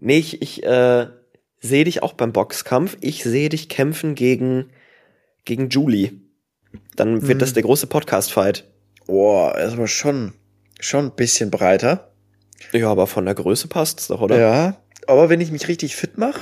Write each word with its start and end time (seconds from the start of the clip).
Nee, 0.00 0.18
ich, 0.18 0.40
ich 0.42 0.62
äh, 0.64 1.06
sehe 1.60 1.84
dich 1.84 2.02
auch 2.02 2.14
beim 2.14 2.32
Boxkampf. 2.32 2.96
Ich 3.00 3.22
sehe 3.22 3.48
dich 3.48 3.68
kämpfen 3.68 4.14
gegen, 4.14 4.70
gegen 5.44 5.68
Julie. 5.68 6.12
Dann 6.96 7.22
wird 7.26 7.36
Mhm. 7.36 7.40
das 7.40 7.52
der 7.52 7.62
große 7.62 7.86
Podcast-Fight. 7.86 8.64
Boah, 9.06 9.56
ist 9.58 9.72
aber 9.74 9.88
schon, 9.88 10.32
schon 10.80 11.06
ein 11.06 11.16
bisschen 11.16 11.50
breiter. 11.50 12.12
Ja, 12.72 12.88
aber 12.90 13.06
von 13.06 13.24
der 13.24 13.34
Größe 13.34 13.68
passt's 13.68 14.08
doch, 14.08 14.20
oder? 14.20 14.38
Ja. 14.38 14.76
Aber 15.06 15.28
wenn 15.28 15.40
ich 15.40 15.50
mich 15.50 15.66
richtig 15.68 15.96
fit 15.96 16.16
mache. 16.18 16.40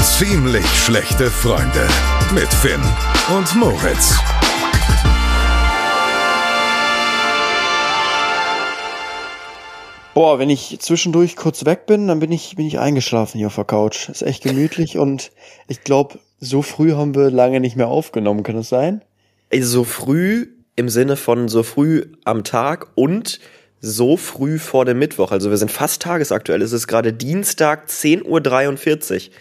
Ziemlich 0.00 0.64
schlechte 0.84 1.30
Freunde 1.30 1.86
mit 2.32 2.48
Finn 2.54 2.80
und 3.36 3.54
Moritz. 3.56 4.16
Boah, 10.16 10.38
wenn 10.38 10.48
ich 10.48 10.78
zwischendurch 10.80 11.36
kurz 11.36 11.66
weg 11.66 11.84
bin, 11.84 12.08
dann 12.08 12.20
bin 12.20 12.32
ich, 12.32 12.56
bin 12.56 12.66
ich 12.66 12.78
eingeschlafen 12.78 13.36
hier 13.36 13.48
auf 13.48 13.54
der 13.56 13.64
Couch. 13.64 14.08
Ist 14.08 14.22
echt 14.22 14.44
gemütlich 14.44 14.96
und 14.98 15.30
ich 15.68 15.84
glaube, 15.84 16.18
so 16.40 16.62
früh 16.62 16.92
haben 16.92 17.14
wir 17.14 17.30
lange 17.30 17.60
nicht 17.60 17.76
mehr 17.76 17.88
aufgenommen. 17.88 18.42
Kann 18.42 18.56
das 18.56 18.70
sein? 18.70 19.02
So 19.54 19.84
früh 19.84 20.46
im 20.74 20.88
Sinne 20.88 21.16
von 21.16 21.48
so 21.48 21.62
früh 21.62 22.06
am 22.24 22.44
Tag 22.44 22.86
und 22.94 23.40
so 23.82 24.16
früh 24.16 24.58
vor 24.58 24.86
dem 24.86 24.98
Mittwoch. 24.98 25.32
Also 25.32 25.50
wir 25.50 25.58
sind 25.58 25.70
fast 25.70 26.00
tagesaktuell. 26.00 26.62
Es 26.62 26.72
ist 26.72 26.86
gerade 26.86 27.12
Dienstag 27.12 27.86
10.43 27.86 28.24
Uhr. 29.28 29.34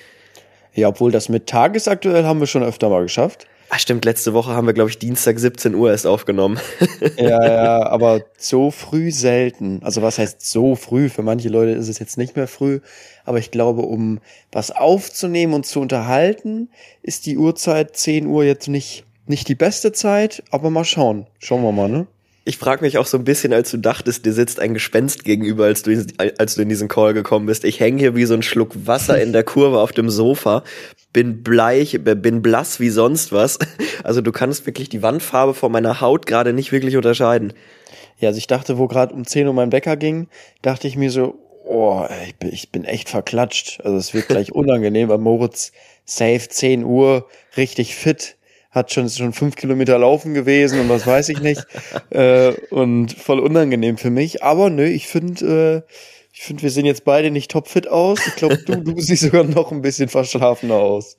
Ja, 0.74 0.90
obwohl 0.90 1.14
das 1.14 1.30
mit 1.30 1.48
tagesaktuell 1.48 2.26
haben 2.26 2.42
wir 2.42 2.48
schon 2.48 2.64
öfter 2.64 2.90
mal 2.90 3.04
geschafft. 3.04 3.48
Ah, 3.70 3.80
stimmt, 3.80 4.06
letzte 4.06 4.34
Woche 4.34 4.52
haben 4.52 4.68
wir, 4.68 4.74
glaube 4.74 4.90
ich, 4.90 5.00
Dienstag 5.00 5.40
17 5.40 5.74
Uhr 5.76 5.92
erst 5.92 6.08
aufgenommen. 6.08 6.60
Ja, 7.18 7.46
ja, 7.46 7.86
aber 7.88 8.26
so 8.38 8.72
früh 8.72 9.12
selten. 9.12 9.80
Also 9.84 10.02
was 10.02 10.18
heißt 10.18 10.46
so 10.46 10.76
früh? 10.76 11.10
Für 11.10 11.24
manche 11.24 11.50
Leute 11.50 11.72
ist 11.72 11.88
es 11.88 12.00
jetzt 12.00 12.18
nicht 12.18 12.36
mehr 12.36 12.48
früh. 12.48 12.82
Aber 13.24 13.38
ich 13.38 13.52
glaube, 13.52 13.82
um 13.82 14.20
was 14.52 14.72
aufzunehmen 14.72 15.54
und 15.54 15.66
zu 15.66 15.80
unterhalten, 15.80 16.70
ist 17.02 17.26
die 17.26 17.38
Uhrzeit 17.38 17.96
10 17.96 18.28
Uhr 18.28 18.44
jetzt 18.44 18.68
nicht, 18.68 19.06
nicht 19.28 19.48
die 19.48 19.56
beste 19.56 19.92
Zeit. 19.92 20.44
Aber 20.52 20.70
mal 20.70 20.86
schauen. 20.86 21.26
Schauen 21.40 21.64
wir 21.64 21.72
mal, 21.72 21.90
ne? 21.90 22.08
Ich 22.48 22.60
frage 22.60 22.84
mich 22.84 23.00
auch 23.00 23.08
so 23.08 23.18
ein 23.18 23.24
bisschen, 23.24 23.54
als 23.54 23.72
du 23.72 23.78
dachtest, 23.78 24.24
dir 24.24 24.32
sitzt 24.32 24.60
ein 24.60 24.76
Gespenst 24.76 25.24
gegenüber, 25.24 25.66
als 25.66 25.82
du, 25.82 26.06
als 26.38 26.54
du 26.54 26.62
in 26.62 26.70
diesen 26.70 26.88
Call 26.88 27.16
gekommen 27.16 27.48
bist. 27.48 27.66
Ich 27.66 27.80
hänge 27.80 27.98
hier 27.98 28.16
wie 28.16 28.26
so 28.26 28.36
ein 28.36 28.44
Schluck 28.44 28.86
Wasser 28.86 29.20
in 29.20 29.34
der 29.34 29.44
Kurve 29.44 29.80
auf 29.80 29.92
dem 29.92 30.12
Sofa, 30.12 30.64
bin 31.12 31.42
bleich, 31.42 31.98
bin 32.04 32.44
blass 32.44 32.80
wie 32.80 32.92
sonst 32.92 33.32
was. 33.32 33.58
Also 34.04 34.22
du 34.22 34.32
kannst 34.32 34.68
wirklich 34.68 34.90
die 34.90 35.02
Wandfarbe 35.02 35.56
von 35.56 35.72
meiner 35.72 36.02
Haut 36.02 36.28
gerade 36.28 36.54
nicht 36.54 36.72
wirklich 36.72 36.96
unterscheiden. 36.96 37.54
Ja, 38.20 38.30
also 38.30 38.38
ich 38.38 38.46
dachte, 38.46 38.78
wo 38.78 38.88
gerade 38.88 39.16
um 39.16 39.26
10 39.26 39.48
Uhr 39.48 39.54
mein 39.54 39.72
Wecker 39.72 39.98
ging, 39.98 40.28
dachte 40.62 40.88
ich 40.88 40.96
mir 40.96 41.10
so, 41.10 41.40
oh, 41.66 42.06
ich 42.28 42.36
bin, 42.36 42.54
ich 42.54 42.72
bin 42.72 42.84
echt 42.86 43.10
verklatscht. 43.10 43.82
Also 43.84 43.98
es 43.98 44.14
wird 44.14 44.28
gleich 44.28 44.52
unangenehm, 44.54 45.10
weil 45.10 45.18
Moritz 45.18 45.72
safe 46.06 46.48
10 46.48 46.84
Uhr, 46.84 47.28
richtig 47.58 47.96
fit, 47.96 48.38
hat 48.76 48.94
schon, 48.94 49.06
ist 49.06 49.18
schon 49.18 49.34
fünf 49.34 49.56
Kilometer 49.56 49.98
laufen 49.98 50.34
gewesen 50.34 50.80
und 50.80 50.90
was 50.90 51.08
weiß 51.08 51.30
ich 51.30 51.42
nicht. 51.42 51.66
äh, 52.12 52.52
und 52.70 53.14
voll 53.14 53.40
unangenehm 53.40 53.98
für 53.98 54.12
mich. 54.12 54.44
Aber 54.44 54.70
nö, 54.70 54.86
ich 54.86 55.08
finde, 55.08 55.84
äh, 55.86 55.92
ich 56.38 56.42
finde, 56.42 56.64
wir 56.64 56.70
sehen 56.70 56.86
jetzt 56.86 57.06
beide 57.06 57.32
nicht 57.32 57.50
topfit 57.50 57.88
aus. 57.88 58.20
Ich 58.28 58.36
glaube, 58.36 58.58
du, 58.58 58.76
du 58.76 59.00
siehst 59.00 59.24
sogar 59.24 59.46
noch 59.46 59.72
ein 59.72 59.82
bisschen 59.82 60.10
verschlafener 60.10 60.76
aus. 60.76 61.16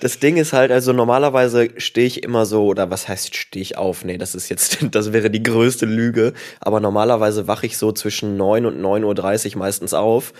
Das 0.00 0.18
Ding 0.18 0.36
ist 0.38 0.52
halt, 0.52 0.72
also 0.72 0.92
normalerweise 0.92 1.68
stehe 1.76 2.08
ich 2.08 2.24
immer 2.24 2.46
so, 2.46 2.66
oder 2.66 2.90
was 2.90 3.06
heißt 3.06 3.36
stehe 3.36 3.62
ich 3.62 3.78
auf? 3.78 4.04
Nee, 4.04 4.18
das 4.18 4.34
ist 4.34 4.48
jetzt, 4.48 4.78
das 4.90 5.12
wäre 5.12 5.30
die 5.30 5.44
größte 5.44 5.86
Lüge. 5.86 6.32
Aber 6.58 6.80
normalerweise 6.80 7.46
wache 7.46 7.66
ich 7.66 7.78
so 7.78 7.92
zwischen 7.92 8.36
9 8.36 8.66
und 8.66 8.80
9.30 8.80 9.52
Uhr 9.52 9.58
meistens 9.60 9.94
auf. 9.94 10.32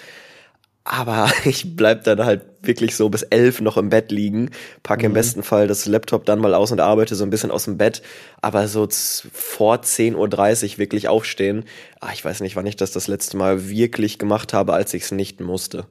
Aber 0.89 1.29
ich 1.45 1.77
bleib 1.77 2.05
dann 2.05 2.25
halt 2.25 2.43
wirklich 2.63 2.95
so 2.95 3.09
bis 3.09 3.23
elf 3.23 3.61
noch 3.61 3.77
im 3.77 3.91
Bett 3.91 4.13
liegen, 4.13 4.51
packe 4.85 5.07
im 5.07 5.13
besten 5.13 5.43
Fall 5.43 5.67
das 5.67 5.87
Laptop 5.87 6.25
dann 6.25 6.39
mal 6.39 6.55
aus 6.55 6.71
und 6.71 6.81
arbeite 6.81 7.17
so 7.17 7.25
ein 7.25 7.31
bisschen 7.31 7.51
aus 7.51 7.65
dem 7.65 7.77
Bett. 7.77 8.03
Aber 8.41 8.69
so 8.69 8.87
vor 8.91 9.77
10.30 9.77 10.15
Uhr 10.73 10.79
wirklich 10.79 11.09
aufstehen, 11.09 11.65
ah, 12.01 12.11
ich 12.15 12.25
weiß 12.25 12.41
nicht, 12.41 12.55
wann 12.55 12.67
ich 12.67 12.77
das 12.77 12.93
das 12.93 13.09
letzte 13.09 13.37
Mal 13.37 13.69
wirklich 13.69 14.19
gemacht 14.19 14.53
habe, 14.53 14.75
als 14.75 14.95
ich 14.95 15.03
es 15.03 15.13
nicht 15.13 15.41
musste. 15.41 15.87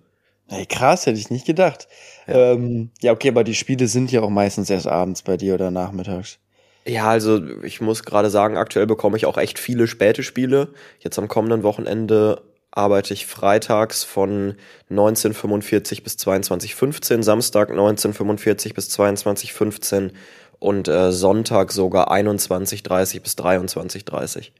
Ey, 0.48 0.66
krass, 0.66 1.06
hätte 1.06 1.20
ich 1.20 1.30
nicht 1.30 1.46
gedacht. 1.46 1.88
Ja. 2.28 2.54
Ähm, 2.54 2.92
ja, 3.02 3.12
okay, 3.12 3.30
aber 3.30 3.44
die 3.44 3.56
Spiele 3.56 3.88
sind 3.88 4.12
ja 4.12 4.22
auch 4.22 4.30
meistens 4.30 4.70
erst 4.70 4.88
abends 4.88 5.24
bei 5.24 5.36
dir 5.36 5.56
oder 5.56 5.72
nachmittags. 5.72 6.38
Ja, 6.88 7.10
also 7.10 7.42
ich 7.64 7.82
muss 7.82 8.04
gerade 8.04 8.30
sagen, 8.30 8.58
aktuell 8.58 8.86
bekomme 8.86 9.18
ich 9.18 9.26
auch 9.26 9.40
echt 9.40 9.58
viele 9.60 9.88
späte 9.88 10.24
Spiele. 10.24 10.70
Jetzt 11.00 11.18
am 11.18 11.28
kommenden 11.28 11.64
Wochenende 11.64 12.44
arbeite 12.76 13.14
ich 13.14 13.26
freitags 13.26 14.04
von 14.04 14.56
1945 14.90 16.04
bis 16.04 16.16
22.15, 16.18 17.24
Samstag 17.24 17.70
1945 17.72 18.74
bis 18.74 18.90
22.15 18.98 20.12
und 20.60 20.88
äh, 20.88 21.12
Sonntag 21.12 21.72
sogar 21.72 22.12
21.30 22.12 23.22
bis 23.22 23.34
23.30. 23.34 24.52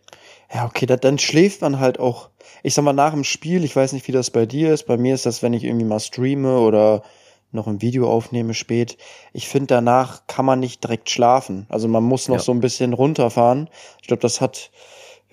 Ja, 0.54 0.66
okay, 0.66 0.86
da, 0.86 0.96
dann 0.96 1.20
schläft 1.20 1.62
man 1.62 1.80
halt 1.80 2.00
auch, 2.00 2.30
ich 2.64 2.74
sag 2.74 2.84
mal, 2.84 2.94
nach 2.94 3.12
dem 3.12 3.24
Spiel, 3.24 3.64
ich 3.64 3.76
weiß 3.76 3.94
nicht, 3.94 4.08
wie 4.08 4.12
das 4.12 4.32
bei 4.32 4.46
dir 4.46 4.74
ist, 4.74 4.84
bei 4.86 4.98
mir 4.98 5.14
ist 5.16 5.26
das, 5.26 5.42
wenn 5.44 5.54
ich 5.54 5.64
irgendwie 5.64 5.86
mal 5.86 6.00
streame 6.00 6.60
oder 6.60 7.04
noch 7.52 7.68
ein 7.68 7.82
Video 7.82 8.12
aufnehme 8.12 8.54
spät. 8.54 8.98
Ich 9.34 9.48
finde, 9.48 9.68
danach 9.68 10.28
kann 10.28 10.46
man 10.46 10.60
nicht 10.60 10.84
direkt 10.84 11.10
schlafen. 11.10 11.66
Also 11.70 11.88
man 11.88 12.04
muss 12.04 12.28
noch 12.28 12.36
Ja. 12.38 12.42
so 12.42 12.52
ein 12.52 12.60
bisschen 12.60 12.94
runterfahren. 12.94 13.70
Ich 14.02 14.08
glaube, 14.08 14.22
das 14.22 14.42
hat, 14.42 14.72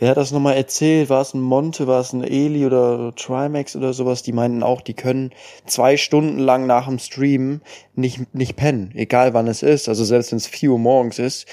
wer 0.03 0.11
hat 0.11 0.17
das 0.17 0.33
nochmal 0.33 0.57
erzählt? 0.57 1.11
War 1.11 1.23
es 1.23 1.33
ein 1.33 1.41
Monte, 1.41 1.87
war 1.87 2.01
es 2.01 2.13
ein 2.13 2.25
Eli 2.25 2.67
oder 2.67 3.15
Trimax 3.15 3.77
oder 3.77 3.93
sowas? 3.93 4.25
Die 4.25 4.33
meinten 4.33 4.65
auch, 4.65 4.81
die 4.81 4.95
können 4.95 5.31
zwei 5.65 5.97
Stunden 5.97 6.41
lang 6.41 6.67
nach 6.67 6.89
dem 6.89 6.99
Stream 6.99 7.61
nicht, 7.95 8.35
nicht 8.35 8.57
pennen, 8.57 8.91
egal 8.97 9.33
wann 9.33 9.47
es 9.47 9.63
ist. 9.63 9.89
Also 9.89 10.05
selbst 10.05 10.33
wenn 10.33 10.39
es 10.39 10.49
vier 10.49 10.73
Uhr 10.73 10.81
morgens 10.81 11.21
ist, 11.21 11.47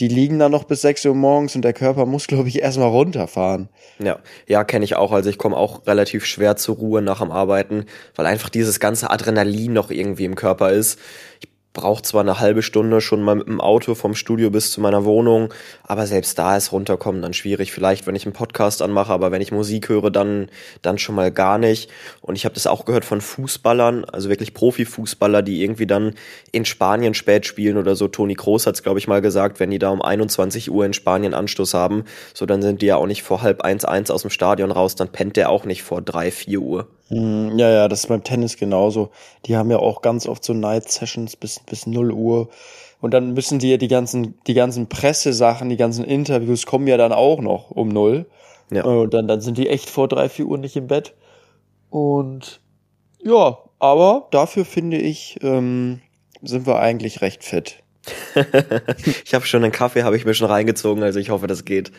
die 0.00 0.08
liegen 0.08 0.38
dann 0.38 0.52
noch 0.52 0.64
bis 0.64 0.82
sechs 0.82 1.06
Uhr 1.06 1.14
morgens 1.14 1.56
und 1.56 1.62
der 1.62 1.72
Körper 1.72 2.04
muss, 2.04 2.26
glaube 2.26 2.48
ich, 2.48 2.60
erstmal 2.60 2.90
runterfahren. 2.90 3.70
Ja, 3.98 4.18
ja, 4.46 4.64
kenne 4.64 4.84
ich 4.84 4.96
auch. 4.96 5.12
Also 5.12 5.30
ich 5.30 5.38
komme 5.38 5.56
auch 5.56 5.86
relativ 5.86 6.26
schwer 6.26 6.56
zur 6.56 6.76
Ruhe 6.76 7.00
nach 7.00 7.20
dem 7.20 7.30
Arbeiten, 7.30 7.86
weil 8.16 8.26
einfach 8.26 8.50
dieses 8.50 8.80
ganze 8.80 9.08
Adrenalin 9.08 9.72
noch 9.72 9.90
irgendwie 9.90 10.26
im 10.26 10.34
Körper 10.34 10.72
ist. 10.72 10.98
Ich 11.40 11.53
brauche 11.74 12.02
zwar 12.02 12.22
eine 12.22 12.38
halbe 12.38 12.62
Stunde 12.62 13.00
schon 13.00 13.20
mal 13.20 13.34
mit 13.34 13.48
dem 13.48 13.60
Auto 13.60 13.94
vom 13.94 14.14
Studio 14.14 14.48
bis 14.48 14.70
zu 14.70 14.80
meiner 14.80 15.04
Wohnung, 15.04 15.52
aber 15.82 16.06
selbst 16.06 16.38
da 16.38 16.56
ist 16.56 16.72
runterkommen 16.72 17.20
dann 17.20 17.34
schwierig. 17.34 17.72
Vielleicht, 17.72 18.06
wenn 18.06 18.14
ich 18.14 18.24
einen 18.24 18.32
Podcast 18.32 18.80
anmache, 18.80 19.12
aber 19.12 19.32
wenn 19.32 19.42
ich 19.42 19.50
Musik 19.50 19.88
höre, 19.88 20.10
dann 20.10 20.48
dann 20.82 20.98
schon 20.98 21.16
mal 21.16 21.32
gar 21.32 21.58
nicht. 21.58 21.90
Und 22.20 22.36
ich 22.36 22.44
habe 22.44 22.54
das 22.54 22.68
auch 22.68 22.84
gehört 22.84 23.04
von 23.04 23.20
Fußballern, 23.20 24.04
also 24.04 24.28
wirklich 24.28 24.54
Profifußballer, 24.54 25.42
die 25.42 25.62
irgendwie 25.62 25.86
dann 25.86 26.14
in 26.52 26.64
Spanien 26.64 27.12
spät 27.12 27.44
spielen 27.44 27.76
oder 27.76 27.96
so. 27.96 28.06
Toni 28.06 28.36
Kroos 28.36 28.66
hat's 28.66 28.84
glaube 28.84 29.00
ich 29.00 29.08
mal 29.08 29.20
gesagt, 29.20 29.58
wenn 29.58 29.70
die 29.70 29.80
da 29.80 29.90
um 29.90 30.00
21 30.00 30.70
Uhr 30.70 30.86
in 30.86 30.92
Spanien 30.92 31.34
Anstoß 31.34 31.74
haben, 31.74 32.04
so 32.34 32.46
dann 32.46 32.62
sind 32.62 32.82
die 32.82 32.86
ja 32.86 32.96
auch 32.96 33.06
nicht 33.06 33.24
vor 33.24 33.42
halb 33.42 33.62
eins 33.62 33.84
eins 33.84 34.12
aus 34.12 34.22
dem 34.22 34.30
Stadion 34.30 34.70
raus, 34.70 34.94
dann 34.94 35.08
pennt 35.08 35.36
der 35.36 35.50
auch 35.50 35.64
nicht 35.64 35.82
vor 35.82 36.00
drei 36.00 36.30
vier 36.30 36.60
Uhr. 36.60 36.86
Hm, 37.08 37.58
Ja, 37.58 37.70
ja, 37.70 37.88
das 37.88 38.00
ist 38.00 38.06
beim 38.08 38.24
Tennis 38.24 38.56
genauso. 38.56 39.10
Die 39.46 39.56
haben 39.56 39.70
ja 39.70 39.78
auch 39.78 40.02
ganz 40.02 40.26
oft 40.26 40.44
so 40.44 40.52
Night 40.54 40.90
Sessions 40.90 41.36
bis, 41.36 41.60
bis 41.60 41.86
0 41.86 42.12
Uhr. 42.12 42.48
Und 43.00 43.12
dann 43.12 43.34
müssen 43.34 43.58
die 43.58 43.70
ja 43.70 43.76
die 43.76 43.88
ganzen, 43.88 44.38
die 44.46 44.54
ganzen 44.54 44.88
Pressesachen, 44.88 45.68
die 45.68 45.76
ganzen 45.76 46.04
Interviews 46.04 46.64
kommen 46.64 46.86
ja 46.86 46.96
dann 46.96 47.12
auch 47.12 47.40
noch 47.40 47.70
um 47.70 47.88
null. 47.88 48.26
Ja. 48.70 48.84
Und 48.84 49.12
dann, 49.12 49.28
dann 49.28 49.40
sind 49.40 49.58
die 49.58 49.68
echt 49.68 49.90
vor 49.90 50.08
drei, 50.08 50.28
vier 50.28 50.46
Uhr 50.46 50.58
nicht 50.58 50.76
im 50.76 50.86
Bett. 50.86 51.14
Und 51.90 52.60
ja, 53.22 53.58
aber 53.78 54.28
dafür 54.30 54.64
finde 54.64 54.96
ich, 54.96 55.38
ähm, 55.42 56.00
sind 56.42 56.66
wir 56.66 56.78
eigentlich 56.78 57.20
recht 57.20 57.44
fit. 57.44 57.82
ich 59.24 59.34
habe 59.34 59.46
schon 59.46 59.62
einen 59.62 59.72
Kaffee, 59.72 60.02
habe 60.02 60.16
ich 60.16 60.24
mir 60.24 60.34
schon 60.34 60.50
reingezogen, 60.50 61.02
also 61.02 61.18
ich 61.18 61.30
hoffe, 61.30 61.46
das 61.46 61.64
geht. 61.64 61.92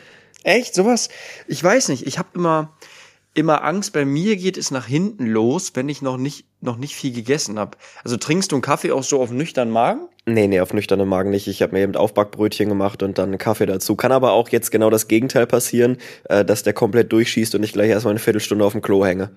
Echt? 0.43 0.75
Sowas? 0.75 1.09
Ich 1.47 1.63
weiß 1.63 1.89
nicht. 1.89 2.05
Ich 2.05 2.19
habe 2.19 2.29
immer, 2.33 2.73
immer 3.35 3.63
Angst. 3.63 3.93
Bei 3.93 4.05
mir 4.05 4.35
geht 4.37 4.57
es 4.57 4.71
nach 4.71 4.87
hinten 4.87 5.27
los, 5.27 5.71
wenn 5.75 5.89
ich 5.89 6.01
noch 6.01 6.17
nicht, 6.17 6.45
noch 6.61 6.77
nicht 6.77 6.95
viel 6.95 7.13
gegessen 7.13 7.59
habe. 7.59 7.77
Also 8.03 8.17
trinkst 8.17 8.51
du 8.51 8.55
einen 8.55 8.63
Kaffee 8.63 8.91
auch 8.91 9.03
so 9.03 9.21
auf 9.21 9.31
nüchternen 9.31 9.73
Magen? 9.73 10.07
Nee, 10.25 10.47
nee, 10.47 10.59
auf 10.59 10.73
nüchternen 10.73 11.07
Magen 11.07 11.29
nicht. 11.29 11.47
Ich 11.47 11.61
habe 11.61 11.73
mir 11.73 11.81
eben 11.81 11.95
Aufbackbrötchen 11.95 12.69
gemacht 12.69 13.03
und 13.03 13.17
dann 13.17 13.29
einen 13.29 13.37
Kaffee 13.37 13.67
dazu. 13.67 13.95
Kann 13.95 14.11
aber 14.11 14.31
auch 14.31 14.49
jetzt 14.49 14.71
genau 14.71 14.89
das 14.89 15.07
Gegenteil 15.07 15.45
passieren, 15.45 15.97
äh, 16.25 16.43
dass 16.43 16.63
der 16.63 16.73
komplett 16.73 17.11
durchschießt 17.11 17.53
und 17.55 17.63
ich 17.63 17.73
gleich 17.73 17.89
erstmal 17.89 18.13
eine 18.13 18.19
Viertelstunde 18.19 18.65
auf 18.65 18.71
dem 18.71 18.81
Klo 18.81 19.05
hänge. 19.05 19.31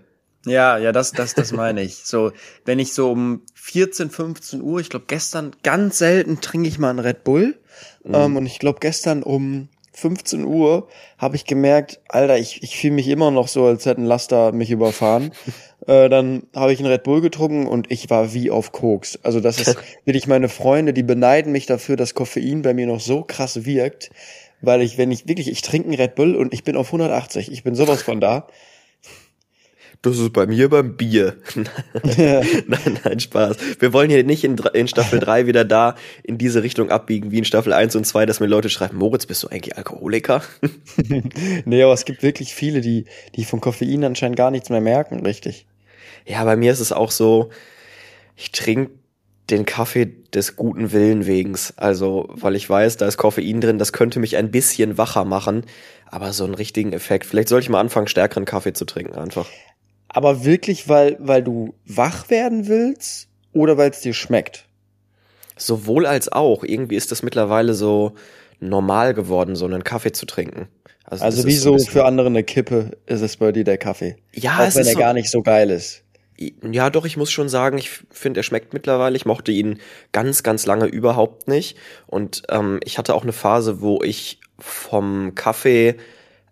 Ja, 0.47 0.79
ja, 0.79 0.93
das, 0.93 1.13
das, 1.13 1.35
das 1.35 1.53
meine 1.53 1.83
ich. 1.83 1.97
So, 2.05 2.33
wenn 2.65 2.79
ich 2.79 2.95
so 2.95 3.11
um 3.11 3.43
14, 3.55 4.09
15 4.09 4.63
Uhr, 4.63 4.81
ich 4.81 4.89
glaube 4.89 5.05
gestern 5.09 5.53
ganz 5.63 5.99
selten 5.99 6.41
trinke 6.41 6.69
ich 6.69 6.79
mal 6.79 6.91
einen 6.91 7.01
Red 7.01 7.25
Bull. 7.25 7.59
Ähm, 8.05 8.37
und 8.37 8.47
ich 8.47 8.59
glaube 8.59 8.79
gestern 8.81 9.23
um 9.23 9.69
15 9.99 10.45
Uhr 10.45 10.87
habe 11.19 11.35
ich 11.35 11.45
gemerkt, 11.45 12.01
Alter, 12.09 12.39
ich, 12.39 12.63
ich 12.63 12.77
fühle 12.77 12.95
mich 12.95 13.09
immer 13.09 13.33
noch 13.33 13.49
so, 13.49 13.65
als 13.65 13.85
hätten 13.85 14.05
Laster 14.05 14.53
mich 14.53 14.71
überfahren. 14.71 15.33
äh, 15.89 16.09
dann 16.09 16.45
habe 16.55 16.73
ich 16.73 16.79
einen 16.79 16.91
Red 16.91 17.03
Bull 17.03 17.21
getrunken 17.21 17.67
und 17.67 17.91
ich 17.91 18.09
war 18.09 18.33
wie 18.33 18.51
auf 18.51 18.71
Koks. 18.71 19.19
Also 19.25 19.41
das 19.41 19.61
ist 19.61 19.77
wirklich 20.05 20.29
meine 20.29 20.49
Freunde, 20.49 20.93
die 20.93 21.03
beneiden 21.03 21.51
mich 21.51 21.67
dafür, 21.67 21.97
dass 21.97 22.15
Koffein 22.15 22.63
bei 22.63 22.75
mir 22.75 22.87
noch 22.87 23.01
so 23.01 23.23
krass 23.23 23.65
wirkt. 23.65 24.11
weil 24.61 24.83
ich, 24.83 24.99
wenn 24.99 25.11
ich 25.11 25.27
wirklich, 25.27 25.49
ich 25.49 25.63
trinke 25.63 25.89
einen 25.89 26.01
Red 26.01 26.15
Bull 26.15 26.37
und 26.37 26.55
ich 26.55 26.63
bin 26.63 26.77
auf 26.77 26.87
180, 26.89 27.51
ich 27.51 27.65
bin 27.65 27.75
sowas 27.75 28.03
von 28.03 28.21
da. 28.21 28.47
Das 30.03 30.17
ist 30.19 30.33
bei 30.33 30.47
mir 30.47 30.69
beim 30.69 30.97
Bier. 30.97 31.37
nein, 31.57 32.99
nein, 33.05 33.21
Spaß. 33.21 33.57
Wir 33.81 33.93
wollen 33.93 34.11
hier 34.11 34.23
nicht 34.23 34.45
in, 34.45 34.57
in 34.75 34.87
Staffel 34.87 35.19
3 35.21 35.47
wieder 35.47 35.65
da 35.65 35.97
in 36.23 36.39
diese 36.39 36.63
Richtung 36.63 36.91
abbiegen 36.91 37.33
wie 37.33 37.39
in 37.39 37.45
Staffel 37.45 37.73
1 37.73 37.97
und 37.97 38.05
2, 38.05 38.25
dass 38.25 38.39
mir 38.39 38.47
Leute 38.47 38.71
schreiben, 38.71 38.97
Moritz, 38.97 39.27
bist 39.27 39.43
du 39.43 39.49
eigentlich 39.49 39.77
Alkoholiker? 39.77 40.43
nee, 41.65 41.83
aber 41.83 41.93
es 41.93 42.05
gibt 42.05 42.23
wirklich 42.23 42.55
viele, 42.55 42.81
die, 42.81 43.07
die 43.35 43.45
von 43.45 43.61
Koffein 43.61 44.05
anscheinend 44.05 44.37
gar 44.37 44.53
nichts 44.53 44.71
mehr 44.71 44.81
merken, 44.81 45.27
richtig. 45.27 45.67
Ja, 46.25 46.45
bei 46.45 46.57
mir 46.57 46.71
ist 46.71 46.81
es 46.81 46.93
auch 46.93 47.11
so, 47.11 47.51
ich 48.37 48.53
trinke 48.53 48.93
den 49.51 49.65
Kaffee 49.65 50.07
des 50.33 50.57
guten 50.57 50.93
Willen 50.93 51.27
wegens. 51.27 51.75
Also, 51.77 52.29
weil 52.31 52.55
ich 52.55 52.69
weiß, 52.69 52.99
da 52.99 53.07
ist 53.07 53.17
Koffein 53.17 53.61
drin, 53.61 53.79
das 53.79 53.93
könnte 53.93 54.21
mich 54.21 54.37
ein 54.37 54.51
bisschen 54.51 54.99
wacher 54.99 55.25
machen, 55.25 55.65
aber 56.07 56.33
so 56.33 56.45
einen 56.45 56.55
richtigen 56.55 56.93
Effekt. 56.93 57.27
Vielleicht 57.27 57.49
sollte 57.49 57.65
ich 57.65 57.71
mal 57.71 57.81
anfangen, 57.81 58.09
stärkeren 58.09 58.45
Kaffee 58.45 58.75
zu 58.75 58.85
trinken, 58.85 59.15
einfach. 59.15 59.49
Aber 60.09 60.45
wirklich, 60.45 60.89
weil, 60.89 61.17
weil 61.21 61.43
du 61.43 61.75
wach 61.85 62.31
werden 62.31 62.67
willst 62.67 63.29
oder 63.53 63.77
weil 63.77 63.91
es 63.91 64.01
dir 64.01 64.15
schmeckt? 64.15 64.67
Sowohl 65.57 66.07
als 66.07 66.31
auch. 66.31 66.65
Irgendwie 66.65 66.97
ist 66.97 67.13
das 67.13 67.23
mittlerweile 67.23 67.75
so 67.75 68.15
normal 68.61 69.15
geworden, 69.15 69.57
so 69.57 69.67
einen 69.67 69.85
Kaffee 69.85 70.13
zu 70.13 70.27
trinken. 70.27 70.69
Also, 71.05 71.25
also 71.25 71.47
wie 71.47 71.55
so 71.55 71.79
für 71.79 72.05
andere 72.05 72.27
eine 72.27 72.45
Kippe 72.45 72.99
ist 73.07 73.23
es 73.23 73.39
bei 73.39 73.51
dir 73.53 73.65
der 73.65 73.79
Kaffee. 73.79 74.17
Ja, 74.35 74.59
auch 74.59 74.67
es 74.67 74.75
wenn 74.75 74.83
ist 74.83 74.89
er 74.89 74.93
so, 74.95 74.99
gar 74.99 75.15
nicht 75.15 75.31
so 75.31 75.43
geil 75.43 75.71
ist. 75.71 76.03
Ja, 76.71 76.91
doch, 76.91 77.05
ich 77.05 77.17
muss 77.17 77.33
schon 77.33 77.49
sagen, 77.49 77.79
ich 77.79 77.91
finde, 78.11 78.41
er 78.41 78.45
schmeckt 78.45 78.73
mittlerweile. 78.73 79.17
Ich 79.17 79.27
mochte 79.27 79.51
ihn 79.51 79.81
ganz, 80.13 80.43
ganz 80.43 80.67
lange 80.67 80.87
überhaupt 80.87 81.49
nicht. 81.49 81.77
Und 82.07 82.43
ähm, 82.51 82.79
ich 82.85 82.99
hatte 82.99 83.15
auch 83.15 83.23
eine 83.23 83.33
Phase, 83.33 83.81
wo 83.81 84.03
ich 84.03 84.41
vom 84.59 85.35
Kaffee 85.35 85.97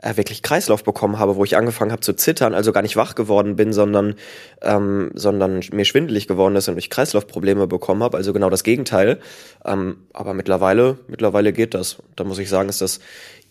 äh, 0.00 0.16
wirklich 0.16 0.42
Kreislauf 0.42 0.84
bekommen 0.84 1.18
habe, 1.18 1.36
wo 1.36 1.44
ich 1.44 1.56
angefangen 1.56 1.92
habe 1.92 2.02
zu 2.02 2.12
zittern, 2.14 2.54
also 2.54 2.72
gar 2.72 2.82
nicht 2.82 2.96
wach 2.96 3.14
geworden 3.14 3.56
bin, 3.56 3.72
sondern, 3.72 4.14
ähm, 4.62 5.10
sondern 5.14 5.60
mir 5.72 5.84
schwindelig 5.84 6.28
geworden 6.28 6.56
ist 6.56 6.68
und 6.68 6.78
ich 6.78 6.90
Kreislaufprobleme 6.90 7.66
bekommen 7.66 8.02
habe. 8.02 8.16
Also 8.16 8.32
genau 8.32 8.50
das 8.50 8.64
Gegenteil. 8.64 9.20
Ähm, 9.64 10.06
aber 10.12 10.34
mittlerweile, 10.34 10.98
mittlerweile 11.08 11.52
geht 11.52 11.74
das. 11.74 11.96
Da 12.14 12.24
muss 12.24 12.38
ich 12.38 12.48
sagen, 12.48 12.68
ist 12.68 12.80
das 12.80 13.00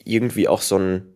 irgendwie 0.04 0.48
auch 0.48 0.62
so 0.62 0.78
ein 0.78 1.16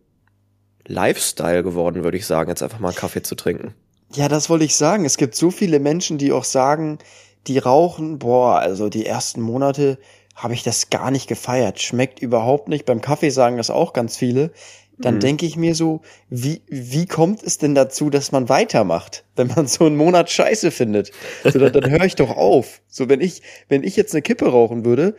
Lifestyle 0.86 1.62
geworden, 1.62 2.02
würde 2.02 2.16
ich 2.16 2.26
sagen, 2.26 2.50
jetzt 2.50 2.62
einfach 2.62 2.80
mal 2.80 2.92
Kaffee 2.92 3.22
zu 3.22 3.36
trinken. 3.36 3.74
Ja, 4.12 4.28
das 4.28 4.50
wollte 4.50 4.64
ich 4.64 4.74
sagen. 4.74 5.04
Es 5.04 5.16
gibt 5.16 5.36
so 5.36 5.52
viele 5.52 5.78
Menschen, 5.78 6.18
die 6.18 6.32
auch 6.32 6.44
sagen, 6.44 6.98
die 7.46 7.58
rauchen, 7.58 8.18
boah, 8.18 8.58
also 8.58 8.88
die 8.88 9.06
ersten 9.06 9.40
Monate 9.40 9.98
habe 10.34 10.54
ich 10.54 10.62
das 10.62 10.90
gar 10.90 11.10
nicht 11.10 11.28
gefeiert. 11.28 11.80
Schmeckt 11.80 12.20
überhaupt 12.20 12.68
nicht. 12.68 12.86
Beim 12.86 13.00
Kaffee 13.00 13.30
sagen 13.30 13.56
das 13.56 13.70
auch 13.70 13.92
ganz 13.92 14.16
viele. 14.16 14.52
Dann 15.00 15.16
mhm. 15.16 15.20
denke 15.20 15.46
ich 15.46 15.56
mir 15.56 15.74
so, 15.74 16.02
wie, 16.28 16.62
wie 16.68 17.06
kommt 17.06 17.42
es 17.42 17.58
denn 17.58 17.74
dazu, 17.74 18.10
dass 18.10 18.32
man 18.32 18.48
weitermacht, 18.48 19.24
wenn 19.36 19.48
man 19.48 19.66
so 19.66 19.86
einen 19.86 19.96
Monat 19.96 20.30
Scheiße 20.30 20.70
findet? 20.70 21.12
So, 21.44 21.58
dann, 21.58 21.72
dann 21.72 21.90
höre 21.90 22.04
ich 22.04 22.16
doch 22.16 22.36
auf. 22.36 22.80
So, 22.88 23.08
wenn 23.08 23.20
ich, 23.20 23.42
wenn 23.68 23.82
ich 23.82 23.96
jetzt 23.96 24.14
eine 24.14 24.22
Kippe 24.22 24.46
rauchen 24.46 24.84
würde, 24.84 25.14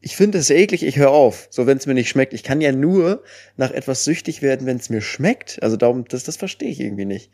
ich 0.00 0.16
finde 0.16 0.38
es 0.38 0.50
eklig, 0.50 0.82
ich 0.82 0.96
höre 0.96 1.10
auf. 1.10 1.46
So, 1.50 1.66
wenn 1.66 1.78
es 1.78 1.86
mir 1.86 1.94
nicht 1.94 2.08
schmeckt. 2.08 2.34
Ich 2.34 2.42
kann 2.42 2.60
ja 2.60 2.72
nur 2.72 3.22
nach 3.56 3.70
etwas 3.70 4.04
süchtig 4.04 4.42
werden, 4.42 4.66
wenn 4.66 4.76
es 4.76 4.90
mir 4.90 5.00
schmeckt. 5.00 5.62
Also 5.62 5.76
darum, 5.76 6.04
das, 6.06 6.24
das 6.24 6.36
verstehe 6.36 6.70
ich 6.70 6.80
irgendwie 6.80 7.04
nicht. 7.04 7.30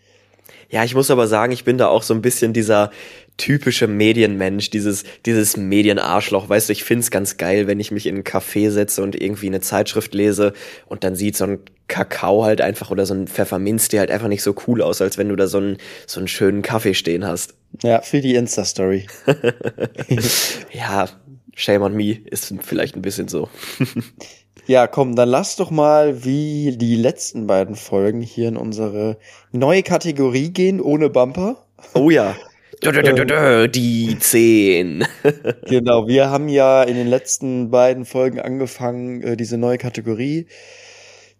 Ja, 0.71 0.85
ich 0.85 0.95
muss 0.95 1.11
aber 1.11 1.27
sagen, 1.27 1.53
ich 1.53 1.65
bin 1.65 1.79
da 1.79 1.89
auch 1.89 2.03
so 2.03 2.15
ein 2.15 2.23
bisschen 2.23 2.53
dieser 2.53 2.91
typische 3.39 3.87
Medienmensch, 3.87 4.69
dieses, 4.69 5.05
dieses 5.25 5.57
Medienarschloch. 5.57 6.49
Weißt 6.49 6.69
du, 6.69 6.75
ich 6.75 6.85
find's 6.85 7.11
ganz 7.11 7.39
geil, 7.39 7.67
wenn 7.67 7.81
ich 7.81 7.91
mich 7.91 8.07
in 8.07 8.17
einen 8.17 8.25
Café 8.25 8.71
setze 8.71 9.03
und 9.03 9.19
irgendwie 9.19 9.47
eine 9.47 9.61
Zeitschrift 9.61 10.13
lese 10.13 10.53
und 10.87 11.05
dann 11.05 11.15
sieht 11.15 11.37
so 11.37 11.45
ein 11.45 11.61
Kakao 11.87 12.45
halt 12.45 12.61
einfach 12.61 12.91
oder 12.91 13.07
so 13.07 13.15
ein 13.15 13.27
Pfefferminz, 13.27 13.89
der 13.89 14.01
halt 14.01 14.11
einfach 14.11 14.29
nicht 14.29 14.43
so 14.43 14.55
cool 14.67 14.83
aus, 14.83 15.01
als 15.01 15.17
wenn 15.17 15.31
du 15.31 15.37
da 15.37 15.47
so 15.47 15.59
einen, 15.59 15.79
so 16.07 16.21
einen 16.21 16.29
schönen 16.29 16.61
Kaffee 16.61 16.93
stehen 16.93 17.27
hast. 17.27 17.55
Ja, 17.83 18.03
für 18.03 18.21
die 18.21 18.35
Insta-Story. 18.35 19.07
ja, 20.73 21.09
shame 21.55 21.83
on 21.83 21.95
me 21.95 22.19
ist 22.27 22.53
vielleicht 22.61 22.97
ein 22.97 23.03
bisschen 23.03 23.29
so. 23.29 23.49
Ja, 24.67 24.87
komm, 24.87 25.17
dann 25.17 25.31
lass 25.31 25.57
doch 25.57 25.71
mal 25.71 26.27
wie 26.27 26.77
die 26.77 26.97
letzten 26.97 27.47
beiden 27.47 27.75
Folgen 27.75 28.21
hier 28.21 28.49
in 28.49 28.59
unsere 28.59 29.17
neue 29.51 29.83
Kategorie 29.83 30.51
gehen, 30.51 30.83
ohne 30.83 31.09
Bumper. 31.09 31.65
Oh 31.95 32.11
ja. 32.11 32.37
Die 33.69 34.17
10. 34.19 35.05
genau, 35.67 36.07
wir 36.07 36.31
haben 36.31 36.49
ja 36.49 36.83
in 36.83 36.95
den 36.95 37.09
letzten 37.09 37.71
beiden 37.71 38.05
Folgen 38.05 38.41
angefangen, 38.41 39.23
äh, 39.23 39.37
diese 39.37 39.59
neue 39.59 39.79
Kategorie 39.79 40.47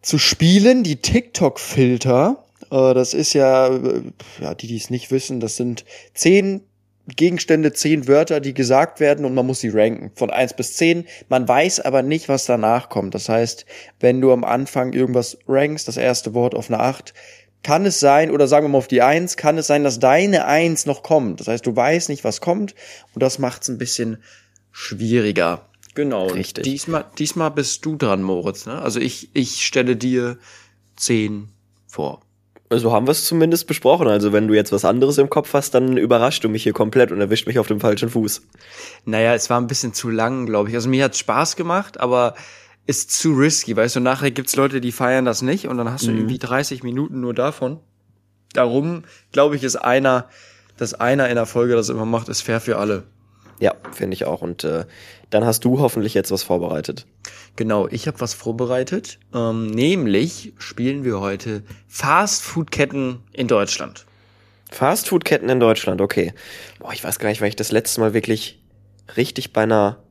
zu 0.03 0.19
spielen, 0.19 0.83
die 0.83 0.97
TikTok-Filter. 0.97 2.45
Äh, 2.71 2.95
das 2.95 3.15
ist 3.15 3.35
ja, 3.35 3.69
äh, 3.69 4.03
ja, 4.41 4.55
die, 4.55 4.67
die 4.67 4.77
es 4.77 4.91
nicht 4.91 5.11
wissen, 5.11 5.41
das 5.41 5.57
sind 5.57 5.85
zehn 6.15 6.63
Gegenstände, 7.17 7.73
zehn 7.73 8.07
Wörter, 8.07 8.41
die 8.41 8.53
gesagt 8.53 9.01
werden 9.01 9.25
und 9.25 9.35
man 9.35 9.47
muss 9.47 9.61
sie 9.61 9.71
ranken 9.71 10.11
von 10.15 10.31
eins 10.31 10.55
bis 10.55 10.75
zehn. 10.75 11.07
Man 11.29 11.49
weiß 11.49 11.81
aber 11.81 12.03
nicht, 12.03 12.29
was 12.29 12.45
danach 12.45 12.91
kommt. 12.91 13.15
Das 13.15 13.29
heißt, 13.31 13.65
wenn 14.01 14.21
du 14.21 14.31
am 14.31 14.45
Anfang 14.45 14.93
irgendwas 14.93 15.39
rankst, 15.49 15.89
das 15.89 15.97
erste 15.97 16.35
Wort 16.35 16.55
auf 16.55 16.69
eine 16.69 16.81
acht, 16.81 17.15
kann 17.63 17.87
es 17.87 18.01
sein, 18.01 18.31
oder 18.31 18.47
sagen 18.47 18.65
wir 18.65 18.71
mal 18.71 18.79
auf 18.79 18.89
die 18.89 19.03
eins, 19.03 19.37
kann 19.37 19.59
es 19.59 19.67
sein, 19.67 19.85
dass 19.85 19.99
deine 19.99 20.47
eins 20.47 20.87
noch 20.87 21.03
kommt. 21.03 21.41
Das 21.41 21.49
heißt, 21.49 21.67
du 21.67 21.75
weißt 21.75 22.09
nicht, 22.09 22.25
was 22.25 22.41
kommt 22.41 22.75
und 23.15 23.23
das 23.23 23.39
macht 23.39 23.63
es 23.63 23.69
ein 23.69 23.79
bisschen 23.79 24.23
schwieriger. 24.71 25.69
Genau. 25.95 26.29
Richtig. 26.29 26.65
Diesmal, 26.65 27.07
diesmal 27.19 27.51
bist 27.51 27.85
du 27.85 27.97
dran, 27.97 28.23
Moritz. 28.23 28.67
Ne? 28.67 28.81
Also 28.81 29.01
ich, 29.01 29.31
ich 29.33 29.67
stelle 29.67 29.97
dir 29.97 30.39
zehn 30.97 31.49
vor. 31.89 32.21
So 32.71 32.93
haben 32.93 33.07
wir 33.07 33.13
es 33.13 33.25
zumindest 33.25 33.67
besprochen. 33.67 34.09
Also 34.09 34.33
wenn 34.33 34.47
du 34.47 34.55
jetzt 34.55 34.73
was 34.73 34.85
anderes 34.85 35.19
im 35.19 35.31
Kopf 35.31 35.55
hast, 35.55 35.75
dann 35.75 35.97
überrascht 35.97 36.45
du 36.45 36.49
mich 36.49 36.63
hier 36.63 36.75
komplett 36.75 37.11
und 37.11 37.21
erwischt 37.21 37.47
mich 37.47 37.59
auf 37.59 37.67
dem 37.67 37.81
falschen 37.81 38.11
Fuß. 38.11 38.43
Naja, 39.07 39.35
es 39.35 39.49
war 39.49 39.61
ein 39.61 39.67
bisschen 39.67 39.95
zu 39.95 40.11
lang, 40.11 40.47
glaube 40.47 40.69
ich. 40.69 40.75
Also 40.75 40.89
mir 40.89 41.03
hat 41.05 41.17
Spaß 41.17 41.57
gemacht, 41.57 41.99
aber 41.99 42.35
ist 42.89 43.13
zu 43.13 43.35
risky, 43.35 43.77
weißt 43.77 43.97
du, 43.97 44.01
nachher 44.01 44.31
gibt's 44.31 44.57
Leute, 44.57 44.81
die 44.81 44.93
feiern 44.93 45.27
das 45.27 45.43
nicht 45.43 45.69
und 45.69 45.77
dann 45.77 45.91
hast 45.93 46.07
du 46.07 46.11
mhm. 46.11 46.19
irgendwie 46.21 46.39
30 46.39 46.83
Minuten 46.83 47.21
nur 47.21 47.35
davon. 47.35 47.81
Darum, 48.55 49.05
glaube 49.31 49.57
ich, 49.57 49.63
ist 49.63 49.77
einer, 49.77 50.31
dass 50.79 50.95
einer 50.95 51.29
in 51.29 51.35
der 51.35 51.45
Folge 51.45 51.75
das 51.75 51.91
immer 51.91 52.07
macht, 52.07 52.31
ist 52.31 52.41
fair 52.41 52.63
für 52.63 52.79
alle. 52.79 53.05
Ja, 53.61 53.75
finde 53.93 54.15
ich 54.15 54.25
auch. 54.25 54.41
Und 54.41 54.65
äh, 54.65 54.87
dann 55.29 55.45
hast 55.45 55.67
du 55.67 55.81
hoffentlich 55.81 56.15
jetzt 56.15 56.31
was 56.31 56.43
vorbereitet. 56.43 57.07
Genau, 57.57 57.89
ich 57.89 58.07
habe 58.07 58.21
was 58.21 58.33
vorbereitet. 58.33 59.19
Ähm, 59.35 59.67
nämlich 59.67 60.55
spielen 60.57 61.05
wir 61.05 61.21
heute 61.21 61.65
Fastfood-Ketten 61.89 63.19
in 63.33 63.49
Deutschland. 63.49 64.07
Fastfood-Ketten 64.71 65.51
in 65.51 65.61
Deutschland, 65.61 66.01
okay. 66.01 66.33
Boah, 66.79 66.95
ich 66.95 67.05
weiß 67.05 67.19
gar 67.19 67.29
nicht, 67.29 67.43
weil 67.43 67.49
ich 67.51 67.57
das 67.57 67.71
letzte 67.71 68.01
Mal 68.01 68.15
wirklich 68.15 68.63
richtig 69.15 69.53
bei 69.53 69.65
einer 69.65 70.03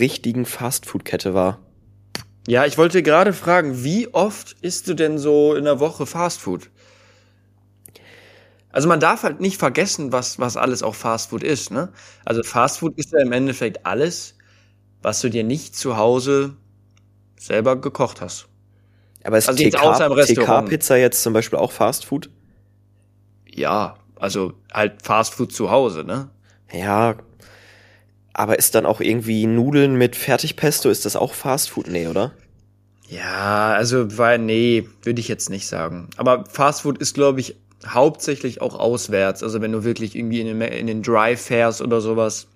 richtigen 0.00 0.46
Fastfood-Kette 0.46 1.32
war. 1.32 1.60
Ja, 2.46 2.66
ich 2.66 2.76
wollte 2.76 3.02
gerade 3.02 3.32
fragen, 3.32 3.84
wie 3.84 4.12
oft 4.12 4.56
isst 4.60 4.88
du 4.88 4.94
denn 4.94 5.18
so 5.18 5.54
in 5.54 5.64
der 5.64 5.80
Woche 5.80 6.04
Fastfood? 6.04 6.70
Also 8.70 8.88
man 8.88 9.00
darf 9.00 9.22
halt 9.22 9.40
nicht 9.40 9.58
vergessen, 9.58 10.12
was, 10.12 10.38
was 10.38 10.56
alles 10.56 10.82
auch 10.82 10.94
Fastfood 10.94 11.42
ist. 11.42 11.70
Ne? 11.70 11.90
Also 12.24 12.42
Fastfood 12.42 12.98
ist 12.98 13.12
ja 13.12 13.20
im 13.20 13.32
Endeffekt 13.32 13.86
alles, 13.86 14.34
was 15.00 15.20
du 15.20 15.30
dir 15.30 15.44
nicht 15.44 15.76
zu 15.76 15.96
Hause 15.96 16.56
selber 17.38 17.80
gekocht 17.80 18.20
hast. 18.20 18.48
Aber 19.22 19.38
ist 19.38 19.48
also 19.48 19.62
TK-Pizza 19.62 20.96
jetzt 20.96 21.22
zum 21.22 21.32
Beispiel 21.32 21.58
auch 21.58 21.72
Fastfood? 21.72 22.30
Ja, 23.46 23.96
also 24.16 24.54
halt 24.72 25.00
Fastfood 25.02 25.52
zu 25.52 25.70
Hause, 25.70 26.04
ne? 26.04 26.28
Ja, 26.72 27.14
aber 28.34 28.58
ist 28.58 28.74
dann 28.74 28.84
auch 28.84 29.00
irgendwie 29.00 29.46
Nudeln 29.46 29.96
mit 29.96 30.16
Fertigpesto, 30.16 30.90
ist 30.90 31.04
das 31.06 31.16
auch 31.16 31.32
Fastfood? 31.32 31.88
Nee, 31.88 32.08
oder? 32.08 32.32
Ja, 33.08 33.72
also, 33.74 34.18
weil, 34.18 34.38
nee, 34.38 34.88
würde 35.02 35.20
ich 35.20 35.28
jetzt 35.28 35.50
nicht 35.50 35.66
sagen. 35.66 36.08
Aber 36.16 36.44
Fastfood 36.46 36.98
ist, 36.98 37.14
glaube 37.14 37.40
ich, 37.40 37.56
hauptsächlich 37.86 38.60
auch 38.60 38.78
auswärts. 38.78 39.42
Also 39.42 39.60
wenn 39.60 39.72
du 39.72 39.84
wirklich 39.84 40.16
irgendwie 40.16 40.40
in 40.40 40.46
den, 40.46 40.60
in 40.60 40.86
den 40.86 41.02
Drive 41.02 41.40
fährst 41.40 41.82
oder 41.82 42.00
sowas 42.00 42.46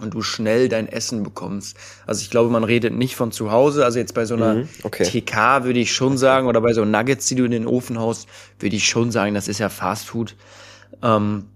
und 0.00 0.14
du 0.14 0.22
schnell 0.22 0.68
dein 0.68 0.88
Essen 0.88 1.22
bekommst. 1.24 1.76
Also 2.06 2.22
ich 2.22 2.30
glaube, 2.30 2.50
man 2.50 2.64
redet 2.64 2.94
nicht 2.94 3.16
von 3.16 3.32
zu 3.32 3.50
Hause. 3.50 3.84
Also 3.84 3.98
jetzt 3.98 4.14
bei 4.14 4.24
so 4.24 4.34
einer 4.34 4.54
mhm, 4.54 4.68
okay. 4.84 5.04
TK 5.04 5.64
würde 5.64 5.80
ich 5.80 5.92
schon 5.92 6.16
sagen, 6.16 6.46
oder 6.46 6.60
bei 6.60 6.72
so 6.72 6.84
Nuggets, 6.84 7.26
die 7.26 7.34
du 7.34 7.44
in 7.44 7.50
den 7.50 7.66
Ofen 7.66 7.98
haust, 7.98 8.28
würde 8.60 8.76
ich 8.76 8.88
schon 8.88 9.10
sagen, 9.10 9.34
das 9.34 9.48
ist 9.48 9.58
ja 9.58 9.68
Fast 9.68 10.06
Food. 10.06 10.36
Ähm, 11.02 11.46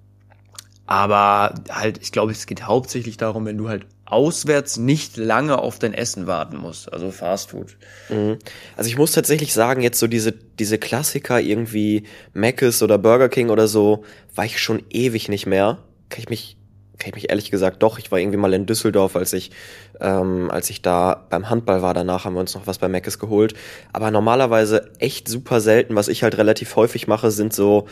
aber 0.93 1.55
halt, 1.71 2.03
ich 2.03 2.13
glaube, 2.13 2.33
es 2.33 2.45
geht 2.45 2.67
hauptsächlich 2.67 3.17
darum, 3.17 3.47
wenn 3.47 3.57
du 3.57 3.71
halt 3.71 3.87
auswärts 4.05 4.77
nicht 4.77 5.17
lange 5.17 5.57
auf 5.57 5.79
dein 5.79 5.95
Essen 5.95 6.27
warten 6.27 6.59
musst, 6.59 6.93
also 6.93 7.11
Fast 7.11 7.49
Food. 7.49 7.79
Mhm. 8.11 8.37
Also 8.77 8.89
ich 8.89 8.99
muss 8.99 9.13
tatsächlich 9.13 9.55
sagen, 9.55 9.81
jetzt 9.81 9.99
so 9.99 10.07
diese, 10.07 10.33
diese 10.33 10.77
Klassiker 10.77 11.41
irgendwie 11.41 12.03
Mc's 12.35 12.83
oder 12.83 12.99
Burger 12.99 13.31
King 13.31 13.49
oder 13.49 13.69
so, 13.69 14.05
war 14.35 14.45
ich 14.45 14.61
schon 14.61 14.83
ewig 14.91 15.31
nicht 15.31 15.47
mehr. 15.47 15.79
Kann 16.11 16.21
ich 16.21 16.29
mich 16.29 16.59
kann 16.99 17.09
ich 17.09 17.15
mich 17.15 17.31
ehrlich 17.31 17.51
gesagt 17.51 17.83
doch. 17.83 17.99
Ich 17.99 18.13
war 18.13 18.21
irgendwie 18.21 18.37
mal 18.37 18.53
in 18.53 18.67
Düsseldorf, 18.67 19.17
als 19.17 19.33
ich, 19.33 19.51
ähm, 19.99 20.51
als 20.51 20.71
ich 20.71 20.83
da 20.83 21.27
beim 21.31 21.49
Handball 21.49 21.83
war. 21.83 21.95
Danach 21.95 22.27
haben 22.27 22.35
wir 22.35 22.41
uns 22.41 22.55
noch 22.55 22.67
was 22.67 22.79
bei 22.79 22.87
Meckes 22.87 23.19
geholt. 23.19 23.55
Aber 23.93 24.11
normalerweise 24.13 24.91
echt 24.99 25.27
super 25.27 25.61
selten. 25.61 25.97
Was 25.97 26.07
ich 26.07 26.23
halt 26.23 26.37
relativ 26.37 26.77
häufig 26.77 27.09
mache, 27.09 27.33
sind 27.33 27.55
so, 27.55 27.89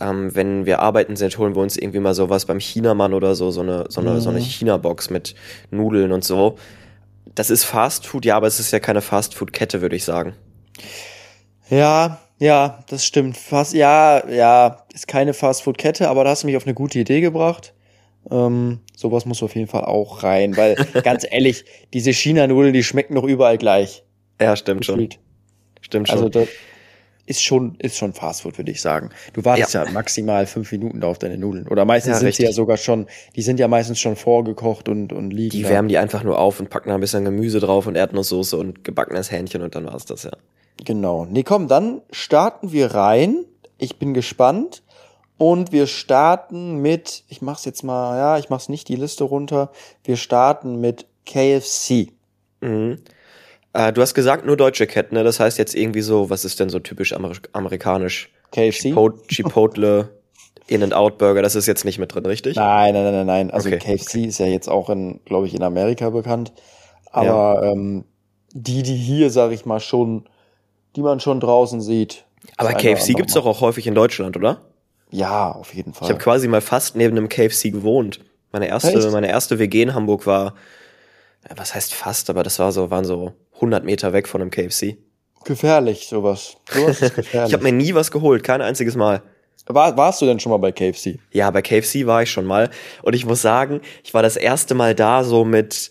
ähm, 0.00 0.34
wenn 0.34 0.66
wir 0.66 0.80
arbeiten 0.80 1.16
sind, 1.16 1.36
holen 1.38 1.54
wir 1.54 1.62
uns 1.62 1.76
irgendwie 1.76 2.00
mal 2.00 2.14
sowas 2.14 2.46
beim 2.46 2.58
Chinamann 2.58 3.14
oder 3.14 3.34
so, 3.34 3.50
so 3.50 3.60
eine, 3.60 3.86
so 3.88 4.00
eine, 4.00 4.12
mhm. 4.12 4.20
so 4.20 4.30
eine 4.30 4.40
China-Box 4.40 5.10
mit 5.10 5.34
Nudeln 5.70 6.12
und 6.12 6.24
so. 6.24 6.56
Das 7.34 7.50
ist 7.50 7.64
Fast 7.64 8.06
Food, 8.06 8.24
ja, 8.24 8.36
aber 8.36 8.46
es 8.46 8.60
ist 8.60 8.72
ja 8.72 8.80
keine 8.80 9.02
Fast 9.02 9.34
Food-Kette, 9.34 9.82
würde 9.82 9.96
ich 9.96 10.04
sagen. 10.04 10.34
Ja, 11.68 12.20
ja, 12.38 12.84
das 12.88 13.04
stimmt. 13.04 13.36
Fast, 13.36 13.72
ja, 13.72 14.26
ja, 14.28 14.84
ist 14.92 15.08
keine 15.08 15.34
Fast 15.34 15.62
Food 15.62 15.78
Kette, 15.78 16.08
aber 16.08 16.24
da 16.24 16.30
hast 16.30 16.42
du 16.42 16.46
mich 16.46 16.56
auf 16.56 16.66
eine 16.66 16.74
gute 16.74 16.98
Idee 16.98 17.20
gebracht. 17.20 17.72
Ähm, 18.30 18.80
sowas 18.94 19.24
muss 19.24 19.42
auf 19.42 19.54
jeden 19.54 19.68
Fall 19.68 19.84
auch 19.84 20.22
rein, 20.22 20.56
weil 20.56 20.74
ganz 21.02 21.26
ehrlich, 21.28 21.64
diese 21.94 22.12
China-Nudeln, 22.12 22.72
die 22.72 22.82
schmecken 22.82 23.14
doch 23.14 23.24
überall 23.24 23.56
gleich. 23.56 24.04
Ja, 24.40 24.54
stimmt 24.56 24.84
schon. 24.84 25.08
Stimmt 25.80 26.08
schon. 26.08 26.18
Also 26.18 26.28
das 26.28 26.48
ist 27.26 27.42
schon, 27.42 27.74
ist 27.78 27.96
schon 27.96 28.12
Fast 28.12 28.42
Food, 28.42 28.56
würde 28.56 28.70
ich 28.70 28.80
sagen. 28.80 29.10
Du 29.32 29.44
wartest 29.44 29.74
ja. 29.74 29.84
ja. 29.84 29.90
maximal 29.90 30.46
fünf 30.46 30.70
Minuten 30.72 31.00
da 31.00 31.08
auf 31.08 31.18
deine 31.18 31.36
Nudeln. 31.36 31.66
Oder 31.68 31.84
meistens 31.84 32.12
ja, 32.12 32.18
sind 32.18 32.28
richtig. 32.28 32.46
sie 32.46 32.50
ja 32.50 32.52
sogar 32.52 32.76
schon, 32.76 33.06
die 33.34 33.42
sind 33.42 33.60
ja 33.60 33.68
meistens 33.68 33.98
schon 33.98 34.16
vorgekocht 34.16 34.88
und, 34.88 35.12
und 35.12 35.32
liegen. 35.32 35.50
Die 35.50 35.62
da. 35.62 35.70
wärmen 35.70 35.88
die 35.88 35.98
einfach 35.98 36.22
nur 36.22 36.38
auf 36.38 36.60
und 36.60 36.70
packen 36.70 36.88
da 36.88 36.94
ein 36.94 37.00
bisschen 37.00 37.24
Gemüse 37.24 37.60
drauf 37.60 37.86
und 37.86 37.96
Erdnusssoße 37.96 38.56
und 38.56 38.84
gebackenes 38.84 39.30
Hähnchen 39.30 39.62
und 39.62 39.74
dann 39.74 39.86
war's 39.86 40.04
das, 40.04 40.22
ja. 40.22 40.32
Genau. 40.84 41.26
Nee, 41.26 41.42
komm, 41.42 41.68
dann 41.68 42.02
starten 42.10 42.70
wir 42.72 42.94
rein. 42.94 43.44
Ich 43.78 43.98
bin 43.98 44.14
gespannt. 44.14 44.82
Und 45.38 45.70
wir 45.70 45.86
starten 45.86 46.80
mit, 46.80 47.24
ich 47.28 47.42
mach's 47.42 47.66
jetzt 47.66 47.82
mal, 47.82 48.16
ja, 48.16 48.38
ich 48.38 48.48
mach's 48.48 48.70
nicht 48.70 48.88
die 48.88 48.96
Liste 48.96 49.24
runter. 49.24 49.70
Wir 50.02 50.16
starten 50.16 50.80
mit 50.80 51.06
KFC. 51.26 52.12
Mhm. 52.60 52.98
Äh, 53.76 53.92
du 53.92 54.00
hast 54.00 54.14
gesagt, 54.14 54.46
nur 54.46 54.56
deutsche 54.56 54.86
Ketten, 54.86 55.16
ne? 55.16 55.22
Das 55.22 55.38
heißt 55.38 55.58
jetzt 55.58 55.74
irgendwie 55.74 56.00
so, 56.00 56.30
was 56.30 56.46
ist 56.46 56.58
denn 56.60 56.70
so 56.70 56.78
typisch 56.78 57.12
Amer 57.12 57.32
amerikanisch? 57.52 58.30
KFC? 58.50 58.94
Chipotle, 59.28 60.08
In-N-Out 60.66 61.18
Burger, 61.18 61.42
das 61.42 61.54
ist 61.56 61.66
jetzt 61.66 61.84
nicht 61.84 61.98
mit 61.98 62.14
drin, 62.14 62.24
richtig? 62.24 62.56
Nein, 62.56 62.94
nein, 62.94 63.04
nein, 63.04 63.12
nein, 63.12 63.26
nein. 63.26 63.50
Also 63.50 63.68
okay. 63.68 63.78
KFC 63.98 64.26
ist 64.26 64.38
ja 64.38 64.46
jetzt 64.46 64.68
auch 64.68 64.88
in, 64.88 65.20
glaube 65.26 65.46
ich, 65.46 65.54
in 65.54 65.62
Amerika 65.62 66.08
bekannt. 66.08 66.54
Aber 67.12 67.62
ja. 67.62 67.72
ähm, 67.72 68.04
die, 68.54 68.82
die 68.82 68.96
hier, 68.96 69.28
sage 69.28 69.52
ich 69.52 69.66
mal, 69.66 69.80
schon, 69.80 70.26
die 70.94 71.02
man 71.02 71.20
schon 71.20 71.40
draußen 71.40 71.82
sieht. 71.82 72.24
Aber 72.56 72.72
KFC 72.72 73.14
gibt's 73.14 73.34
doch 73.34 73.44
auch 73.44 73.60
häufig 73.60 73.86
in 73.86 73.94
Deutschland, 73.94 74.38
oder? 74.38 74.62
Ja, 75.10 75.52
auf 75.52 75.74
jeden 75.74 75.92
Fall. 75.92 76.06
Ich 76.06 76.10
habe 76.10 76.22
quasi 76.22 76.48
mal 76.48 76.62
fast 76.62 76.96
neben 76.96 77.14
einem 77.14 77.28
KFC 77.28 77.64
gewohnt. 77.64 78.20
Meine 78.52 78.68
erste, 78.68 78.94
Echt? 78.94 79.12
meine 79.12 79.28
erste 79.28 79.58
WG 79.58 79.82
in 79.82 79.94
Hamburg 79.94 80.26
war, 80.26 80.54
was 81.54 81.74
heißt 81.74 81.92
fast, 81.92 82.30
aber 82.30 82.42
das 82.42 82.58
war 82.58 82.72
so, 82.72 82.90
waren 82.90 83.04
so 83.04 83.32
100 83.56 83.84
Meter 83.84 84.12
weg 84.12 84.28
von 84.28 84.40
einem 84.40 84.50
KFC. 84.50 84.96
Gefährlich, 85.44 86.06
sowas. 86.08 86.56
Sowas 86.70 87.02
ist 87.02 87.14
gefährlich. 87.14 87.48
ich 87.48 87.54
habe 87.54 87.64
mir 87.64 87.72
nie 87.72 87.94
was 87.94 88.10
geholt, 88.10 88.42
kein 88.44 88.62
einziges 88.62 88.96
Mal. 88.96 89.22
War, 89.66 89.96
warst 89.96 90.22
du 90.22 90.26
denn 90.26 90.38
schon 90.38 90.50
mal 90.50 90.58
bei 90.58 90.70
KFC? 90.70 91.18
Ja, 91.32 91.50
bei 91.50 91.60
KFC 91.60 92.06
war 92.06 92.22
ich 92.22 92.30
schon 92.30 92.44
mal. 92.44 92.70
Und 93.02 93.14
ich 93.14 93.26
muss 93.26 93.42
sagen, 93.42 93.80
ich 94.04 94.14
war 94.14 94.22
das 94.22 94.36
erste 94.36 94.74
Mal 94.74 94.94
da 94.94 95.24
so 95.24 95.44
mit 95.44 95.90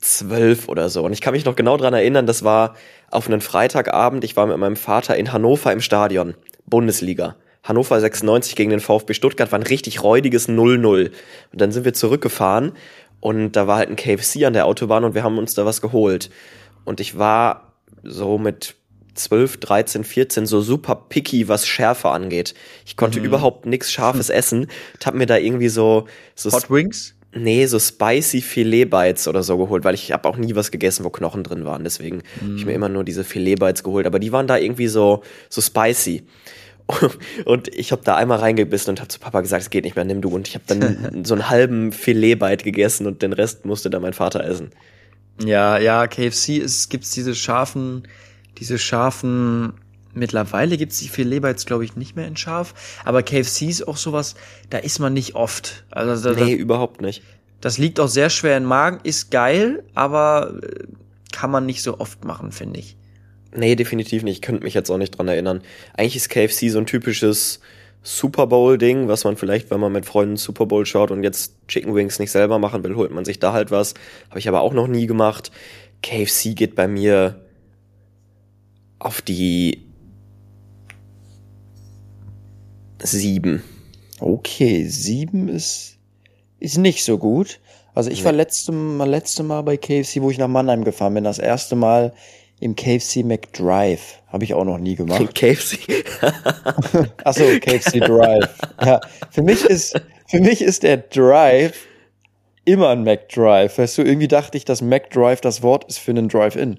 zwölf 0.00 0.68
oder 0.68 0.88
so. 0.88 1.04
Und 1.04 1.12
ich 1.12 1.20
kann 1.20 1.34
mich 1.34 1.44
noch 1.44 1.56
genau 1.56 1.76
dran 1.76 1.94
erinnern, 1.94 2.26
das 2.26 2.44
war 2.44 2.74
auf 3.10 3.26
einen 3.26 3.40
Freitagabend. 3.40 4.24
Ich 4.24 4.36
war 4.36 4.46
mit 4.46 4.56
meinem 4.56 4.76
Vater 4.76 5.16
in 5.16 5.32
Hannover 5.32 5.72
im 5.72 5.80
Stadion. 5.80 6.34
Bundesliga. 6.66 7.36
Hannover 7.62 7.98
96 7.98 8.56
gegen 8.56 8.70
den 8.70 8.80
VfB 8.80 9.14
Stuttgart 9.14 9.50
war 9.50 9.58
ein 9.58 9.62
richtig 9.62 10.02
räudiges 10.02 10.48
0-0. 10.48 11.10
Und 11.52 11.60
dann 11.60 11.72
sind 11.72 11.84
wir 11.84 11.94
zurückgefahren 11.94 12.72
und 13.20 13.52
da 13.52 13.66
war 13.66 13.78
halt 13.78 13.88
ein 13.88 13.96
KFC 13.96 14.44
an 14.44 14.52
der 14.52 14.66
Autobahn 14.66 15.04
und 15.04 15.14
wir 15.14 15.22
haben 15.22 15.38
uns 15.38 15.54
da 15.54 15.64
was 15.64 15.80
geholt. 15.80 16.30
Und 16.84 17.00
ich 17.00 17.18
war 17.18 17.72
so 18.02 18.38
mit 18.38 18.76
12, 19.14 19.58
13, 19.58 20.04
14 20.04 20.46
so 20.46 20.60
super 20.60 20.96
picky, 21.08 21.48
was 21.48 21.66
Schärfe 21.66 22.10
angeht. 22.10 22.54
Ich 22.84 22.96
konnte 22.96 23.20
mhm. 23.20 23.26
überhaupt 23.26 23.66
nichts 23.66 23.92
Scharfes 23.92 24.28
essen 24.30 24.66
und 24.94 25.06
hab 25.06 25.14
mir 25.14 25.26
da 25.26 25.38
irgendwie 25.38 25.68
so, 25.68 26.06
so 26.34 26.52
Hot 26.52 26.70
Wings? 26.70 27.14
Nee, 27.36 27.66
so 27.66 27.80
spicy 27.80 28.40
Filet 28.40 28.84
Bites 28.84 29.26
oder 29.26 29.42
so 29.42 29.58
geholt, 29.58 29.82
weil 29.82 29.94
ich 29.94 30.12
habe 30.12 30.28
auch 30.28 30.36
nie 30.36 30.54
was 30.54 30.70
gegessen, 30.70 31.04
wo 31.04 31.10
Knochen 31.10 31.42
drin 31.42 31.64
waren. 31.64 31.82
Deswegen 31.82 32.18
mhm. 32.40 32.46
habe 32.46 32.56
ich 32.56 32.66
mir 32.66 32.74
immer 32.74 32.88
nur 32.88 33.02
diese 33.02 33.24
Filet 33.24 33.56
Bites 33.56 33.82
geholt. 33.82 34.06
Aber 34.06 34.20
die 34.20 34.30
waren 34.30 34.46
da 34.46 34.56
irgendwie 34.56 34.86
so 34.86 35.22
so 35.48 35.60
spicy. 35.60 36.24
Und 37.44 37.68
ich 37.68 37.92
habe 37.92 38.02
da 38.04 38.16
einmal 38.16 38.38
reingebissen 38.38 38.90
und 38.90 39.00
habe 39.00 39.08
zu 39.08 39.18
Papa 39.18 39.40
gesagt, 39.40 39.62
es 39.62 39.70
geht 39.70 39.84
nicht 39.84 39.96
mehr, 39.96 40.04
nimm 40.04 40.20
du. 40.20 40.28
Und 40.28 40.48
ich 40.48 40.54
habe 40.54 40.64
dann 40.66 41.24
so 41.24 41.34
einen 41.34 41.48
halben 41.48 41.92
Filetbite 41.92 42.64
gegessen 42.64 43.06
und 43.06 43.22
den 43.22 43.32
Rest 43.32 43.64
musste 43.64 43.90
dann 43.90 44.02
mein 44.02 44.12
Vater 44.12 44.44
essen. 44.44 44.70
Ja, 45.42 45.78
ja, 45.78 46.06
KFC 46.06 46.58
ist, 46.58 46.90
gibt's 46.90 47.10
diese 47.10 47.34
scharfen, 47.34 48.06
diese 48.58 48.78
scharfen, 48.78 49.74
mittlerweile 50.12 50.76
gibt's 50.76 50.98
die 51.00 51.08
Filetbites, 51.08 51.66
glaube 51.66 51.84
ich, 51.84 51.96
nicht 51.96 52.16
mehr 52.16 52.28
in 52.28 52.36
scharf. 52.36 52.74
Aber 53.04 53.22
KFC 53.22 53.62
ist 53.62 53.88
auch 53.88 53.96
sowas, 53.96 54.34
da 54.70 54.78
isst 54.78 55.00
man 55.00 55.12
nicht 55.12 55.34
oft. 55.34 55.84
Also, 55.90 56.34
da, 56.34 56.44
nee, 56.44 56.52
überhaupt 56.52 57.00
nicht. 57.00 57.22
Das 57.60 57.78
liegt 57.78 57.98
auch 57.98 58.08
sehr 58.08 58.30
schwer 58.30 58.58
im 58.58 58.64
Magen, 58.64 59.00
ist 59.02 59.30
geil, 59.30 59.82
aber 59.94 60.54
äh, 60.62 60.84
kann 61.32 61.50
man 61.50 61.66
nicht 61.66 61.82
so 61.82 61.98
oft 61.98 62.24
machen, 62.24 62.52
finde 62.52 62.78
ich. 62.78 62.96
Nee, 63.56 63.76
definitiv 63.76 64.22
nicht. 64.22 64.36
Ich 64.36 64.42
könnte 64.42 64.64
mich 64.64 64.74
jetzt 64.74 64.90
auch 64.90 64.98
nicht 64.98 65.16
dran 65.16 65.28
erinnern. 65.28 65.62
Eigentlich 65.96 66.16
ist 66.16 66.28
KFC 66.28 66.70
so 66.70 66.78
ein 66.78 66.86
typisches 66.86 67.60
Super 68.02 68.46
Bowl-Ding, 68.46 69.08
was 69.08 69.24
man 69.24 69.36
vielleicht, 69.36 69.70
wenn 69.70 69.80
man 69.80 69.92
mit 69.92 70.04
Freunden 70.04 70.36
Super 70.36 70.66
Bowl 70.66 70.84
schaut 70.84 71.10
und 71.10 71.22
jetzt 71.22 71.54
Chicken 71.68 71.94
Wings 71.94 72.18
nicht 72.18 72.30
selber 72.30 72.58
machen 72.58 72.84
will, 72.84 72.96
holt 72.96 73.12
man 73.12 73.24
sich 73.24 73.38
da 73.38 73.52
halt 73.52 73.70
was. 73.70 73.94
Habe 74.28 74.38
ich 74.38 74.48
aber 74.48 74.60
auch 74.60 74.74
noch 74.74 74.88
nie 74.88 75.06
gemacht. 75.06 75.50
KFC 76.02 76.54
geht 76.54 76.74
bei 76.74 76.86
mir 76.86 77.40
auf 78.98 79.22
die 79.22 79.86
sieben. 83.02 83.62
Okay, 84.20 84.84
sieben 84.86 85.48
ist, 85.48 85.98
ist 86.58 86.78
nicht 86.78 87.04
so 87.04 87.18
gut. 87.18 87.60
Also 87.94 88.10
ich 88.10 88.20
nee. 88.20 88.24
war 88.26 88.32
letzte 88.32 88.72
letzte 88.72 89.42
Mal 89.44 89.62
bei 89.62 89.76
KFC, 89.76 90.20
wo 90.20 90.30
ich 90.30 90.38
nach 90.38 90.48
Mannheim 90.48 90.84
gefahren 90.84 91.14
bin. 91.14 91.24
Das 91.24 91.38
erste 91.38 91.76
Mal 91.76 92.12
im 92.60 92.76
KFC 92.76 93.24
McDrive. 93.24 94.20
Habe 94.28 94.44
ich 94.44 94.54
auch 94.54 94.64
noch 94.64 94.78
nie 94.78 94.96
gemacht. 94.96 95.34
KFC? 95.34 95.78
Achso, 97.24 97.44
KFC 97.60 98.00
Drive. 98.00 98.48
Ja, 98.84 99.00
für 99.30 99.42
mich 99.42 99.64
ist, 99.64 100.00
für 100.26 100.40
mich 100.40 100.62
ist 100.62 100.82
der 100.82 100.98
Drive 100.98 101.74
immer 102.64 102.90
ein 102.90 103.04
McDrive. 103.04 103.78
Weißt 103.78 103.98
du, 103.98 104.02
irgendwie 104.02 104.28
dachte 104.28 104.56
ich, 104.56 104.64
dass 104.64 104.82
McDrive 104.82 105.40
das 105.40 105.62
Wort 105.62 105.84
ist 105.84 105.98
für 105.98 106.12
einen 106.12 106.28
Drive-In. 106.28 106.78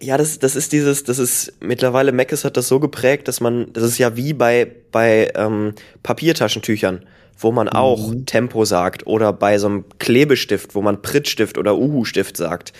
Ja, 0.00 0.18
das, 0.18 0.38
das 0.40 0.56
ist 0.56 0.72
dieses, 0.72 1.04
das 1.04 1.18
ist 1.18 1.52
mittlerweile 1.60 2.10
Mc's 2.12 2.44
hat 2.44 2.56
das 2.56 2.66
so 2.66 2.80
geprägt, 2.80 3.28
dass 3.28 3.40
man, 3.40 3.72
das 3.72 3.84
ist 3.84 3.98
ja 3.98 4.16
wie 4.16 4.32
bei 4.32 4.68
bei 4.90 5.30
ähm, 5.36 5.74
Papiertaschentüchern, 6.02 7.06
wo 7.38 7.52
man 7.52 7.68
auch 7.68 8.08
mhm. 8.08 8.26
Tempo 8.26 8.64
sagt 8.64 9.06
oder 9.06 9.32
bei 9.32 9.58
so 9.58 9.68
einem 9.68 9.84
Klebestift, 9.98 10.74
wo 10.74 10.82
man 10.82 11.02
Prittstift 11.02 11.56
oder 11.56 11.76
Uhu-Stift 11.76 12.36
sagt. 12.36 12.72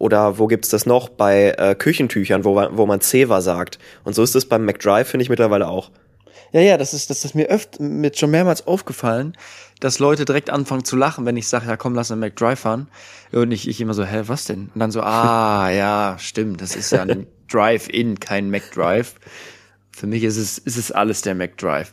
Oder 0.00 0.38
wo 0.38 0.46
gibt's 0.46 0.70
das 0.70 0.86
noch? 0.86 1.10
Bei 1.10 1.54
äh, 1.58 1.74
Küchentüchern, 1.74 2.42
wo, 2.42 2.54
wo 2.54 2.86
man 2.86 3.02
Ceva 3.02 3.42
sagt. 3.42 3.78
Und 4.02 4.14
so 4.14 4.22
ist 4.22 4.34
es 4.34 4.46
beim 4.46 4.64
McDrive, 4.64 5.06
finde 5.06 5.22
ich 5.22 5.28
mittlerweile 5.28 5.68
auch. 5.68 5.90
Ja, 6.52 6.62
ja, 6.62 6.78
das 6.78 6.94
ist, 6.94 7.10
das 7.10 7.26
ist 7.26 7.34
mir 7.34 7.48
öfter, 7.48 7.82
mir 7.82 8.10
schon 8.14 8.30
mehrmals 8.30 8.66
aufgefallen, 8.66 9.36
dass 9.78 9.98
Leute 9.98 10.24
direkt 10.24 10.48
anfangen 10.48 10.86
zu 10.86 10.96
lachen, 10.96 11.26
wenn 11.26 11.36
ich 11.36 11.48
sage, 11.48 11.66
ja 11.66 11.76
komm, 11.76 11.94
lass 11.94 12.10
einen 12.10 12.20
McDrive 12.22 12.60
fahren. 12.60 12.88
Und 13.30 13.52
ich, 13.52 13.68
ich 13.68 13.78
immer 13.78 13.92
so, 13.92 14.02
hä, 14.02 14.22
was 14.24 14.46
denn? 14.46 14.70
Und 14.74 14.80
dann 14.80 14.90
so, 14.90 15.02
ah, 15.02 15.68
ja, 15.74 16.16
stimmt, 16.18 16.62
das 16.62 16.76
ist 16.76 16.92
ja 16.92 17.02
ein 17.02 17.26
Drive-In, 17.50 18.18
kein 18.18 18.48
McDrive. 18.48 19.16
Für 19.92 20.06
mich 20.06 20.24
ist 20.24 20.38
es, 20.38 20.56
ist 20.56 20.78
es 20.78 20.90
alles 20.90 21.20
der 21.20 21.34
McDrive. 21.34 21.92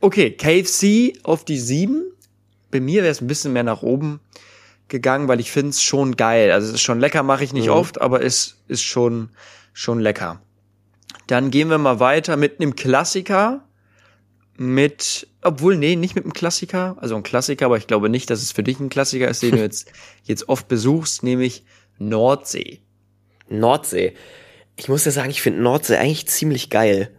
Okay, 0.00 0.30
KFC 0.30 1.18
auf 1.24 1.44
die 1.44 1.58
sieben. 1.58 2.10
Bei 2.70 2.80
mir 2.80 3.02
wäre 3.02 3.12
es 3.12 3.20
ein 3.20 3.26
bisschen 3.26 3.52
mehr 3.52 3.64
nach 3.64 3.82
oben 3.82 4.20
gegangen, 4.94 5.26
weil 5.26 5.40
ich 5.40 5.50
finde 5.50 5.70
es 5.70 5.82
schon 5.82 6.16
geil. 6.16 6.52
Also 6.52 6.68
es 6.68 6.74
ist 6.74 6.82
schon 6.82 7.00
lecker, 7.00 7.22
mache 7.24 7.42
ich 7.42 7.52
nicht 7.52 7.66
mhm. 7.66 7.72
oft, 7.72 8.00
aber 8.00 8.22
es 8.22 8.62
ist 8.68 8.82
schon, 8.82 9.30
schon 9.72 9.98
lecker. 9.98 10.40
Dann 11.26 11.50
gehen 11.50 11.68
wir 11.68 11.78
mal 11.78 11.98
weiter 11.98 12.36
mit 12.36 12.60
einem 12.60 12.76
Klassiker. 12.76 13.64
Mit, 14.56 15.26
obwohl, 15.42 15.76
nee, 15.76 15.96
nicht 15.96 16.14
mit 16.14 16.24
einem 16.24 16.32
Klassiker. 16.32 16.96
Also 17.00 17.16
ein 17.16 17.24
Klassiker, 17.24 17.66
aber 17.66 17.76
ich 17.76 17.88
glaube 17.88 18.08
nicht, 18.08 18.30
dass 18.30 18.40
es 18.40 18.52
für 18.52 18.62
dich 18.62 18.78
ein 18.78 18.88
Klassiker 18.88 19.28
ist, 19.28 19.42
den 19.42 19.50
du 19.50 19.58
jetzt, 19.60 19.90
jetzt 20.22 20.48
oft 20.48 20.68
besuchst, 20.68 21.24
nämlich 21.24 21.64
Nordsee. 21.98 22.80
Nordsee. 23.48 24.14
Ich 24.76 24.88
muss 24.88 25.04
ja 25.04 25.10
sagen, 25.10 25.30
ich 25.30 25.42
finde 25.42 25.60
Nordsee 25.60 25.96
eigentlich 25.96 26.28
ziemlich 26.28 26.70
geil. 26.70 27.10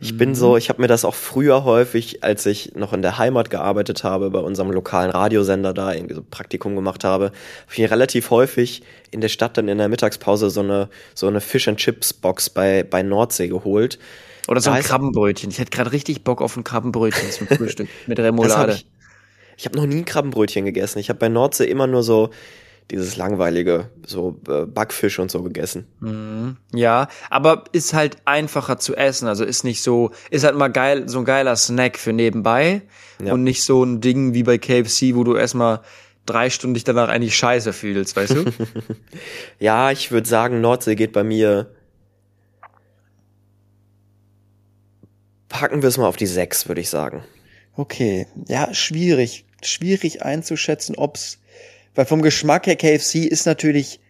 Ich 0.00 0.16
bin 0.18 0.34
so, 0.34 0.52
mhm. 0.52 0.58
ich 0.58 0.68
habe 0.68 0.82
mir 0.82 0.88
das 0.88 1.04
auch 1.04 1.14
früher 1.14 1.64
häufig, 1.64 2.24
als 2.24 2.44
ich 2.46 2.74
noch 2.74 2.92
in 2.92 3.00
der 3.00 3.16
Heimat 3.16 3.48
gearbeitet 3.48 4.04
habe, 4.04 4.30
bei 4.30 4.40
unserem 4.40 4.70
lokalen 4.70 5.10
Radiosender 5.10 5.72
da 5.72 5.92
irgendwie 5.92 6.14
so 6.14 6.22
Praktikum 6.22 6.74
gemacht 6.74 7.04
habe, 7.04 7.26
habe 7.26 7.72
ich 7.72 7.78
mir 7.78 7.90
relativ 7.90 8.30
häufig 8.30 8.82
in 9.12 9.20
der 9.20 9.28
Stadt 9.28 9.56
dann 9.56 9.68
in 9.68 9.78
der 9.78 9.88
Mittagspause 9.88 10.50
so 10.50 10.60
eine 10.60 10.88
so 11.14 11.28
eine 11.28 11.40
Fish 11.40 11.68
and 11.68 11.78
Chips 11.78 12.12
Box 12.12 12.50
bei 12.50 12.82
bei 12.82 13.02
Nordsee 13.02 13.48
geholt. 13.48 13.98
Oder 14.48 14.60
so 14.60 14.70
ein 14.70 14.82
Krabbenbrötchen. 14.82 15.50
Ich 15.50 15.58
hätte 15.58 15.70
gerade 15.70 15.92
richtig 15.92 16.22
Bock 16.22 16.42
auf 16.42 16.56
ein 16.56 16.64
Krabbenbrötchen 16.64 17.30
zum 17.30 17.46
Frühstück 17.56 17.88
mit 18.06 18.18
Remoulade. 18.18 18.80
Ich 19.56 19.64
habe 19.64 19.76
noch 19.76 19.86
nie 19.86 19.98
ein 19.98 20.04
Krabbenbrötchen 20.04 20.64
gegessen. 20.64 20.98
Ich 20.98 21.08
habe 21.08 21.18
bei 21.18 21.28
Nordsee 21.28 21.64
immer 21.64 21.86
nur 21.86 22.02
so 22.02 22.30
dieses 22.90 23.16
langweilige, 23.16 23.90
so 24.06 24.40
äh, 24.48 24.66
Backfisch 24.66 25.18
und 25.18 25.30
so 25.30 25.42
gegessen. 25.42 25.86
Mhm. 26.00 26.58
Ja, 26.72 27.08
aber 27.30 27.64
ist 27.72 27.94
halt 27.94 28.18
einfacher 28.26 28.78
zu 28.78 28.94
essen. 28.94 29.26
Also 29.26 29.44
ist 29.44 29.64
nicht 29.64 29.82
so, 29.82 30.10
ist 30.30 30.44
halt 30.44 30.56
mal 30.56 30.68
geil, 30.68 31.08
so 31.08 31.18
ein 31.18 31.24
geiler 31.24 31.56
Snack 31.56 31.98
für 31.98 32.12
nebenbei 32.12 32.82
ja. 33.24 33.32
und 33.32 33.42
nicht 33.42 33.64
so 33.64 33.82
ein 33.82 34.00
Ding 34.00 34.34
wie 34.34 34.42
bei 34.42 34.58
KFC, 34.58 35.14
wo 35.14 35.24
du 35.24 35.34
erstmal 35.34 35.80
drei 36.26 36.50
Stunden 36.50 36.74
dich 36.74 36.84
danach 36.84 37.08
eigentlich 37.08 37.36
scheiße 37.36 37.72
fühlst, 37.72 38.16
weißt 38.16 38.34
du? 38.34 38.44
ja, 39.58 39.90
ich 39.90 40.10
würde 40.10 40.28
sagen, 40.28 40.60
Nordsee 40.60 40.94
geht 40.94 41.12
bei 41.12 41.24
mir. 41.24 41.70
Packen 45.48 45.82
wir 45.82 45.88
es 45.88 45.98
mal 45.98 46.06
auf 46.06 46.16
die 46.16 46.26
sechs, 46.26 46.68
würde 46.68 46.80
ich 46.80 46.90
sagen. 46.90 47.24
Okay, 47.76 48.26
ja, 48.48 48.72
schwierig. 48.74 49.46
Schwierig 49.62 50.22
einzuschätzen, 50.22 50.94
ob's 50.96 51.38
weil 51.94 52.06
vom 52.06 52.22
Geschmack 52.22 52.66
her 52.66 52.76
KFC 52.76 53.26
ist 53.26 53.46
natürlich 53.46 54.00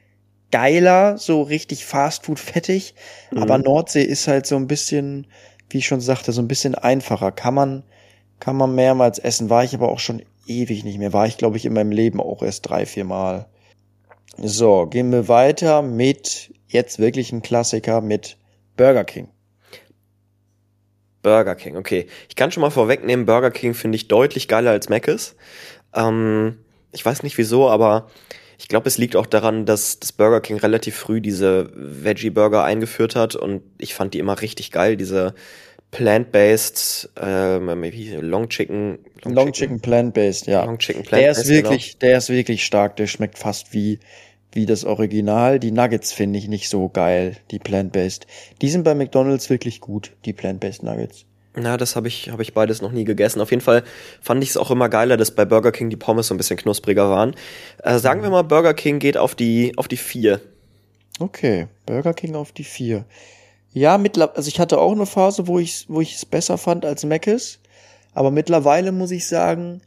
geiler, 0.50 1.18
so 1.18 1.42
richtig 1.42 1.84
Fastfood 1.84 2.38
fettig, 2.38 2.94
mhm. 3.30 3.38
aber 3.38 3.58
Nordsee 3.58 4.02
ist 4.02 4.28
halt 4.28 4.46
so 4.46 4.56
ein 4.56 4.66
bisschen, 4.66 5.26
wie 5.70 5.78
ich 5.78 5.86
schon 5.86 6.00
sagte, 6.00 6.32
so 6.32 6.40
ein 6.40 6.48
bisschen 6.48 6.74
einfacher. 6.74 7.32
Kann 7.32 7.54
man, 7.54 7.82
kann 8.40 8.56
man 8.56 8.74
mehrmals 8.74 9.18
essen. 9.18 9.50
War 9.50 9.64
ich 9.64 9.74
aber 9.74 9.88
auch 9.90 9.98
schon 9.98 10.22
ewig 10.46 10.84
nicht 10.84 10.98
mehr. 10.98 11.12
War 11.12 11.26
ich, 11.26 11.38
glaube 11.38 11.56
ich, 11.56 11.64
in 11.64 11.72
meinem 11.72 11.92
Leben 11.92 12.20
auch 12.20 12.42
erst 12.42 12.68
drei, 12.68 12.86
vier 12.86 13.04
Mal. 13.04 13.46
So, 14.36 14.86
gehen 14.86 15.12
wir 15.12 15.28
weiter 15.28 15.82
mit 15.82 16.52
jetzt 16.68 16.98
wirklich 16.98 17.32
ein 17.32 17.42
Klassiker 17.42 18.00
mit 18.00 18.36
Burger 18.76 19.04
King. 19.04 19.28
Burger 21.22 21.54
King, 21.54 21.76
okay. 21.76 22.06
Ich 22.28 22.36
kann 22.36 22.52
schon 22.52 22.60
mal 22.60 22.70
vorwegnehmen, 22.70 23.26
Burger 23.26 23.50
King 23.50 23.74
finde 23.74 23.96
ich 23.96 24.08
deutlich 24.08 24.46
geiler 24.48 24.72
als 24.72 24.88
Mc's. 24.88 25.36
Ähm, 25.94 26.58
ich 26.94 27.04
weiß 27.04 27.22
nicht 27.22 27.36
wieso, 27.38 27.68
aber 27.68 28.08
ich 28.58 28.68
glaube, 28.68 28.88
es 28.88 28.98
liegt 28.98 29.16
auch 29.16 29.26
daran, 29.26 29.66
dass 29.66 29.98
das 29.98 30.12
Burger 30.12 30.40
King 30.40 30.58
relativ 30.58 30.96
früh 30.96 31.20
diese 31.20 31.70
Veggie-Burger 31.74 32.64
eingeführt 32.64 33.16
hat 33.16 33.34
und 33.34 33.62
ich 33.78 33.94
fand 33.94 34.14
die 34.14 34.20
immer 34.20 34.40
richtig 34.40 34.70
geil, 34.70 34.96
diese 34.96 35.34
plant-based, 35.90 37.10
ähm, 37.20 37.68
Long 38.20 38.48
Chicken. 38.48 38.98
Long, 39.22 39.34
Long 39.34 39.52
Chicken, 39.52 39.52
Chicken 39.52 39.80
plant-based, 39.80 40.46
ja. 40.46 40.64
Long 40.64 40.78
Chicken 40.78 41.02
plant-based. 41.02 41.36
Der 41.36 41.42
ist 41.42 41.48
wirklich, 41.48 41.92
genau. 41.92 41.98
der 42.00 42.18
ist 42.18 42.28
wirklich 42.30 42.64
stark, 42.64 42.96
der 42.96 43.06
schmeckt 43.06 43.38
fast 43.38 43.72
wie, 43.72 44.00
wie 44.52 44.66
das 44.66 44.84
Original. 44.84 45.60
Die 45.60 45.70
Nuggets 45.70 46.12
finde 46.12 46.38
ich 46.38 46.48
nicht 46.48 46.68
so 46.68 46.88
geil, 46.88 47.36
die 47.50 47.58
plant-based. 47.58 48.26
Die 48.60 48.68
sind 48.68 48.82
bei 48.84 48.94
McDonald's 48.94 49.50
wirklich 49.50 49.80
gut, 49.80 50.12
die 50.24 50.32
plant-based 50.32 50.82
Nuggets. 50.82 51.26
Na, 51.56 51.76
das 51.76 51.94
habe 51.94 52.08
ich, 52.08 52.30
hab 52.30 52.40
ich 52.40 52.52
beides 52.52 52.82
noch 52.82 52.90
nie 52.90 53.04
gegessen. 53.04 53.40
Auf 53.40 53.50
jeden 53.50 53.62
Fall 53.62 53.84
fand 54.20 54.42
ich 54.42 54.50
es 54.50 54.56
auch 54.56 54.70
immer 54.70 54.88
geiler, 54.88 55.16
dass 55.16 55.30
bei 55.30 55.44
Burger 55.44 55.70
King 55.70 55.88
die 55.88 55.96
Pommes 55.96 56.26
so 56.26 56.34
ein 56.34 56.36
bisschen 56.36 56.56
knuspriger 56.56 57.08
waren. 57.08 57.34
Äh, 57.82 57.98
sagen 57.98 58.22
wir 58.22 58.30
mal, 58.30 58.42
Burger 58.42 58.74
King 58.74 58.98
geht 58.98 59.16
auf 59.16 59.34
die, 59.34 59.72
auf 59.76 59.86
die 59.86 59.96
vier. 59.96 60.40
Okay, 61.20 61.68
Burger 61.86 62.12
King 62.12 62.34
auf 62.34 62.50
die 62.50 62.64
vier. 62.64 63.04
Ja, 63.72 63.98
mittlerweile, 63.98 64.36
also 64.36 64.48
ich 64.48 64.58
hatte 64.58 64.78
auch 64.78 64.92
eine 64.92 65.06
Phase, 65.06 65.46
wo 65.46 65.58
ich 65.58 65.86
wo 65.88 66.00
ich 66.00 66.14
es 66.14 66.24
besser 66.24 66.58
fand 66.58 66.84
als 66.84 67.04
Mc's, 67.04 67.60
aber 68.12 68.30
mittlerweile 68.30 68.92
muss 68.92 69.10
ich 69.10 69.26
sagen, 69.26 69.80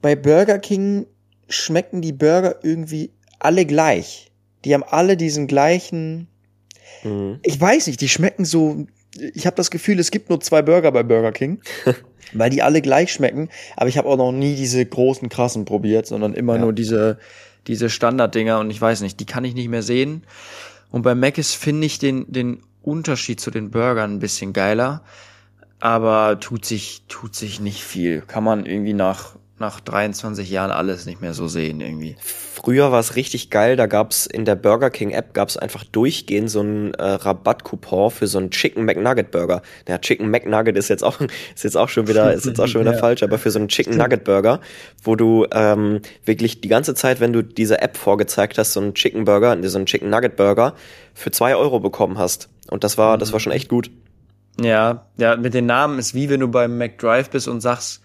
bei 0.00 0.16
Burger 0.16 0.58
King 0.58 1.06
schmecken 1.48 2.02
die 2.02 2.12
Burger 2.12 2.56
irgendwie 2.62 3.10
alle 3.38 3.66
gleich. 3.66 4.30
Die 4.64 4.74
haben 4.74 4.84
alle 4.84 5.16
diesen 5.16 5.46
gleichen, 5.46 6.28
mhm. 7.04 7.38
ich 7.42 7.60
weiß 7.60 7.86
nicht, 7.86 8.00
die 8.00 8.08
schmecken 8.08 8.44
so 8.44 8.86
ich 9.20 9.46
habe 9.46 9.56
das 9.56 9.70
Gefühl, 9.70 9.98
es 9.98 10.10
gibt 10.10 10.30
nur 10.30 10.40
zwei 10.40 10.62
Burger 10.62 10.92
bei 10.92 11.02
Burger 11.02 11.32
King, 11.32 11.60
weil 12.32 12.50
die 12.50 12.62
alle 12.62 12.82
gleich 12.82 13.12
schmecken. 13.12 13.48
Aber 13.76 13.88
ich 13.88 13.98
habe 13.98 14.08
auch 14.08 14.16
noch 14.16 14.32
nie 14.32 14.54
diese 14.56 14.84
großen 14.84 15.28
krassen 15.28 15.64
probiert, 15.64 16.06
sondern 16.06 16.34
immer 16.34 16.54
ja. 16.54 16.60
nur 16.62 16.72
diese 16.72 17.18
diese 17.66 17.90
Standarddinger 17.90 18.60
und 18.60 18.70
ich 18.70 18.80
weiß 18.80 19.00
nicht, 19.00 19.18
die 19.18 19.26
kann 19.26 19.44
ich 19.44 19.54
nicht 19.54 19.68
mehr 19.68 19.82
sehen. 19.82 20.22
Und 20.92 21.02
bei 21.02 21.14
Mc's 21.14 21.54
finde 21.54 21.86
ich 21.86 21.98
den 21.98 22.30
den 22.32 22.62
Unterschied 22.82 23.40
zu 23.40 23.50
den 23.50 23.70
Burgern 23.70 24.14
ein 24.14 24.18
bisschen 24.20 24.52
geiler, 24.52 25.02
aber 25.80 26.38
tut 26.38 26.64
sich 26.64 27.02
tut 27.08 27.34
sich 27.34 27.60
nicht 27.60 27.82
viel. 27.82 28.20
Kann 28.20 28.44
man 28.44 28.66
irgendwie 28.66 28.94
nach 28.94 29.36
nach 29.58 29.80
23 29.80 30.50
Jahren 30.50 30.70
alles 30.70 31.06
nicht 31.06 31.22
mehr 31.22 31.32
so 31.32 31.48
sehen 31.48 31.80
irgendwie. 31.80 32.16
Früher 32.20 32.92
war 32.92 33.00
es 33.00 33.16
richtig 33.16 33.48
geil, 33.48 33.76
da 33.76 33.86
gab's 33.86 34.26
in 34.26 34.44
der 34.44 34.54
Burger 34.54 34.90
King 34.90 35.10
App 35.10 35.32
gab's 35.32 35.56
einfach 35.56 35.84
durchgehend 35.84 36.50
so 36.50 36.60
einen 36.60 36.92
äh, 36.94 37.02
Rabattcoupon 37.02 38.10
für 38.10 38.26
so 38.26 38.38
einen 38.38 38.50
Chicken 38.50 38.84
McNugget 38.84 39.30
Burger. 39.30 39.62
Der 39.86 40.00
Chicken 40.00 40.30
McNugget 40.30 40.76
ist 40.76 40.88
jetzt 40.88 41.02
auch 41.02 41.20
ist 41.54 41.64
jetzt 41.64 41.76
auch 41.76 41.88
schon 41.88 42.06
wieder 42.06 42.34
ist 42.34 42.44
jetzt 42.44 42.60
auch 42.60 42.66
schon 42.66 42.80
wieder 42.82 42.92
ja. 42.92 42.98
falsch, 42.98 43.22
aber 43.22 43.38
für 43.38 43.50
so 43.50 43.58
einen 43.58 43.68
Chicken 43.68 43.96
Nugget 43.96 44.24
Burger, 44.24 44.60
wo 45.02 45.16
du 45.16 45.46
ähm, 45.52 46.00
wirklich 46.24 46.60
die 46.60 46.68
ganze 46.68 46.94
Zeit, 46.94 47.20
wenn 47.20 47.32
du 47.32 47.42
diese 47.42 47.80
App 47.80 47.96
vorgezeigt 47.96 48.58
hast, 48.58 48.74
so 48.74 48.80
einen 48.80 48.94
Chicken 48.94 49.24
Burger, 49.24 49.56
so 49.68 49.78
einen 49.78 49.86
Chicken 49.86 50.10
Nugget 50.10 50.36
Burger 50.36 50.74
für 51.14 51.30
zwei 51.30 51.56
Euro 51.56 51.80
bekommen 51.80 52.18
hast. 52.18 52.48
Und 52.68 52.84
das 52.84 52.98
war 52.98 53.16
das 53.16 53.32
war 53.32 53.40
schon 53.40 53.52
echt 53.52 53.68
gut. 53.68 53.90
Ja, 54.60 55.06
ja, 55.16 55.36
mit 55.36 55.54
den 55.54 55.66
Namen 55.66 55.98
ist 55.98 56.14
wie 56.14 56.28
wenn 56.28 56.40
du 56.40 56.48
beim 56.48 56.76
McDrive 56.76 57.30
bist 57.30 57.48
und 57.48 57.60
sagst 57.60 58.02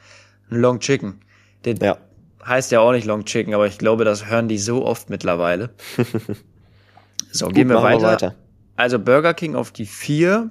Long 0.49 0.79
Chicken. 0.79 1.21
Den 1.65 1.77
ja. 1.77 1.97
heißt 2.45 2.71
ja 2.71 2.79
auch 2.79 2.91
nicht 2.91 3.05
Long 3.05 3.25
Chicken, 3.25 3.53
aber 3.53 3.67
ich 3.67 3.77
glaube, 3.77 4.05
das 4.05 4.27
hören 4.27 4.47
die 4.47 4.57
so 4.57 4.85
oft 4.85 5.09
mittlerweile. 5.09 5.69
so, 7.31 7.47
Gut, 7.47 7.55
gehen 7.55 7.69
wir 7.69 7.81
weiter. 7.81 8.01
wir 8.01 8.07
weiter. 8.07 8.35
Also 8.75 8.99
Burger 8.99 9.33
King 9.33 9.55
auf 9.55 9.71
die 9.71 9.85
vier. 9.85 10.49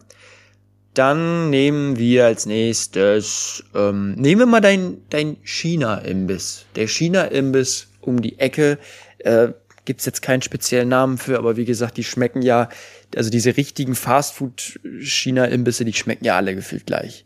Dann 0.94 1.50
nehmen 1.50 1.98
wir 1.98 2.26
als 2.26 2.46
nächstes, 2.46 3.64
ähm, 3.74 4.12
nehmen 4.14 4.40
wir 4.40 4.46
mal 4.46 4.60
dein, 4.60 4.98
dein 5.08 5.36
China-Imbiss. 5.42 6.66
Der 6.74 6.88
China-Imbiss 6.88 7.88
um 8.00 8.20
die 8.20 8.38
Ecke. 8.38 8.78
Äh, 9.18 9.48
Gibt 9.84 10.04
jetzt 10.04 10.22
keinen 10.22 10.42
speziellen 10.42 10.88
Namen 10.88 11.16
für, 11.18 11.38
aber 11.38 11.56
wie 11.56 11.64
gesagt, 11.64 11.96
die 11.96 12.04
schmecken 12.04 12.42
ja, 12.42 12.68
also 13.16 13.30
diese 13.30 13.56
richtigen 13.56 13.94
Fastfood-China-Imbisse, 13.94 15.84
die 15.84 15.92
schmecken 15.92 16.24
ja 16.24 16.36
alle 16.36 16.54
gefühlt 16.54 16.86
gleich. 16.86 17.24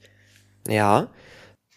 Ja, 0.69 1.09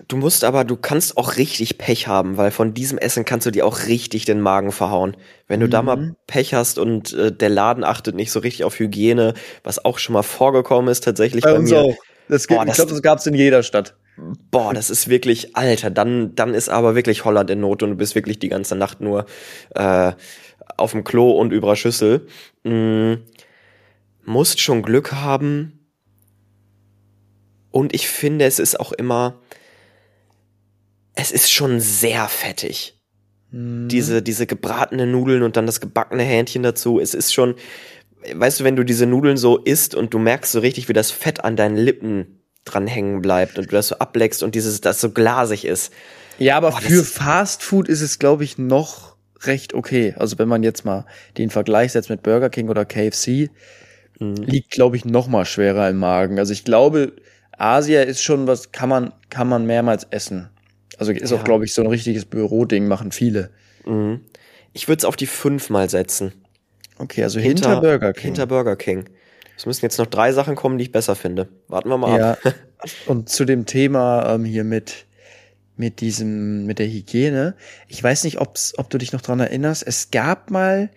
Du 0.07 0.15
musst 0.15 0.43
aber, 0.43 0.63
du 0.63 0.75
kannst 0.75 1.17
auch 1.17 1.37
richtig 1.37 1.79
Pech 1.79 2.07
haben, 2.07 2.37
weil 2.37 2.51
von 2.51 2.75
diesem 2.75 2.99
Essen 2.99 3.25
kannst 3.25 3.47
du 3.47 3.51
dir 3.51 3.65
auch 3.65 3.87
richtig 3.87 4.25
den 4.25 4.39
Magen 4.39 4.71
verhauen. 4.71 5.17
Wenn 5.47 5.59
du 5.59 5.65
mhm. 5.65 5.71
da 5.71 5.81
mal 5.81 5.97
mhm. 5.97 6.15
Pech 6.27 6.53
hast 6.53 6.77
und 6.77 7.13
äh, 7.13 7.31
der 7.31 7.49
Laden 7.49 7.83
achtet 7.83 8.15
nicht 8.15 8.31
so 8.31 8.39
richtig 8.39 8.63
auf 8.63 8.77
Hygiene, 8.77 9.33
was 9.63 9.83
auch 9.83 9.97
schon 9.97 10.13
mal 10.13 10.23
vorgekommen 10.23 10.91
ist 10.91 11.03
tatsächlich 11.03 11.43
bei, 11.43 11.53
bei 11.53 11.59
mir. 11.59 11.81
Auch. 11.81 11.95
Das 12.29 12.47
gibt, 12.47 12.59
boah, 12.59 12.67
ich 12.67 12.73
glaube, 12.73 12.91
das 12.91 13.01
gab's 13.01 13.25
in 13.25 13.33
jeder 13.33 13.63
Stadt. 13.63 13.95
Boah, 14.51 14.73
das 14.73 14.89
ist 14.89 15.07
wirklich, 15.07 15.55
Alter, 15.55 15.89
dann, 15.89 16.35
dann 16.35 16.53
ist 16.53 16.69
aber 16.69 16.93
wirklich 16.93 17.25
Holland 17.25 17.49
in 17.49 17.61
Not 17.61 17.83
und 17.83 17.91
du 17.91 17.95
bist 17.95 18.15
wirklich 18.15 18.37
die 18.37 18.49
ganze 18.49 18.75
Nacht 18.75 19.01
nur 19.01 19.25
äh, 19.75 20.11
auf 20.75 20.91
dem 20.91 21.03
Klo 21.03 21.31
und 21.31 21.51
über 21.51 21.75
Schüssel. 21.75 22.27
Mm, 22.63 23.13
musst 24.25 24.59
schon 24.59 24.83
Glück 24.83 25.13
haben. 25.13 25.87
Und 27.71 27.93
ich 27.93 28.07
finde, 28.07 28.45
es 28.45 28.59
ist 28.59 28.79
auch 28.79 28.91
immer, 28.91 29.39
es 31.17 31.31
ist 31.31 31.51
schon 31.51 31.79
sehr 31.79 32.27
fettig. 32.29 32.95
Mhm. 33.51 33.87
Diese, 33.89 34.21
diese 34.21 34.45
gebratene 34.45 35.07
Nudeln 35.07 35.43
und 35.43 35.57
dann 35.57 35.65
das 35.65 35.81
gebackene 35.81 36.23
Hähnchen 36.23 36.63
dazu. 36.63 36.99
Es 36.99 37.13
ist 37.13 37.33
schon, 37.33 37.55
weißt 38.33 38.59
du, 38.59 38.63
wenn 38.63 38.75
du 38.75 38.83
diese 38.83 39.07
Nudeln 39.07 39.35
so 39.35 39.57
isst 39.57 39.95
und 39.95 40.13
du 40.13 40.19
merkst 40.19 40.51
so 40.51 40.59
richtig, 40.59 40.87
wie 40.89 40.93
das 40.93 41.11
Fett 41.11 41.43
an 41.43 41.55
deinen 41.55 41.75
Lippen 41.75 42.43
dran 42.65 42.85
hängen 42.85 43.21
bleibt 43.21 43.57
und 43.57 43.71
du 43.71 43.71
das 43.71 43.89
so 43.89 43.97
ableckst 43.97 44.43
und 44.43 44.53
dieses, 44.53 44.79
das 44.81 45.01
so 45.01 45.09
glasig 45.09 45.65
ist. 45.65 45.91
Ja, 46.37 46.55
aber 46.55 46.69
Boah, 46.69 46.81
für 46.81 47.03
Fast 47.03 47.63
Food 47.63 47.89
ist 47.89 48.01
es, 48.01 48.19
glaube 48.19 48.43
ich, 48.43 48.59
noch 48.59 49.15
recht 49.41 49.73
okay. 49.73 50.13
Also 50.17 50.37
wenn 50.37 50.47
man 50.47 50.61
jetzt 50.61 50.85
mal 50.85 51.05
den 51.37 51.49
Vergleich 51.49 51.93
setzt 51.93 52.09
mit 52.11 52.21
Burger 52.21 52.51
King 52.51 52.69
oder 52.69 52.85
KFC, 52.85 53.49
mhm. 54.19 54.35
liegt, 54.35 54.69
glaube 54.69 54.97
ich, 54.97 55.05
noch 55.05 55.27
mal 55.27 55.45
schwerer 55.45 55.89
im 55.89 55.97
Magen. 55.97 56.37
Also 56.37 56.53
ich 56.53 56.63
glaube, 56.63 57.13
Asia 57.57 58.03
ist 58.03 58.21
schon 58.21 58.45
was, 58.45 58.71
kann 58.71 58.89
man, 58.89 59.13
kann 59.29 59.49
man 59.49 59.65
mehrmals 59.65 60.03
essen. 60.11 60.51
Also 60.97 61.11
ist 61.11 61.31
ja. 61.31 61.37
auch, 61.37 61.43
glaube 61.43 61.65
ich, 61.65 61.73
so 61.73 61.81
ein 61.81 61.87
richtiges 61.87 62.25
Büroding, 62.25 62.87
machen 62.87 63.11
viele. 63.11 63.51
Mhm. 63.85 64.21
Ich 64.73 64.87
würde 64.87 64.99
es 64.99 65.05
auf 65.05 65.15
die 65.15 65.27
fünf 65.27 65.69
mal 65.69 65.89
setzen. 65.89 66.33
Okay, 66.97 67.23
also 67.23 67.39
hinter, 67.39 67.69
hinter, 67.69 67.81
Burger 67.81 68.13
King. 68.13 68.23
Hinter 68.23 68.45
Burger 68.47 68.75
King. 68.75 69.05
Es 69.55 69.65
müssen 69.65 69.85
jetzt 69.85 69.97
noch 69.97 70.07
drei 70.07 70.31
Sachen 70.33 70.55
kommen, 70.55 70.77
die 70.77 70.85
ich 70.85 70.91
besser 70.91 71.15
finde. 71.15 71.47
Warten 71.67 71.89
wir 71.89 71.97
mal 71.97 72.19
ja. 72.19 72.31
ab. 72.31 72.39
Und 73.07 73.29
zu 73.29 73.45
dem 73.45 73.65
Thema 73.65 74.35
ähm, 74.35 74.45
hier 74.45 74.63
mit 74.63 75.05
mit 75.77 76.01
diesem 76.01 76.65
mit 76.65 76.79
der 76.79 76.87
Hygiene. 76.87 77.55
Ich 77.87 78.03
weiß 78.03 78.23
nicht, 78.23 78.41
ob's, 78.41 78.73
ob 78.77 78.89
du 78.89 78.97
dich 78.97 79.13
noch 79.13 79.21
dran 79.21 79.39
erinnerst. 79.39 79.85
Es 79.85 80.09
gab 80.09 80.49
mal, 80.49 80.89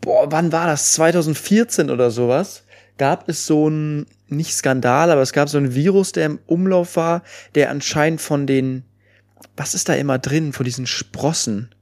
boah, 0.00 0.30
wann 0.30 0.52
war 0.52 0.66
das? 0.66 0.92
2014 0.92 1.90
oder 1.90 2.10
sowas. 2.10 2.64
Gab 2.98 3.28
es 3.28 3.46
so 3.46 3.68
ein 3.68 4.06
nicht 4.28 4.54
Skandal, 4.54 5.10
aber 5.10 5.22
es 5.22 5.32
gab 5.32 5.48
so 5.48 5.58
ein 5.58 5.74
Virus, 5.74 6.12
der 6.12 6.26
im 6.26 6.38
Umlauf 6.46 6.96
war, 6.96 7.22
der 7.54 7.70
anscheinend 7.70 8.20
von 8.20 8.46
den 8.46 8.84
was 9.56 9.74
ist 9.74 9.88
da 9.88 9.94
immer 9.94 10.18
drin 10.18 10.52
von 10.52 10.64
diesen 10.64 10.86
Sprossen? 10.86 11.74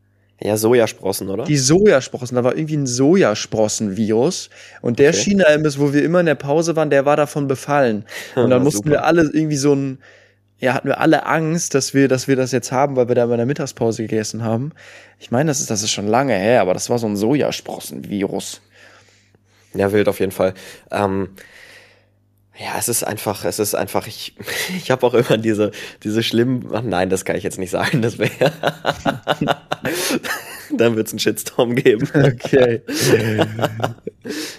Ja, 0.43 0.57
Sojasprossen, 0.57 1.29
oder? 1.29 1.45
Die 1.45 1.59
Sojasprossen, 1.59 2.35
da 2.35 2.45
war 2.45 2.57
irgendwie 2.57 2.79
ein 2.79 2.87
Sojasprossen-Virus. 2.87 4.49
Und 4.81 4.99
der 4.99 5.11
okay. 5.11 5.19
China-Imbiss, 5.19 5.79
wo 5.79 5.93
wir 5.93 6.03
immer 6.03 6.21
in 6.21 6.27
der 6.27 6.35
Pause 6.35 6.77
waren, 6.77 6.89
der 6.89 7.05
war 7.05 7.17
davon 7.17 7.47
befallen. 7.47 8.07
Und 8.37 8.49
dann 8.49 8.63
mussten 8.63 8.79
Super. 8.79 8.91
wir 8.91 9.05
alle 9.05 9.23
irgendwie 9.23 9.57
so 9.57 9.75
ein, 9.75 9.99
ja, 10.59 10.73
hatten 10.73 10.89
wir 10.89 10.99
alle 10.99 11.27
Angst, 11.27 11.75
dass 11.75 11.93
wir, 11.93 12.09
dass 12.09 12.27
wir 12.27 12.37
das 12.37 12.53
jetzt 12.53 12.73
haben, 12.73 12.97
weil 12.97 13.09
wir 13.09 13.15
da 13.15 13.25
in 13.25 13.37
der 13.37 13.45
Mittagspause 13.45 14.03
gegessen 14.03 14.43
haben. 14.43 14.73
Ich 15.19 15.31
meine, 15.31 15.51
das 15.51 15.61
ist, 15.61 15.71
das 15.71 15.83
ist 15.83 15.91
schon 15.91 16.07
lange 16.07 16.35
her, 16.35 16.63
aber 16.63 16.73
das 16.73 16.89
war 16.89 16.99
so 16.99 17.07
ein 17.07 17.17
Sojasprossen-Virus. 17.17 18.63
Ja, 19.75 19.93
wild 19.93 20.09
auf 20.09 20.21
jeden 20.21 20.33
Fall. 20.33 20.55
Ähm, 20.91 21.29
ja, 22.61 22.77
es 22.79 22.91
ist 22.91 23.05
einfach, 23.05 23.47
es 23.47 23.59
ist 23.59 23.75
einfach, 23.75 24.07
ich, 24.07 24.35
ich 24.77 24.91
habe 24.91 25.07
auch 25.07 25.15
immer 25.15 25.39
diese, 25.39 25.71
diese 26.03 26.23
schlimmen, 26.23 26.69
ach 26.73 26.83
nein, 26.83 27.09
das 27.09 27.25
kann 27.25 27.37
ich 27.37 27.43
jetzt 27.43 27.59
nicht 27.59 27.71
sagen, 27.71 28.03
das 28.03 28.19
wäre, 28.19 28.31
dann 30.77 30.95
wird's 30.95 31.13
einen 31.13 31.21
Shitstorm 31.21 31.75
geben. 31.75 32.07
Okay. 32.15 32.83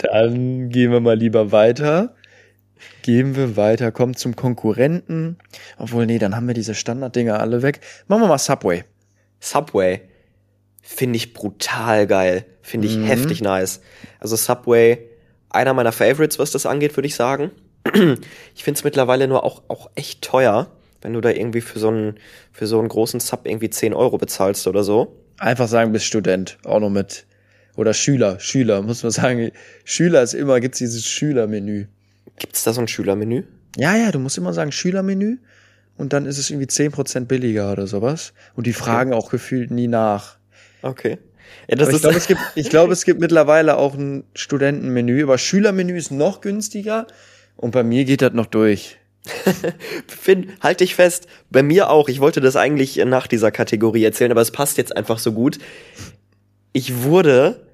Dann 0.01 0.69
gehen 0.69 0.91
wir 0.91 0.99
mal 0.99 1.15
lieber 1.15 1.51
weiter. 1.51 2.15
Gehen 3.03 3.35
wir 3.35 3.55
weiter, 3.55 3.91
kommt 3.91 4.17
zum 4.17 4.35
Konkurrenten. 4.35 5.37
Obwohl, 5.77 6.07
nee, 6.07 6.17
dann 6.17 6.35
haben 6.35 6.47
wir 6.47 6.55
diese 6.55 6.73
Standarddinger 6.73 7.39
alle 7.39 7.61
weg. 7.61 7.81
Machen 8.07 8.21
wir 8.21 8.27
mal 8.27 8.37
Subway. 8.39 8.83
Subway 9.39 10.01
finde 10.81 11.17
ich 11.17 11.33
brutal 11.33 12.07
geil, 12.07 12.45
finde 12.61 12.87
ich 12.87 12.97
Mhm. 12.97 13.05
heftig 13.05 13.41
nice. 13.41 13.81
Also 14.19 14.35
Subway, 14.35 15.07
einer 15.49 15.73
meiner 15.75 15.91
Favorites, 15.91 16.39
was 16.39 16.49
das 16.51 16.65
angeht, 16.65 16.97
würde 16.97 17.07
ich 17.07 17.15
sagen. 17.15 17.51
Ich 18.55 18.63
finde 18.63 18.77
es 18.77 18.83
mittlerweile 18.83 19.27
nur 19.27 19.43
auch, 19.43 19.63
auch 19.67 19.89
echt 19.95 20.21
teuer, 20.21 20.67
wenn 21.01 21.13
du 21.13 21.21
da 21.21 21.29
irgendwie 21.29 21.61
für 21.61 21.79
so 21.79 21.87
einen, 21.87 22.15
für 22.51 22.67
so 22.67 22.79
einen 22.79 22.89
großen 22.89 23.19
Sub 23.19 23.45
irgendwie 23.45 23.69
10 23.69 23.93
Euro 23.93 24.17
bezahlst 24.17 24.67
oder 24.67 24.83
so. 24.83 25.15
Einfach 25.39 25.67
sagen, 25.67 25.91
bist 25.91 26.05
Student. 26.05 26.57
Auch 26.63 26.79
noch 26.79 26.89
mit. 26.89 27.25
Oder 27.75 27.93
Schüler. 27.93 28.39
Schüler, 28.39 28.81
muss 28.81 29.01
man 29.01 29.11
sagen. 29.11 29.51
Schüler 29.83 30.21
ist 30.21 30.33
immer, 30.33 30.59
gibt's 30.59 30.77
dieses 30.77 31.05
Schülermenü. 31.07 31.87
Gibt's 32.37 32.63
da 32.63 32.73
so 32.73 32.81
ein 32.81 32.87
Schülermenü? 32.87 33.43
Ja, 33.77 33.95
ja, 33.95 34.11
du 34.11 34.19
musst 34.19 34.37
immer 34.37 34.53
sagen 34.53 34.71
Schülermenü. 34.71 35.37
Und 35.97 36.13
dann 36.13 36.25
ist 36.25 36.37
es 36.37 36.49
irgendwie 36.49 36.67
10% 36.67 37.25
billiger 37.25 37.71
oder 37.71 37.87
sowas. 37.87 38.33
Und 38.55 38.67
die 38.67 38.73
fragen 38.73 39.13
auch 39.13 39.29
gefühlt 39.29 39.71
nie 39.71 39.87
nach. 39.87 40.37
Okay. 40.81 41.17
Ja, 41.67 41.75
das 41.75 41.87
Aber 41.87 41.95
ich 41.95 42.01
glaube, 42.01 42.17
es 42.17 42.27
gibt, 42.27 42.41
ich 42.55 42.69
glaube, 42.69 42.93
es 42.93 43.05
gibt 43.05 43.19
mittlerweile 43.19 43.77
auch 43.77 43.93
ein 43.93 44.23
Studentenmenü, 44.33 45.23
aber 45.23 45.37
Schülermenü 45.37 45.97
ist 45.97 46.11
noch 46.11 46.41
günstiger. 46.41 47.07
Und 47.61 47.71
bei 47.71 47.83
mir 47.83 48.03
geht 48.05 48.21
das 48.21 48.33
noch 48.33 48.47
durch. 48.47 48.97
Finn, 50.07 50.51
halt 50.61 50.79
dich 50.79 50.95
fest. 50.95 51.27
Bei 51.49 51.63
mir 51.63 51.89
auch. 51.89 52.09
Ich 52.09 52.19
wollte 52.19 52.41
das 52.41 52.55
eigentlich 52.55 52.97
nach 53.05 53.27
dieser 53.27 53.51
Kategorie 53.51 54.03
erzählen, 54.03 54.31
aber 54.31 54.41
es 54.41 54.51
passt 54.51 54.77
jetzt 54.77 54.95
einfach 54.97 55.19
so 55.19 55.31
gut. 55.31 55.59
Ich 56.73 57.03
wurde 57.03 57.67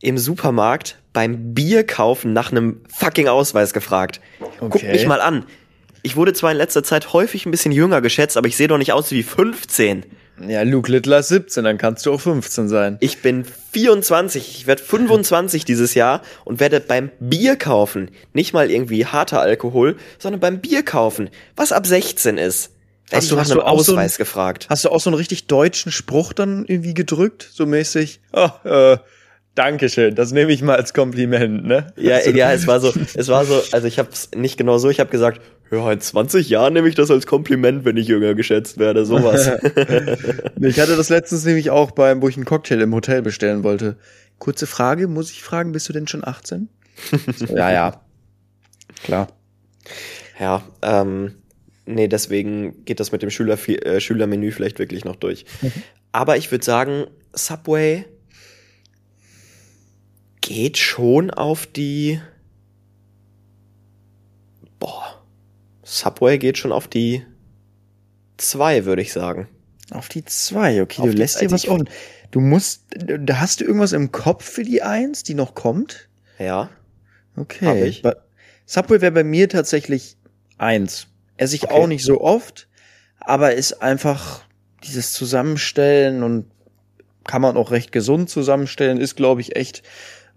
im 0.00 0.16
Supermarkt 0.16 0.98
beim 1.12 1.52
Bierkaufen 1.52 2.32
nach 2.32 2.50
einem 2.50 2.80
fucking 2.88 3.28
Ausweis 3.28 3.72
gefragt. 3.74 4.20
Guck 4.58 4.76
Okay. 4.76 4.92
mich 4.92 5.06
mal 5.06 5.20
an. 5.20 5.44
Ich 6.02 6.16
wurde 6.16 6.32
zwar 6.32 6.50
in 6.52 6.56
letzter 6.56 6.82
Zeit 6.82 7.12
häufig 7.12 7.44
ein 7.44 7.50
bisschen 7.50 7.72
jünger 7.72 8.00
geschätzt, 8.00 8.38
aber 8.38 8.48
ich 8.48 8.56
sehe 8.56 8.68
doch 8.68 8.78
nicht 8.78 8.92
aus 8.92 9.10
wie 9.10 9.22
15. 9.22 10.06
Ja, 10.48 10.62
Luke 10.62 10.90
Littler 10.90 11.18
ist 11.18 11.28
17, 11.28 11.64
dann 11.64 11.76
kannst 11.76 12.06
du 12.06 12.12
auch 12.14 12.20
15 12.20 12.70
sein. 12.70 12.96
Ich 13.00 13.18
bin 13.20 13.44
24, 13.72 14.56
ich 14.58 14.66
werde 14.66 14.82
25 14.82 15.64
dieses 15.64 15.94
Jahr 15.94 16.22
und 16.44 16.60
werde 16.60 16.80
beim 16.80 17.10
Bier 17.20 17.56
kaufen, 17.56 18.10
nicht 18.32 18.52
mal 18.52 18.70
irgendwie 18.70 19.06
harter 19.06 19.40
Alkohol, 19.40 19.96
sondern 20.18 20.40
beim 20.40 20.60
Bier 20.60 20.82
kaufen, 20.82 21.30
was 21.56 21.72
ab 21.72 21.86
16 21.86 22.38
ist. 22.38 22.72
Hast 23.12 23.30
du- 23.30 23.34
nach 23.34 23.42
hast 23.42 23.50
einem 23.50 23.60
du 23.60 23.66
auch 23.66 23.80
so 23.80 23.92
ein- 23.92 23.98
Ausweis 23.98 24.18
gefragt. 24.18 24.66
Hast 24.70 24.84
du 24.84 24.90
auch 24.90 25.00
so 25.00 25.10
einen 25.10 25.16
richtig 25.16 25.46
deutschen 25.48 25.90
Spruch 25.92 26.32
dann 26.32 26.64
irgendwie 26.66 26.94
gedrückt? 26.94 27.48
So 27.52 27.66
mäßig? 27.66 28.20
Ah, 28.32 28.52
äh, 28.64 28.98
Dankeschön, 29.56 30.14
das 30.14 30.30
nehme 30.30 30.52
ich 30.52 30.62
mal 30.62 30.76
als 30.76 30.94
Kompliment, 30.94 31.64
ne? 31.66 31.88
Ja, 31.96 32.16
Also, 32.16 32.30
ja, 32.30 32.52
es 32.52 32.66
war 32.68 32.78
so, 32.80 32.92
es 33.14 33.28
war 33.28 33.44
so, 33.44 33.60
also 33.72 33.86
ich 33.88 33.98
hab's 33.98 34.30
nicht 34.36 34.56
genau 34.56 34.78
so, 34.78 34.88
ich 34.90 35.00
habe 35.00 35.10
gesagt, 35.10 35.40
ja, 35.70 35.92
in 35.92 36.00
20 36.00 36.48
Jahren 36.48 36.72
nehme 36.72 36.88
ich 36.88 36.94
das 36.94 37.10
als 37.10 37.26
Kompliment, 37.26 37.84
wenn 37.84 37.96
ich 37.96 38.08
jünger 38.08 38.34
geschätzt 38.34 38.78
werde, 38.78 39.04
sowas. 39.04 39.50
Ich 40.62 40.78
hatte 40.78 40.96
das 40.96 41.08
letztens 41.08 41.44
nämlich 41.44 41.70
auch 41.70 41.92
beim, 41.92 42.20
wo 42.20 42.28
ich 42.28 42.36
einen 42.36 42.44
Cocktail 42.44 42.80
im 42.80 42.94
Hotel 42.94 43.22
bestellen 43.22 43.62
wollte. 43.62 43.96
Kurze 44.38 44.66
Frage, 44.66 45.08
muss 45.08 45.30
ich 45.30 45.42
fragen, 45.42 45.72
bist 45.72 45.88
du 45.88 45.92
denn 45.92 46.06
schon 46.06 46.26
18? 46.26 46.68
So, 47.36 47.46
ja, 47.56 47.70
ja. 47.72 48.00
Klar. 49.02 49.28
ja, 50.38 50.62
ähm, 50.82 51.36
nee, 51.86 52.08
deswegen 52.08 52.84
geht 52.84 53.00
das 53.00 53.12
mit 53.12 53.22
dem 53.22 53.30
Schüler, 53.30 53.56
äh, 53.68 54.00
Schülermenü 54.00 54.52
vielleicht 54.52 54.78
wirklich 54.78 55.04
noch 55.04 55.16
durch. 55.16 55.46
Aber 56.12 56.36
ich 56.36 56.50
würde 56.50 56.64
sagen, 56.64 57.06
Subway 57.32 58.04
geht 60.40 60.78
schon 60.78 61.30
auf 61.30 61.66
die, 61.66 62.20
boah, 64.78 65.19
Subway 65.92 66.38
geht 66.38 66.56
schon 66.56 66.70
auf 66.70 66.86
die 66.86 67.24
zwei, 68.36 68.84
würde 68.84 69.02
ich 69.02 69.12
sagen. 69.12 69.48
Auf 69.90 70.08
die 70.08 70.24
zwei, 70.24 70.80
okay, 70.82 71.02
Auf 71.02 71.10
du 71.10 71.16
lässt 71.16 71.40
dir 71.40 71.50
was 71.50 71.66
offen. 71.66 71.88
Du 72.30 72.38
musst, 72.40 72.84
da 72.94 73.40
hast 73.40 73.60
du 73.60 73.64
irgendwas 73.64 73.92
im 73.92 74.12
Kopf 74.12 74.44
für 74.44 74.62
die 74.62 74.82
eins, 74.82 75.24
die 75.24 75.34
noch 75.34 75.54
kommt? 75.54 76.08
Ja, 76.38 76.70
Okay. 77.36 77.66
Hab 77.66 77.76
ich. 77.76 78.02
Subway 78.66 79.00
wäre 79.00 79.12
bei 79.12 79.24
mir 79.24 79.48
tatsächlich 79.48 80.16
eins. 80.58 81.06
Esse 81.36 81.56
ich 81.56 81.64
Okay. 81.64 81.74
auch 81.74 81.86
nicht 81.86 82.04
so 82.04 82.20
oft, 82.20 82.68
aber 83.18 83.54
ist 83.54 83.82
einfach 83.82 84.42
dieses 84.84 85.12
Zusammenstellen 85.12 86.22
und 86.22 86.50
kann 87.24 87.40
man 87.42 87.56
auch 87.56 87.70
recht 87.70 87.92
gesund 87.92 88.30
zusammenstellen, 88.30 89.00
ist, 89.00 89.16
glaube 89.16 89.40
ich, 89.40 89.56
echt 89.56 89.82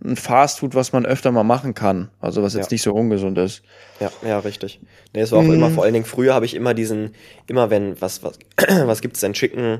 ein 0.03 0.15
Fastfood, 0.17 0.75
was 0.75 0.91
man 0.91 1.05
öfter 1.05 1.31
mal 1.31 1.43
machen 1.43 1.73
kann. 1.73 2.09
Also 2.19 2.43
was 2.43 2.53
jetzt 2.55 2.71
Ja. 2.71 2.75
nicht 2.75 2.81
so 2.81 2.93
ungesund 2.93 3.37
ist. 3.37 3.61
Ja, 3.99 4.11
ja, 4.27 4.39
richtig. 4.39 4.79
Nee, 5.13 5.21
es 5.21 5.31
war 5.31 5.39
auch 5.39 5.43
Mhm. 5.43 5.53
immer, 5.53 5.69
vor 5.71 5.83
allen 5.85 5.93
Dingen 5.93 6.05
früher 6.05 6.33
habe 6.33 6.45
ich 6.45 6.55
immer 6.55 6.73
diesen, 6.73 7.11
immer 7.47 7.69
wenn, 7.69 7.99
was, 8.01 8.21
was, 8.23 8.37
was 8.85 9.01
gibt's 9.01 9.21
denn? 9.21 9.33
Chicken 9.33 9.79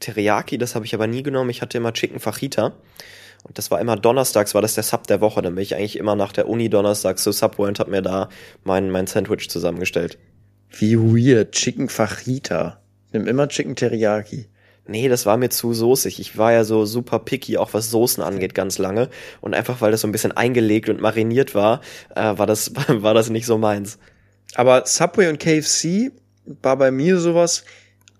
Teriyaki, 0.00 0.58
das 0.58 0.74
habe 0.74 0.84
ich 0.84 0.94
aber 0.94 1.06
nie 1.06 1.22
genommen. 1.22 1.50
Ich 1.50 1.62
hatte 1.62 1.78
immer 1.78 1.92
Chicken 1.92 2.20
Fajita. 2.20 2.72
Und 3.44 3.58
das 3.58 3.70
war 3.70 3.80
immer 3.80 3.96
donnerstags, 3.96 4.54
war 4.54 4.62
das 4.62 4.74
der 4.74 4.84
Sub 4.84 5.06
der 5.06 5.20
Woche. 5.20 5.40
Dann 5.42 5.54
bin 5.54 5.62
ich 5.62 5.74
eigentlich 5.76 5.98
immer 5.98 6.16
nach 6.16 6.32
der 6.32 6.48
Uni 6.48 6.68
donnerstags 6.68 7.22
zu 7.22 7.32
Subway 7.32 7.68
und 7.68 7.78
habe 7.78 7.90
mir 7.90 8.02
da 8.02 8.28
mein, 8.64 8.90
mein 8.90 9.06
Sandwich 9.06 9.48
zusammengestellt. 9.50 10.18
Wie 10.70 10.96
weird. 10.98 11.52
Chicken 11.52 11.88
Fajita. 11.88 12.80
Nimm 13.12 13.26
immer 13.26 13.48
Chicken 13.48 13.76
Teriyaki. 13.76 14.46
Nee, 14.86 15.08
das 15.08 15.24
war 15.24 15.36
mir 15.36 15.48
zu 15.48 15.72
soßig. 15.72 16.20
Ich 16.20 16.36
war 16.36 16.52
ja 16.52 16.64
so 16.64 16.84
super 16.84 17.18
picky, 17.18 17.56
auch 17.56 17.72
was 17.72 17.90
Soßen 17.90 18.22
angeht, 18.22 18.54
ganz 18.54 18.78
lange. 18.78 19.08
Und 19.40 19.54
einfach 19.54 19.80
weil 19.80 19.90
das 19.90 20.02
so 20.02 20.08
ein 20.08 20.12
bisschen 20.12 20.32
eingelegt 20.32 20.88
und 20.90 21.00
mariniert 21.00 21.54
war, 21.54 21.80
äh, 22.14 22.36
war 22.36 22.46
das, 22.46 22.72
war 22.88 23.14
das 23.14 23.30
nicht 23.30 23.46
so 23.46 23.56
meins. 23.56 23.98
Aber 24.54 24.84
Subway 24.86 25.28
und 25.28 25.38
KFC 25.38 26.12
war 26.62 26.76
bei 26.76 26.90
mir 26.90 27.18
sowas, 27.18 27.64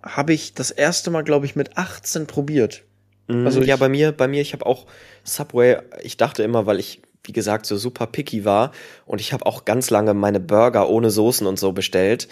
habe 0.03 0.33
ich 0.33 0.55
das 0.55 0.71
erste 0.71 1.11
Mal, 1.11 1.23
glaube 1.23 1.47
ich, 1.47 1.55
mit 1.55 1.77
18 1.77 2.27
probiert. 2.27 2.83
Mhm, 3.29 3.47
Also 3.47 3.63
ja, 3.63 3.77
bei 3.77 3.89
mir, 3.89 4.13
bei 4.13 4.29
mir, 4.29 4.41
ich 4.41 4.53
habe 4.53 4.67
auch 4.67 4.87
Subway, 5.23 5.79
ich 6.03 6.17
dachte 6.17 6.43
immer, 6.43 6.67
weil 6.67 6.81
ich, 6.81 7.03
wie 7.25 7.33
gesagt, 7.33 7.67
so 7.67 7.77
super 7.77 8.07
picky 8.07 8.45
war 8.45 8.73
und 9.07 9.21
ich 9.21 9.33
habe 9.33 9.47
auch 9.47 9.65
ganz 9.65 9.91
lange 9.91 10.13
meine 10.15 10.41
Burger 10.41 10.89
ohne 10.89 11.11
Soßen 11.11 11.47
und 11.47 11.59
so 11.59 11.73
bestellt. 11.73 12.29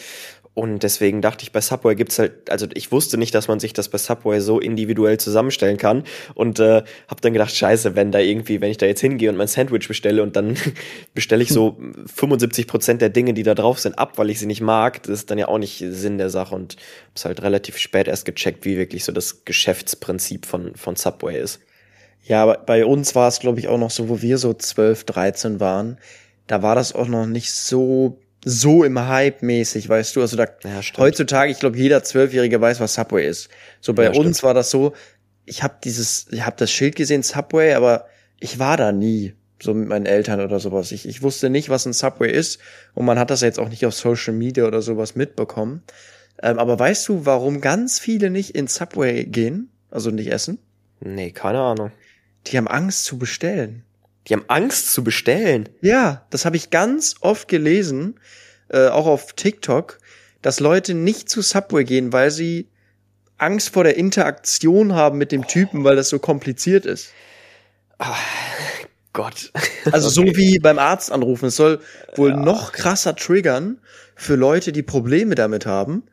Und 0.54 0.82
deswegen 0.82 1.22
dachte 1.22 1.44
ich, 1.44 1.52
bei 1.52 1.62
Subway 1.62 1.94
gibt's 1.94 2.18
halt, 2.18 2.50
also 2.50 2.66
ich 2.74 2.92
wusste 2.92 3.16
nicht, 3.16 3.34
dass 3.34 3.48
man 3.48 3.58
sich 3.58 3.72
das 3.72 3.88
bei 3.88 3.96
Subway 3.96 4.38
so 4.40 4.60
individuell 4.60 5.18
zusammenstellen 5.18 5.78
kann. 5.78 6.04
Und 6.34 6.60
äh, 6.60 6.82
habe 7.08 7.20
dann 7.22 7.32
gedacht, 7.32 7.54
scheiße, 7.54 7.96
wenn 7.96 8.12
da 8.12 8.18
irgendwie, 8.18 8.60
wenn 8.60 8.70
ich 8.70 8.76
da 8.76 8.84
jetzt 8.84 9.00
hingehe 9.00 9.30
und 9.30 9.36
mein 9.36 9.46
Sandwich 9.46 9.88
bestelle 9.88 10.22
und 10.22 10.36
dann 10.36 10.58
bestelle 11.14 11.42
ich 11.42 11.48
so 11.48 11.78
75 12.14 12.66
Prozent 12.66 13.00
der 13.00 13.08
Dinge, 13.08 13.32
die 13.32 13.44
da 13.44 13.54
drauf 13.54 13.80
sind, 13.80 13.98
ab, 13.98 14.18
weil 14.18 14.28
ich 14.28 14.40
sie 14.40 14.46
nicht 14.46 14.60
mag, 14.60 15.02
das 15.04 15.20
ist 15.20 15.30
dann 15.30 15.38
ja 15.38 15.48
auch 15.48 15.58
nicht 15.58 15.82
Sinn 15.88 16.18
der 16.18 16.28
Sache. 16.28 16.54
Und 16.54 16.76
hab's 17.08 17.24
halt 17.24 17.42
relativ 17.42 17.78
spät 17.78 18.06
erst 18.06 18.26
gecheckt, 18.26 18.66
wie 18.66 18.76
wirklich 18.76 19.04
so 19.04 19.12
das 19.12 19.46
Geschäftsprinzip 19.46 20.44
von, 20.44 20.74
von 20.76 20.96
Subway 20.96 21.40
ist. 21.40 21.60
Ja, 22.24 22.42
aber 22.42 22.58
bei 22.58 22.84
uns 22.84 23.14
war 23.14 23.28
es, 23.28 23.40
glaube 23.40 23.58
ich, 23.58 23.68
auch 23.68 23.78
noch 23.78 23.90
so, 23.90 24.10
wo 24.10 24.20
wir 24.20 24.36
so 24.36 24.52
12, 24.52 25.04
13 25.04 25.60
waren. 25.60 25.98
Da 26.46 26.62
war 26.62 26.74
das 26.74 26.94
auch 26.94 27.08
noch 27.08 27.26
nicht 27.26 27.52
so, 27.52 28.18
so 28.44 28.84
im 28.84 28.98
Hype 28.98 29.42
mäßig, 29.42 29.88
weißt 29.88 30.16
du? 30.16 30.20
Also 30.20 30.36
da, 30.36 30.46
Ja, 30.64 30.80
heutzutage, 30.96 31.50
ich 31.52 31.58
glaube, 31.60 31.76
jeder 31.78 32.02
Zwölfjährige 32.02 32.60
weiß, 32.60 32.80
was 32.80 32.94
Subway 32.94 33.26
ist. 33.26 33.48
So 33.80 33.94
bei 33.94 34.04
Ja, 34.04 34.10
uns 34.10 34.38
stimmt. 34.38 34.42
war 34.42 34.54
das 34.54 34.70
so, 34.70 34.92
ich 35.44 35.62
habe 35.62 35.74
dieses, 35.84 36.26
ich 36.30 36.44
habe 36.44 36.56
das 36.58 36.70
Schild 36.70 36.96
gesehen, 36.96 37.22
Subway, 37.22 37.74
aber 37.74 38.06
ich 38.40 38.58
war 38.58 38.76
da 38.76 38.90
nie, 38.92 39.34
so 39.62 39.74
mit 39.74 39.88
meinen 39.88 40.06
Eltern 40.06 40.40
oder 40.40 40.58
sowas. 40.58 40.90
Ich, 40.90 41.06
ich 41.06 41.22
wusste 41.22 41.50
nicht, 41.50 41.68
was 41.68 41.86
ein 41.86 41.92
Subway 41.92 42.32
ist 42.32 42.58
und 42.94 43.04
man 43.04 43.18
hat 43.18 43.30
das 43.30 43.42
jetzt 43.42 43.60
auch 43.60 43.68
nicht 43.68 43.86
auf 43.86 43.94
Social 43.94 44.34
Media 44.34 44.64
oder 44.66 44.82
sowas 44.82 45.14
mitbekommen. 45.14 45.82
Ähm, 46.42 46.58
aber 46.58 46.76
weißt 46.78 47.08
du, 47.08 47.24
warum 47.26 47.60
ganz 47.60 48.00
viele 48.00 48.30
nicht 48.30 48.56
in 48.56 48.66
Subway 48.66 49.24
gehen, 49.24 49.70
also 49.90 50.10
nicht 50.10 50.32
essen? 50.32 50.58
Nee, 51.00 51.30
keine 51.30 51.60
Ahnung. 51.60 51.92
Die 52.48 52.56
haben 52.56 52.66
Angst 52.66 53.04
zu 53.04 53.18
bestellen. 53.18 53.84
Die 54.28 54.34
haben 54.34 54.44
Angst 54.48 54.92
zu 54.92 55.02
bestellen. 55.02 55.68
Ja, 55.80 56.26
das 56.30 56.44
habe 56.44 56.56
ich 56.56 56.70
ganz 56.70 57.16
oft 57.20 57.48
gelesen, 57.48 58.20
äh, 58.68 58.88
auch 58.88 59.06
auf 59.06 59.32
TikTok, 59.32 59.98
dass 60.42 60.60
Leute 60.60 60.94
nicht 60.94 61.28
zu 61.28 61.42
Subway 61.42 61.84
gehen, 61.84 62.12
weil 62.12 62.30
sie 62.30 62.68
Angst 63.38 63.70
vor 63.70 63.84
der 63.84 63.96
Interaktion 63.96 64.94
haben 64.94 65.18
mit 65.18 65.32
dem 65.32 65.46
Typen, 65.46 65.84
weil 65.84 65.96
das 65.96 66.08
so 66.08 66.18
kompliziert 66.18 66.86
ist. 66.86 67.12
Gott. 69.12 69.52
Also 69.90 70.08
so 70.08 70.22
wie 70.36 70.58
beim 70.58 70.78
Arzt 70.78 71.10
anrufen. 71.10 71.46
Es 71.46 71.56
soll 71.56 71.80
wohl 72.14 72.30
ja. 72.30 72.36
noch 72.36 72.72
krasser 72.72 73.16
triggern 73.16 73.80
für 74.14 74.36
Leute, 74.36 74.72
die 74.72 74.82
Probleme 74.82 75.34
damit 75.34 75.66
haben. 75.66 76.04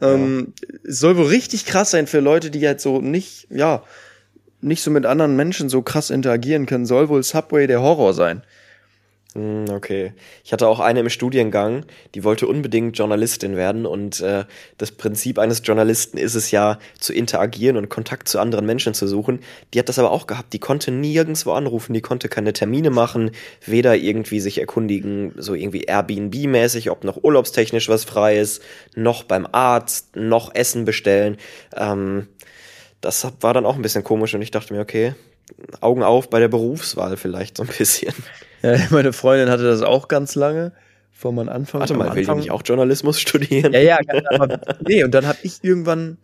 Ähm, 0.00 0.54
es 0.86 0.98
soll 0.98 1.16
wohl 1.16 1.26
richtig 1.26 1.66
krass 1.66 1.90
sein 1.90 2.06
für 2.06 2.20
Leute, 2.20 2.50
die 2.50 2.66
halt 2.66 2.80
so 2.80 3.00
nicht, 3.00 3.46
ja, 3.50 3.82
nicht 4.64 4.82
so 4.82 4.90
mit 4.90 5.06
anderen 5.06 5.36
Menschen 5.36 5.68
so 5.68 5.82
krass 5.82 6.10
interagieren 6.10 6.66
können. 6.66 6.86
Soll 6.86 7.08
wohl 7.08 7.22
Subway 7.22 7.66
der 7.66 7.82
Horror 7.82 8.14
sein. 8.14 8.42
Hm, 9.34 9.64
okay. 9.70 10.12
Ich 10.44 10.52
hatte 10.52 10.68
auch 10.68 10.78
eine 10.78 11.00
im 11.00 11.10
Studiengang, 11.10 11.86
die 12.14 12.22
wollte 12.22 12.46
unbedingt 12.46 12.96
Journalistin 12.96 13.56
werden 13.56 13.84
und 13.84 14.20
äh, 14.20 14.44
das 14.78 14.92
Prinzip 14.92 15.40
eines 15.40 15.62
Journalisten 15.64 16.18
ist 16.18 16.36
es 16.36 16.52
ja, 16.52 16.78
zu 17.00 17.12
interagieren 17.12 17.76
und 17.76 17.88
Kontakt 17.88 18.28
zu 18.28 18.38
anderen 18.38 18.64
Menschen 18.64 18.94
zu 18.94 19.08
suchen. 19.08 19.40
Die 19.72 19.80
hat 19.80 19.88
das 19.88 19.98
aber 19.98 20.12
auch 20.12 20.28
gehabt. 20.28 20.52
Die 20.52 20.60
konnte 20.60 20.92
nirgendwo 20.92 21.50
anrufen, 21.50 21.94
die 21.94 22.00
konnte 22.00 22.28
keine 22.28 22.52
Termine 22.52 22.90
machen, 22.90 23.32
weder 23.66 23.96
irgendwie 23.96 24.38
sich 24.38 24.58
erkundigen, 24.58 25.32
so 25.36 25.54
irgendwie 25.54 25.86
Airbnb-mäßig, 25.88 26.90
ob 26.90 27.02
noch 27.02 27.24
urlaubstechnisch 27.24 27.88
was 27.88 28.04
frei 28.04 28.38
ist, 28.38 28.62
noch 28.94 29.24
beim 29.24 29.48
Arzt, 29.50 30.14
noch 30.14 30.54
Essen 30.54 30.84
bestellen. 30.84 31.38
Ähm, 31.76 32.28
das 33.04 33.26
war 33.40 33.54
dann 33.54 33.66
auch 33.66 33.76
ein 33.76 33.82
bisschen 33.82 34.04
komisch 34.04 34.34
und 34.34 34.42
ich 34.42 34.50
dachte 34.50 34.72
mir, 34.72 34.80
okay, 34.80 35.14
Augen 35.80 36.02
auf 36.02 36.30
bei 36.30 36.40
der 36.40 36.48
Berufswahl 36.48 37.16
vielleicht 37.16 37.58
so 37.58 37.64
ein 37.64 37.68
bisschen. 37.78 38.14
Ja, 38.62 38.78
meine 38.90 39.12
Freundin 39.12 39.50
hatte 39.50 39.64
das 39.64 39.82
auch 39.82 40.08
ganz 40.08 40.34
lange, 40.34 40.72
vor 41.12 41.32
meinem 41.32 41.50
Anfang. 41.50 41.80
Warte 41.80 41.94
mal, 41.94 42.14
will 42.14 42.24
die 42.24 42.34
nicht 42.34 42.50
auch 42.50 42.62
Journalismus 42.64 43.20
studieren? 43.20 43.72
Ja, 43.72 43.80
ja, 43.80 43.98
aber, 44.30 44.60
nee, 44.86 45.04
und 45.04 45.12
dann 45.12 45.26
habe 45.26 45.38
ich 45.42 45.62
irgendwann, 45.62 46.18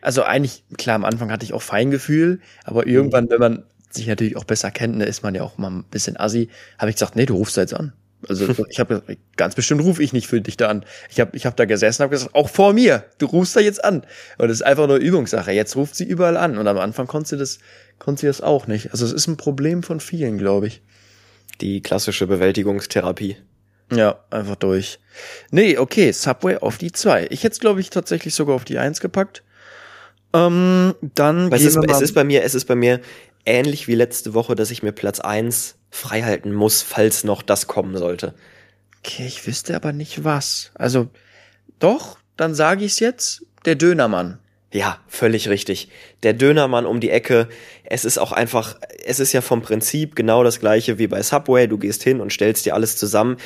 also 0.00 0.22
eigentlich, 0.22 0.64
klar, 0.78 0.96
am 0.96 1.04
Anfang 1.04 1.30
hatte 1.30 1.44
ich 1.44 1.52
auch 1.52 1.62
Feingefühl, 1.62 2.40
aber 2.64 2.86
irgendwann, 2.86 3.28
wenn 3.28 3.40
man 3.40 3.64
sich 3.90 4.06
natürlich 4.06 4.36
auch 4.36 4.44
besser 4.44 4.70
kennt, 4.70 4.96
ne, 4.96 5.04
ist 5.04 5.22
man 5.22 5.34
ja 5.34 5.42
auch 5.42 5.58
mal 5.58 5.70
ein 5.70 5.84
bisschen 5.84 6.16
assi, 6.16 6.48
habe 6.78 6.90
ich 6.90 6.96
gesagt, 6.96 7.16
nee, 7.16 7.26
du 7.26 7.34
rufst 7.34 7.56
jetzt 7.56 7.74
an. 7.74 7.92
Also 8.28 8.54
ich 8.68 8.80
habe 8.80 9.02
ganz 9.36 9.54
bestimmt 9.54 9.82
rufe 9.82 10.02
ich 10.02 10.12
nicht 10.12 10.26
für 10.26 10.40
dich 10.40 10.56
da 10.56 10.68
an. 10.68 10.84
Ich 11.10 11.20
habe 11.20 11.36
ich 11.36 11.46
hab 11.46 11.56
da 11.56 11.64
gesessen 11.64 12.02
und 12.02 12.04
habe 12.04 12.16
gesagt, 12.16 12.34
auch 12.34 12.48
vor 12.48 12.72
mir, 12.72 13.04
du 13.18 13.26
rufst 13.26 13.56
da 13.56 13.60
jetzt 13.60 13.84
an. 13.84 14.02
Und 14.38 14.48
das 14.48 14.58
ist 14.58 14.62
einfach 14.62 14.86
nur 14.86 14.96
Übungssache. 14.96 15.52
Jetzt 15.52 15.76
ruft 15.76 15.94
sie 15.94 16.04
überall 16.04 16.36
an. 16.36 16.58
Und 16.58 16.66
am 16.68 16.78
Anfang 16.78 17.06
konnte 17.06 17.30
sie 17.30 17.36
das, 17.36 17.58
konnte 17.98 18.22
sie 18.22 18.26
das 18.26 18.40
auch 18.40 18.66
nicht. 18.66 18.92
Also 18.92 19.04
es 19.04 19.12
ist 19.12 19.26
ein 19.26 19.36
Problem 19.36 19.82
von 19.82 20.00
vielen, 20.00 20.38
glaube 20.38 20.66
ich 20.66 20.82
die 21.60 21.82
klassische 21.82 22.26
Bewältigungstherapie. 22.26 23.36
Ja, 23.92 24.20
einfach 24.30 24.56
durch. 24.56 25.00
Nee, 25.50 25.78
okay, 25.78 26.12
Subway 26.12 26.56
auf 26.56 26.78
die 26.78 26.92
zwei. 26.92 27.26
Ich 27.30 27.42
hätte 27.42 27.54
es, 27.54 27.60
glaube 27.60 27.80
ich, 27.80 27.90
tatsächlich 27.90 28.34
sogar 28.34 28.54
auf 28.54 28.64
die 28.64 28.78
eins 28.78 29.00
gepackt. 29.00 29.42
Ähm, 30.32 30.94
dann 31.02 31.52
es 31.52 31.64
ist, 31.64 31.76
es 31.76 32.00
ist 32.00 32.14
bei 32.14 32.22
mir, 32.22 32.44
es 32.44 32.54
ist 32.54 32.66
bei 32.66 32.76
mir 32.76 33.00
ähnlich 33.44 33.88
wie 33.88 33.96
letzte 33.96 34.32
Woche, 34.32 34.54
dass 34.54 34.70
ich 34.70 34.84
mir 34.84 34.92
Platz 34.92 35.18
eins 35.18 35.76
freihalten 35.90 36.52
muss, 36.52 36.82
falls 36.82 37.24
noch 37.24 37.42
das 37.42 37.66
kommen 37.66 37.96
sollte. 37.96 38.34
Okay, 38.98 39.26
ich 39.26 39.46
wüsste 39.46 39.74
aber 39.74 39.92
nicht 39.92 40.24
was. 40.24 40.70
Also, 40.74 41.08
doch, 41.78 42.18
dann 42.36 42.54
sage 42.54 42.84
ich 42.84 42.92
es 42.92 43.00
jetzt, 43.00 43.46
der 43.64 43.74
Dönermann. 43.74 44.38
Ja, 44.72 45.00
völlig 45.08 45.48
richtig. 45.48 45.88
Der 46.22 46.32
Dönermann 46.32 46.86
um 46.86 47.00
die 47.00 47.10
Ecke, 47.10 47.48
es 47.82 48.04
ist 48.04 48.18
auch 48.18 48.30
einfach, 48.30 48.78
es 49.04 49.18
ist 49.18 49.32
ja 49.32 49.40
vom 49.40 49.62
Prinzip 49.62 50.14
genau 50.14 50.44
das 50.44 50.60
gleiche 50.60 50.98
wie 50.98 51.08
bei 51.08 51.22
Subway. 51.22 51.66
Du 51.66 51.76
gehst 51.76 52.04
hin 52.04 52.20
und 52.20 52.32
stellst 52.32 52.66
dir 52.66 52.74
alles 52.74 52.96
zusammen. 52.96 53.36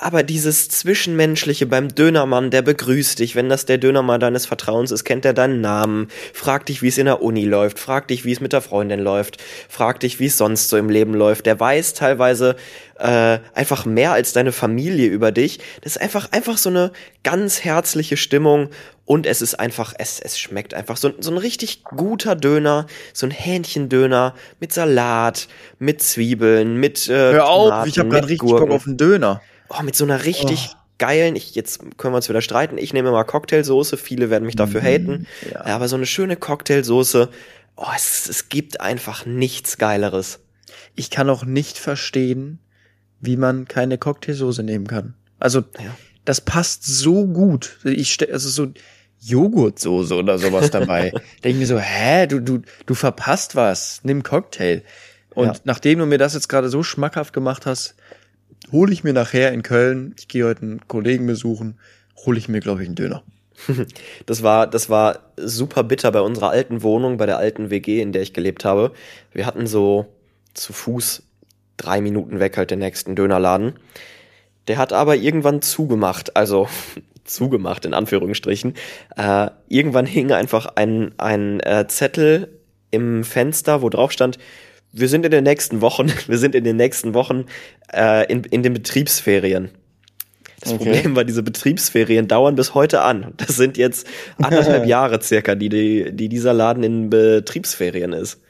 Aber 0.00 0.22
dieses 0.22 0.68
Zwischenmenschliche 0.68 1.66
beim 1.66 1.88
Dönermann, 1.88 2.50
der 2.50 2.62
begrüßt 2.62 3.18
dich, 3.18 3.34
wenn 3.34 3.48
das 3.48 3.66
der 3.66 3.78
Dönermann 3.78 4.20
deines 4.20 4.46
Vertrauens 4.46 4.92
ist, 4.92 5.04
kennt 5.04 5.24
er 5.24 5.32
deinen 5.32 5.60
Namen, 5.60 6.08
fragt 6.32 6.68
dich, 6.68 6.82
wie 6.82 6.88
es 6.88 6.98
in 6.98 7.06
der 7.06 7.20
Uni 7.20 7.44
läuft, 7.44 7.78
fragt 7.78 8.10
dich, 8.10 8.24
wie 8.24 8.32
es 8.32 8.40
mit 8.40 8.52
der 8.52 8.60
Freundin 8.60 9.00
läuft, 9.00 9.42
fragt 9.68 10.04
dich, 10.04 10.20
wie 10.20 10.26
es 10.26 10.38
sonst 10.38 10.68
so 10.68 10.76
im 10.76 10.88
Leben 10.88 11.14
läuft. 11.14 11.46
Der 11.46 11.58
weiß 11.58 11.94
teilweise 11.94 12.54
äh, 12.98 13.38
einfach 13.54 13.86
mehr 13.86 14.12
als 14.12 14.32
deine 14.32 14.52
Familie 14.52 15.08
über 15.08 15.32
dich. 15.32 15.58
Das 15.82 15.96
ist 15.96 16.02
einfach, 16.02 16.30
einfach 16.30 16.58
so 16.58 16.70
eine 16.70 16.92
ganz 17.24 17.64
herzliche 17.64 18.16
Stimmung. 18.16 18.68
Und 19.04 19.24
es 19.26 19.40
ist 19.40 19.58
einfach, 19.58 19.94
es, 19.96 20.20
es 20.20 20.38
schmeckt 20.38 20.74
einfach. 20.74 20.98
So, 20.98 21.12
so 21.18 21.30
ein 21.30 21.38
richtig 21.38 21.82
guter 21.82 22.36
Döner, 22.36 22.86
so 23.14 23.26
ein 23.26 23.30
Hähnchendöner 23.30 24.34
mit 24.60 24.72
Salat, 24.72 25.48
mit 25.78 26.02
Zwiebeln, 26.02 26.76
mit 26.76 27.08
äh, 27.08 27.32
Hör 27.32 27.48
auf, 27.48 27.70
Tomaten, 27.70 27.88
ich 27.88 27.98
habe 27.98 28.08
gerade 28.10 28.28
richtig 28.28 28.50
Bock 28.50 28.70
auf 28.70 28.86
einen 28.86 28.98
Döner 28.98 29.40
oh, 29.68 29.82
mit 29.82 29.96
so 29.96 30.04
einer 30.04 30.24
richtig 30.24 30.70
oh. 30.72 30.76
geilen, 30.98 31.36
ich, 31.36 31.54
jetzt 31.54 31.80
können 31.96 32.12
wir 32.12 32.16
uns 32.16 32.28
wieder 32.28 32.42
streiten, 32.42 32.78
ich 32.78 32.92
nehme 32.92 33.10
mal 33.10 33.24
Cocktailsoße, 33.24 33.96
viele 33.96 34.30
werden 34.30 34.44
mich 34.44 34.56
dafür 34.56 34.80
mhm, 34.80 34.86
haten, 34.86 35.26
ja. 35.52 35.64
aber 35.64 35.88
so 35.88 35.96
eine 35.96 36.06
schöne 36.06 36.36
Cocktailsoße, 36.36 37.28
oh, 37.76 37.86
es, 37.94 38.28
es 38.28 38.48
gibt 38.48 38.80
einfach 38.80 39.26
nichts 39.26 39.78
Geileres. 39.78 40.40
Ich 40.94 41.10
kann 41.10 41.30
auch 41.30 41.44
nicht 41.44 41.78
verstehen, 41.78 42.58
wie 43.20 43.36
man 43.36 43.66
keine 43.66 43.98
Cocktailsoße 43.98 44.62
nehmen 44.62 44.86
kann. 44.86 45.14
Also, 45.38 45.60
ja. 45.60 45.96
das 46.24 46.40
passt 46.40 46.84
so 46.84 47.26
gut. 47.26 47.78
Ich 47.84 48.18
also 48.32 48.48
so 48.48 48.72
Joghurtsoße 49.20 50.14
oder 50.14 50.38
sowas 50.38 50.70
dabei. 50.72 51.10
Denke 51.44 51.48
ich 51.48 51.56
mir 51.56 51.66
so, 51.66 51.78
hä, 51.78 52.26
du, 52.26 52.40
du, 52.40 52.62
du 52.86 52.94
verpasst 52.94 53.56
was. 53.56 54.00
Nimm 54.02 54.22
Cocktail. 54.22 54.82
Und 55.34 55.46
ja. 55.46 55.54
nachdem 55.64 56.00
du 56.00 56.06
mir 56.06 56.18
das 56.18 56.34
jetzt 56.34 56.48
gerade 56.48 56.68
so 56.68 56.82
schmackhaft 56.82 57.32
gemacht 57.32 57.66
hast, 57.66 57.94
hole 58.72 58.92
ich 58.92 59.04
mir 59.04 59.12
nachher 59.12 59.52
in 59.52 59.62
Köln, 59.62 60.14
ich 60.18 60.28
gehe 60.28 60.44
heute 60.44 60.62
einen 60.62 60.88
Kollegen 60.88 61.26
besuchen, 61.26 61.78
hole 62.24 62.38
ich 62.38 62.48
mir, 62.48 62.60
glaube 62.60 62.82
ich, 62.82 62.88
einen 62.88 62.96
Döner. 62.96 63.22
Das 64.26 64.42
war, 64.42 64.66
das 64.66 64.88
war 64.88 65.32
super 65.36 65.82
bitter 65.82 66.12
bei 66.12 66.20
unserer 66.20 66.50
alten 66.50 66.82
Wohnung, 66.82 67.16
bei 67.16 67.26
der 67.26 67.38
alten 67.38 67.70
WG, 67.70 68.00
in 68.00 68.12
der 68.12 68.22
ich 68.22 68.32
gelebt 68.32 68.64
habe. 68.64 68.92
Wir 69.32 69.46
hatten 69.46 69.66
so 69.66 70.06
zu 70.54 70.72
Fuß 70.72 71.22
drei 71.76 72.00
Minuten 72.00 72.40
weg 72.40 72.56
halt 72.56 72.70
den 72.70 72.80
nächsten 72.80 73.14
Dönerladen. 73.16 73.74
Der 74.66 74.76
hat 74.76 74.92
aber 74.92 75.16
irgendwann 75.16 75.62
zugemacht, 75.62 76.36
also 76.36 76.68
zugemacht 77.24 77.84
in 77.84 77.94
Anführungsstrichen. 77.94 78.74
Äh, 79.16 79.50
irgendwann 79.68 80.06
hing 80.06 80.32
einfach 80.32 80.66
ein, 80.74 81.14
ein 81.18 81.60
äh, 81.60 81.86
Zettel 81.88 82.48
im 82.90 83.24
Fenster, 83.24 83.82
wo 83.82 83.88
drauf 83.88 84.12
stand, 84.12 84.38
wir 84.92 85.08
sind 85.08 85.24
in 85.24 85.30
den 85.30 85.44
nächsten 85.44 85.80
Wochen, 85.80 86.12
wir 86.26 86.38
sind 86.38 86.54
in 86.54 86.64
den 86.64 86.76
nächsten 86.76 87.14
Wochen 87.14 87.46
äh, 87.92 88.30
in, 88.30 88.44
in 88.44 88.62
den 88.62 88.74
Betriebsferien. 88.74 89.70
Das 90.60 90.72
okay. 90.72 90.84
Problem 90.84 91.16
war, 91.16 91.24
diese 91.24 91.42
Betriebsferien 91.42 92.26
dauern 92.26 92.56
bis 92.56 92.74
heute 92.74 93.02
an. 93.02 93.32
Das 93.36 93.56
sind 93.56 93.76
jetzt 93.76 94.06
anderthalb 94.42 94.86
Jahre 94.86 95.20
circa, 95.22 95.54
die, 95.54 95.68
die, 95.68 96.10
die 96.12 96.28
dieser 96.28 96.52
Laden 96.52 96.82
in 96.82 97.10
Betriebsferien 97.10 98.12
ist. 98.12 98.40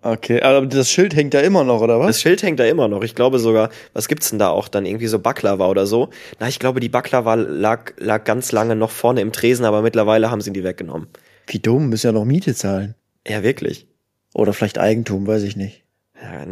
Okay, 0.00 0.40
aber 0.40 0.66
das 0.66 0.90
Schild 0.90 1.14
hängt 1.14 1.34
da 1.34 1.40
immer 1.40 1.64
noch, 1.64 1.82
oder 1.82 2.00
was? 2.00 2.06
Das 2.06 2.20
Schild 2.22 2.42
hängt 2.42 2.58
da 2.58 2.64
immer 2.64 2.88
noch. 2.88 3.02
Ich 3.02 3.14
glaube 3.14 3.38
sogar, 3.38 3.68
was 3.92 4.08
gibt's 4.08 4.30
denn 4.30 4.38
da 4.38 4.48
auch 4.48 4.68
dann 4.68 4.86
irgendwie 4.86 5.06
so 5.06 5.18
Baklava 5.18 5.68
oder 5.68 5.86
so? 5.86 6.08
Na, 6.40 6.48
ich 6.48 6.58
glaube, 6.58 6.80
die 6.80 6.88
Baklava 6.88 7.34
lag, 7.34 7.92
lag 7.98 8.24
ganz 8.24 8.50
lange 8.52 8.74
noch 8.74 8.90
vorne 8.90 9.20
im 9.20 9.32
Tresen, 9.32 9.66
aber 9.66 9.82
mittlerweile 9.82 10.30
haben 10.30 10.40
sie 10.40 10.52
die 10.52 10.64
weggenommen. 10.64 11.08
Wie 11.46 11.58
dumm, 11.58 11.90
müssen 11.90 12.06
ja 12.06 12.12
noch 12.12 12.24
Miete 12.24 12.54
zahlen. 12.54 12.94
Ja, 13.28 13.42
wirklich. 13.42 13.86
Oder 14.34 14.52
vielleicht 14.52 14.78
Eigentum, 14.78 15.26
weiß 15.26 15.42
ich 15.42 15.56
nicht. 15.56 15.84
Ja, 16.20 16.46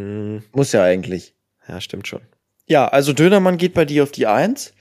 Muss 0.52 0.72
ja 0.72 0.82
eigentlich. 0.82 1.34
Ja, 1.68 1.80
stimmt 1.80 2.08
schon. 2.08 2.22
Ja, 2.66 2.88
also 2.88 3.12
Dönermann 3.12 3.56
geht 3.56 3.74
bei 3.74 3.84
dir 3.84 4.02
auf 4.02 4.10
die 4.10 4.26
Eins. 4.26 4.72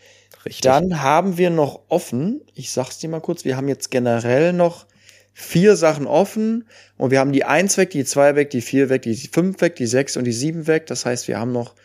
Richtig. 0.46 0.62
Dann 0.62 1.02
haben 1.02 1.38
wir 1.38 1.50
noch 1.50 1.82
offen, 1.90 2.42
ich 2.54 2.72
sag's 2.72 3.00
dir 3.00 3.10
mal 3.10 3.20
kurz, 3.20 3.46
wir 3.46 3.58
haben 3.58 3.68
jetzt 3.68 3.92
generell 3.92 4.54
noch 4.54 4.86
vier 5.34 5.76
Sachen 5.76 6.08
offen 6.08 6.68
und 6.98 7.12
wir 7.12 7.20
haben 7.20 7.32
die 7.32 7.44
Eins 7.44 7.78
weg, 7.78 7.90
die 7.92 8.06
zwei 8.06 8.36
weg, 8.36 8.50
die 8.50 8.62
vier 8.62 8.90
weg, 8.90 9.02
die 9.02 9.16
fünf 9.16 9.62
weg, 9.62 9.76
die 9.76 9.86
sechs 9.86 10.18
und 10.18 10.26
die 10.26 10.32
sieben 10.32 10.68
weg. 10.68 10.86
Das 10.88 11.06
heißt, 11.06 11.28
wir 11.28 11.40
haben 11.40 11.52
noch 11.52 11.76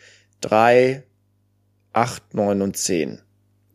drei, 0.41 1.03
acht, 1.93 2.33
neun 2.33 2.61
und 2.61 2.77
zehn. 2.77 3.21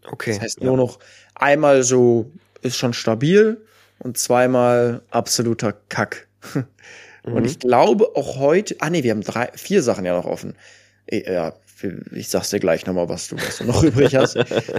Okay. 0.08 0.32
Das 0.32 0.40
heißt, 0.40 0.60
ja. 0.60 0.66
nur 0.66 0.76
noch 0.76 0.98
einmal 1.34 1.82
so 1.82 2.30
ist 2.62 2.76
schon 2.76 2.92
stabil 2.92 3.64
und 3.98 4.18
zweimal 4.18 5.02
absoluter 5.10 5.72
Kack. 5.88 6.28
Mhm. 7.24 7.34
Und 7.34 7.44
ich 7.44 7.58
glaube 7.58 8.16
auch 8.16 8.36
heute, 8.38 8.76
ah 8.80 8.90
nee, 8.90 9.02
wir 9.02 9.10
haben 9.10 9.22
drei, 9.22 9.50
vier 9.54 9.82
Sachen 9.82 10.04
ja 10.04 10.16
noch 10.16 10.26
offen. 10.26 10.56
Ja, 11.10 11.54
ich 12.12 12.28
sag's 12.28 12.50
dir 12.50 12.60
gleich 12.60 12.86
nochmal, 12.86 13.08
was 13.08 13.28
du, 13.28 13.36
was 13.36 13.58
du 13.58 13.64
noch 13.64 13.82
übrig 13.84 14.14
hast. 14.14 14.38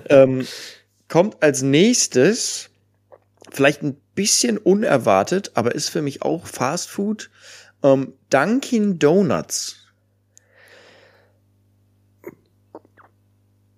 Ähm, 0.09 0.47
kommt 1.07 1.41
als 1.43 1.61
nächstes, 1.61 2.69
vielleicht 3.51 3.81
ein 3.81 3.97
bisschen 4.15 4.57
unerwartet, 4.57 5.51
aber 5.55 5.75
ist 5.75 5.89
für 5.89 6.01
mich 6.01 6.21
auch 6.21 6.45
Fast 6.45 6.89
Food, 6.89 7.29
ähm, 7.83 8.13
Dunkin' 8.29 8.99
Donuts. 8.99 9.77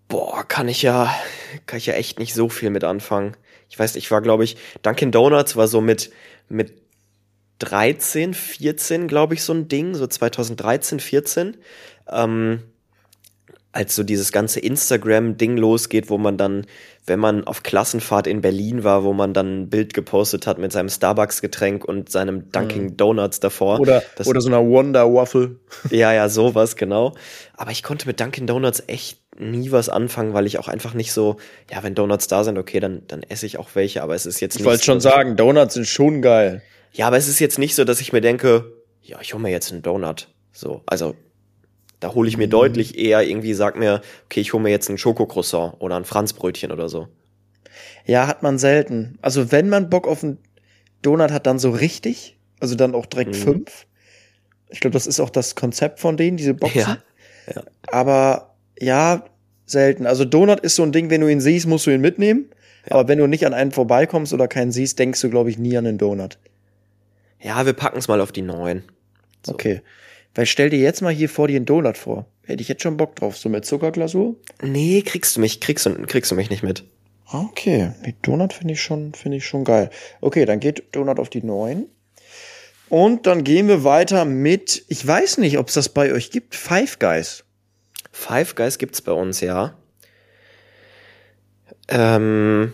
Boah, 0.07 0.47
kann 0.47 0.67
ich 0.67 0.83
ja, 0.83 1.13
kann 1.65 1.77
ich 1.77 1.87
ja 1.87 1.95
echt 1.95 2.19
nicht 2.19 2.35
so 2.35 2.49
viel 2.49 2.69
mit 2.69 2.83
anfangen. 2.83 3.35
Ich 3.69 3.79
weiß, 3.79 3.95
ich 3.95 4.11
war, 4.11 4.21
glaube 4.21 4.43
ich, 4.43 4.57
Dunkin' 4.83 5.11
Donuts 5.11 5.55
war 5.55 5.67
so 5.67 5.81
mit, 5.81 6.11
mit 6.49 6.82
13, 7.63 8.33
14, 8.33 9.07
glaube 9.07 9.33
ich, 9.35 9.43
so 9.43 9.53
ein 9.53 9.67
Ding, 9.67 9.95
so 9.95 10.07
2013, 10.07 10.99
14. 10.99 11.57
Ähm, 12.11 12.63
als 13.71 13.95
so 13.95 14.03
dieses 14.03 14.31
ganze 14.31 14.59
Instagram-Ding 14.59 15.57
losgeht, 15.57 16.11
wo 16.11 16.19
man 16.19 16.37
dann, 16.37 16.67
wenn 17.07 17.19
man 17.19 17.43
auf 17.45 17.63
Klassenfahrt 17.63 18.27
in 18.27 18.41
Berlin 18.41 18.83
war, 18.83 19.03
wo 19.03 19.13
man 19.13 19.33
dann 19.33 19.61
ein 19.63 19.69
Bild 19.69 19.95
gepostet 19.95 20.45
hat 20.45 20.59
mit 20.59 20.71
seinem 20.71 20.89
Starbucks-Getränk 20.89 21.83
und 21.83 22.11
seinem 22.11 22.51
Dunkin' 22.51 22.97
Donuts 22.97 23.39
davor. 23.39 23.79
Oder, 23.79 24.03
Das- 24.15 24.27
oder 24.27 24.41
so 24.41 24.49
einer 24.49 24.63
Wonder 24.63 25.11
Waffle. 25.11 25.55
Ja, 25.89 26.13
ja, 26.13 26.29
sowas, 26.29 26.75
genau. 26.75 27.15
Aber 27.57 27.71
ich 27.71 27.81
konnte 27.81 28.05
mit 28.05 28.19
Dunkin' 28.19 28.45
Donuts 28.45 28.83
echt 28.85 29.19
nie 29.39 29.71
was 29.71 29.89
anfangen, 29.89 30.35
weil 30.35 30.45
ich 30.45 30.59
auch 30.59 30.67
einfach 30.67 30.93
nicht 30.93 31.11
so, 31.11 31.37
ja, 31.71 31.81
wenn 31.81 31.95
Donuts 31.95 32.27
da 32.27 32.43
sind, 32.43 32.59
okay, 32.59 32.79
dann, 32.79 33.01
dann 33.07 33.23
esse 33.23 33.47
ich 33.47 33.57
auch 33.57 33.69
welche, 33.73 34.03
aber 34.03 34.13
es 34.13 34.27
ist 34.27 34.39
jetzt 34.39 34.53
Ich 34.53 34.59
nicht 34.59 34.67
wollte 34.67 34.83
so, 34.83 34.91
schon 34.91 35.01
sagen, 35.01 35.35
Donuts 35.35 35.73
sind 35.73 35.87
schon 35.87 36.21
geil. 36.21 36.61
Ja, 36.93 37.07
aber 37.07 37.17
es 37.17 37.27
ist 37.27 37.39
jetzt 37.39 37.59
nicht 37.59 37.75
so, 37.75 37.83
dass 37.83 37.99
ich 38.01 38.13
mir 38.13 38.21
denke, 38.21 38.71
ja, 39.01 39.19
ich 39.21 39.33
hole 39.33 39.43
mir 39.43 39.49
jetzt 39.49 39.71
einen 39.71 39.81
Donut. 39.81 40.29
So, 40.51 40.81
also 40.85 41.15
da 41.99 42.13
hole 42.13 42.29
ich 42.29 42.37
mir 42.37 42.47
deutlich 42.47 42.97
eher 42.97 43.23
irgendwie, 43.23 43.53
sag 43.53 43.77
mir, 43.77 44.01
okay, 44.25 44.39
ich 44.41 44.53
hole 44.53 44.61
mir 44.61 44.69
jetzt 44.69 44.89
einen 44.89 44.97
Schokocroissant 44.97 45.75
oder 45.79 45.95
ein 45.95 46.05
Franzbrötchen 46.05 46.71
oder 46.71 46.89
so. 46.89 47.07
Ja, 48.05 48.27
hat 48.27 48.43
man 48.43 48.59
selten. 48.59 49.17
Also 49.21 49.51
wenn 49.51 49.69
man 49.69 49.89
Bock 49.89 50.07
auf 50.07 50.23
einen 50.23 50.37
Donut 51.01 51.31
hat, 51.31 51.47
dann 51.47 51.59
so 51.59 51.71
richtig. 51.71 52.37
Also 52.59 52.75
dann 52.75 52.93
auch 52.93 53.05
direkt 53.05 53.31
Mhm. 53.31 53.41
fünf. 53.41 53.87
Ich 54.69 54.79
glaube, 54.79 54.93
das 54.93 55.07
ist 55.07 55.19
auch 55.19 55.29
das 55.29 55.55
Konzept 55.55 55.99
von 55.99 56.17
denen, 56.17 56.37
diese 56.37 56.53
Boxen. 56.53 56.79
Ja, 56.79 56.97
ja. 57.55 57.63
Aber 57.87 58.55
ja, 58.79 59.25
selten. 59.65 60.05
Also 60.05 60.25
Donut 60.25 60.59
ist 60.59 60.75
so 60.75 60.83
ein 60.83 60.91
Ding, 60.91 61.09
wenn 61.09 61.21
du 61.21 61.27
ihn 61.27 61.41
siehst, 61.41 61.67
musst 61.67 61.85
du 61.87 61.91
ihn 61.91 62.01
mitnehmen. 62.01 62.49
Aber 62.89 63.07
wenn 63.07 63.17
du 63.17 63.27
nicht 63.27 63.45
an 63.45 63.53
einen 63.53 63.71
vorbeikommst 63.71 64.33
oder 64.33 64.47
keinen 64.47 64.71
siehst, 64.71 64.99
denkst 64.99 65.21
du, 65.21 65.29
glaube 65.29 65.49
ich, 65.49 65.57
nie 65.57 65.77
an 65.77 65.87
einen 65.87 65.97
Donut. 65.97 66.37
Ja, 67.43 67.65
wir 67.65 67.73
packen's 67.73 68.07
mal 68.07 68.21
auf 68.21 68.31
die 68.31 68.41
neun. 68.41 68.83
So. 69.45 69.53
Okay. 69.53 69.81
Weil 70.33 70.45
stell 70.45 70.69
dir 70.69 70.79
jetzt 70.79 71.01
mal 71.01 71.13
hier 71.13 71.29
vor 71.29 71.47
dir 71.47 71.57
einen 71.57 71.65
Donut 71.65 71.97
vor. 71.97 72.25
Hätte 72.45 72.61
ich 72.61 72.69
jetzt 72.69 72.81
schon 72.81 72.97
Bock 72.97 73.15
drauf. 73.15 73.37
So 73.37 73.49
mit 73.49 73.65
Zuckerglasur? 73.65 74.35
Nee, 74.61 75.01
kriegst 75.01 75.35
du 75.35 75.41
mich, 75.41 75.59
kriegst 75.59 75.85
du, 75.85 75.93
kriegst 76.07 76.31
du 76.31 76.35
mich 76.35 76.49
nicht 76.49 76.63
mit. 76.63 76.85
Okay, 77.31 77.91
mit 78.03 78.15
Donut 78.21 78.53
finde 78.53 78.73
ich 78.73 78.81
schon, 78.81 79.13
finde 79.13 79.37
ich 79.37 79.45
schon 79.45 79.63
geil. 79.63 79.89
Okay, 80.21 80.45
dann 80.45 80.59
geht 80.59 80.83
Donut 80.95 81.19
auf 81.19 81.29
die 81.29 81.43
9. 81.43 81.87
Und 82.89 83.25
dann 83.25 83.43
gehen 83.43 83.67
wir 83.67 83.83
weiter 83.83 84.25
mit, 84.25 84.85
ich 84.87 85.05
weiß 85.05 85.39
nicht, 85.39 85.57
ob 85.57 85.67
es 85.67 85.73
das 85.73 85.89
bei 85.89 86.13
euch 86.13 86.31
gibt, 86.31 86.55
Five 86.55 86.99
Guys. 86.99 87.43
Five 88.11 88.55
Guys 88.55 88.77
gibt's 88.77 89.01
bei 89.01 89.13
uns, 89.13 89.41
ja. 89.41 89.75
Ähm, 91.87 92.73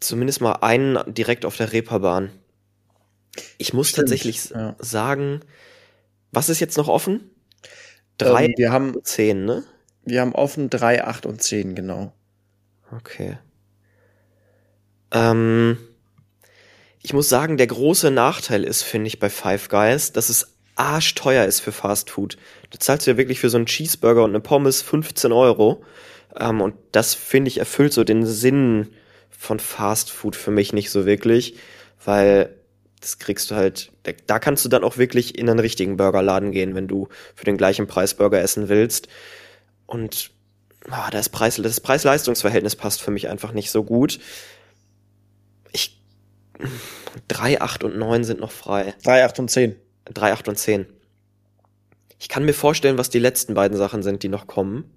zumindest 0.00 0.40
mal 0.40 0.54
einen 0.54 0.98
direkt 1.14 1.44
auf 1.44 1.56
der 1.56 1.72
Reeperbahn. 1.72 2.30
Ich 3.58 3.72
muss 3.72 3.88
Stimmt, 3.88 4.08
tatsächlich 4.08 4.50
ja. 4.50 4.76
sagen, 4.78 5.40
was 6.32 6.48
ist 6.48 6.60
jetzt 6.60 6.76
noch 6.76 6.88
offen? 6.88 7.30
Drei, 8.18 8.46
Ähm, 8.46 8.54
wir 8.56 8.72
haben, 8.72 8.94
zehn, 9.02 9.44
ne? 9.44 9.64
wir 10.04 10.20
haben 10.20 10.34
offen 10.34 10.70
3, 10.70 11.04
8 11.04 11.26
und 11.26 11.42
10, 11.42 11.74
genau. 11.74 12.12
Okay. 12.96 13.38
Ähm, 15.12 15.78
ich 17.02 17.12
muss 17.12 17.28
sagen, 17.28 17.56
der 17.56 17.66
große 17.66 18.10
Nachteil 18.10 18.64
ist, 18.64 18.82
finde 18.82 19.08
ich, 19.08 19.18
bei 19.18 19.30
Five 19.30 19.68
Guys, 19.68 20.12
dass 20.12 20.28
es 20.28 20.54
arschteuer 20.76 21.44
ist 21.44 21.60
für 21.60 21.72
Fast 21.72 22.10
Food. 22.10 22.36
Du 22.70 22.78
zahlst 22.78 23.06
ja 23.06 23.16
wirklich 23.16 23.40
für 23.40 23.50
so 23.50 23.56
einen 23.58 23.66
Cheeseburger 23.66 24.24
und 24.24 24.30
eine 24.30 24.40
Pommes 24.40 24.82
15 24.82 25.32
Euro. 25.32 25.84
Ähm, 26.38 26.60
und 26.60 26.74
das, 26.92 27.14
finde 27.14 27.48
ich, 27.48 27.58
erfüllt 27.58 27.92
so 27.92 28.04
den 28.04 28.26
Sinn 28.26 28.88
von 29.30 29.58
Fast 29.58 30.10
Food 30.10 30.36
für 30.36 30.50
mich 30.50 30.72
nicht 30.72 30.90
so 30.90 31.06
wirklich, 31.06 31.56
weil 32.04 32.54
das 33.00 33.18
kriegst 33.18 33.50
du 33.50 33.54
halt, 33.54 33.92
da- 34.26 34.38
kannst 34.38 34.64
du 34.64 34.68
dann 34.68 34.84
auch 34.84 34.98
wirklich 34.98 35.38
in 35.38 35.48
einen 35.48 35.58
richtigen 35.58 35.96
Burgerladen 35.96 36.52
gehen, 36.52 36.74
wenn 36.74 36.88
du 36.88 37.08
für 37.34 37.44
den 37.44 37.56
gleichen 37.56 37.86
Preis 37.86 38.14
Burger 38.14 38.40
essen 38.40 38.68
willst. 38.68 39.08
Und 39.86 40.30
ah, 40.90 41.10
das 41.10 41.28
Preis, 41.28 41.56
das 41.56 41.80
Preis-Leistungs-Verhältnis 41.80 42.76
passt 42.76 43.00
für 43.02 43.10
mich 43.10 43.28
einfach 43.28 43.52
nicht 43.52 43.70
so 43.70 43.84
gut. 43.84 44.20
Ich, 45.72 46.02
drei, 47.28 47.60
acht 47.60 47.84
und 47.84 47.96
neun 47.96 48.24
sind 48.24 48.40
noch 48.40 48.52
frei. 48.52 48.94
3, 49.02 49.24
8 49.24 49.38
und 49.40 49.50
10. 49.50 49.76
Drei, 50.12 50.32
acht 50.32 50.48
und 50.48 50.56
zehn. 50.58 50.86
Ich 52.18 52.28
kann 52.28 52.44
mir 52.44 52.52
vorstellen, 52.54 52.98
was 52.98 53.10
die 53.10 53.18
letzten 53.18 53.54
beiden 53.54 53.76
Sachen 53.76 54.02
sind, 54.02 54.22
die 54.22 54.28
noch 54.28 54.46
kommen. 54.46 54.90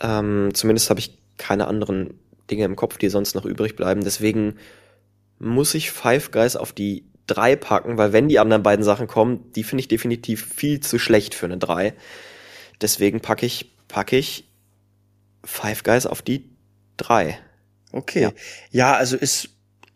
Ähm, 0.00 0.50
zumindest 0.54 0.90
habe 0.90 1.00
ich 1.00 1.18
keine 1.36 1.66
anderen 1.66 2.18
Dinge 2.50 2.64
im 2.64 2.76
Kopf, 2.76 2.96
die 2.98 3.08
sonst 3.08 3.34
noch 3.34 3.44
übrig 3.44 3.76
bleiben. 3.76 4.02
Deswegen 4.02 4.56
muss 5.38 5.74
ich 5.74 5.90
Five 5.90 6.30
Guys 6.30 6.56
auf 6.56 6.72
die 6.72 7.04
drei 7.26 7.56
packen, 7.56 7.98
weil 7.98 8.12
wenn 8.12 8.28
die 8.28 8.38
anderen 8.38 8.62
beiden 8.62 8.84
Sachen 8.84 9.06
kommen, 9.06 9.52
die 9.52 9.64
finde 9.64 9.80
ich 9.80 9.88
definitiv 9.88 10.46
viel 10.54 10.80
zu 10.80 10.98
schlecht 10.98 11.34
für 11.34 11.46
eine 11.46 11.58
drei. 11.58 11.94
Deswegen 12.80 13.20
packe 13.20 13.46
ich, 13.46 13.72
packe 13.88 14.16
ich 14.16 14.48
Five 15.44 15.82
Guys 15.82 16.06
auf 16.06 16.22
die 16.22 16.50
drei. 16.96 17.38
Okay. 17.92 18.22
Ja. 18.22 18.32
Ja. 18.70 18.94
also 18.94 19.16
ist, 19.16 19.50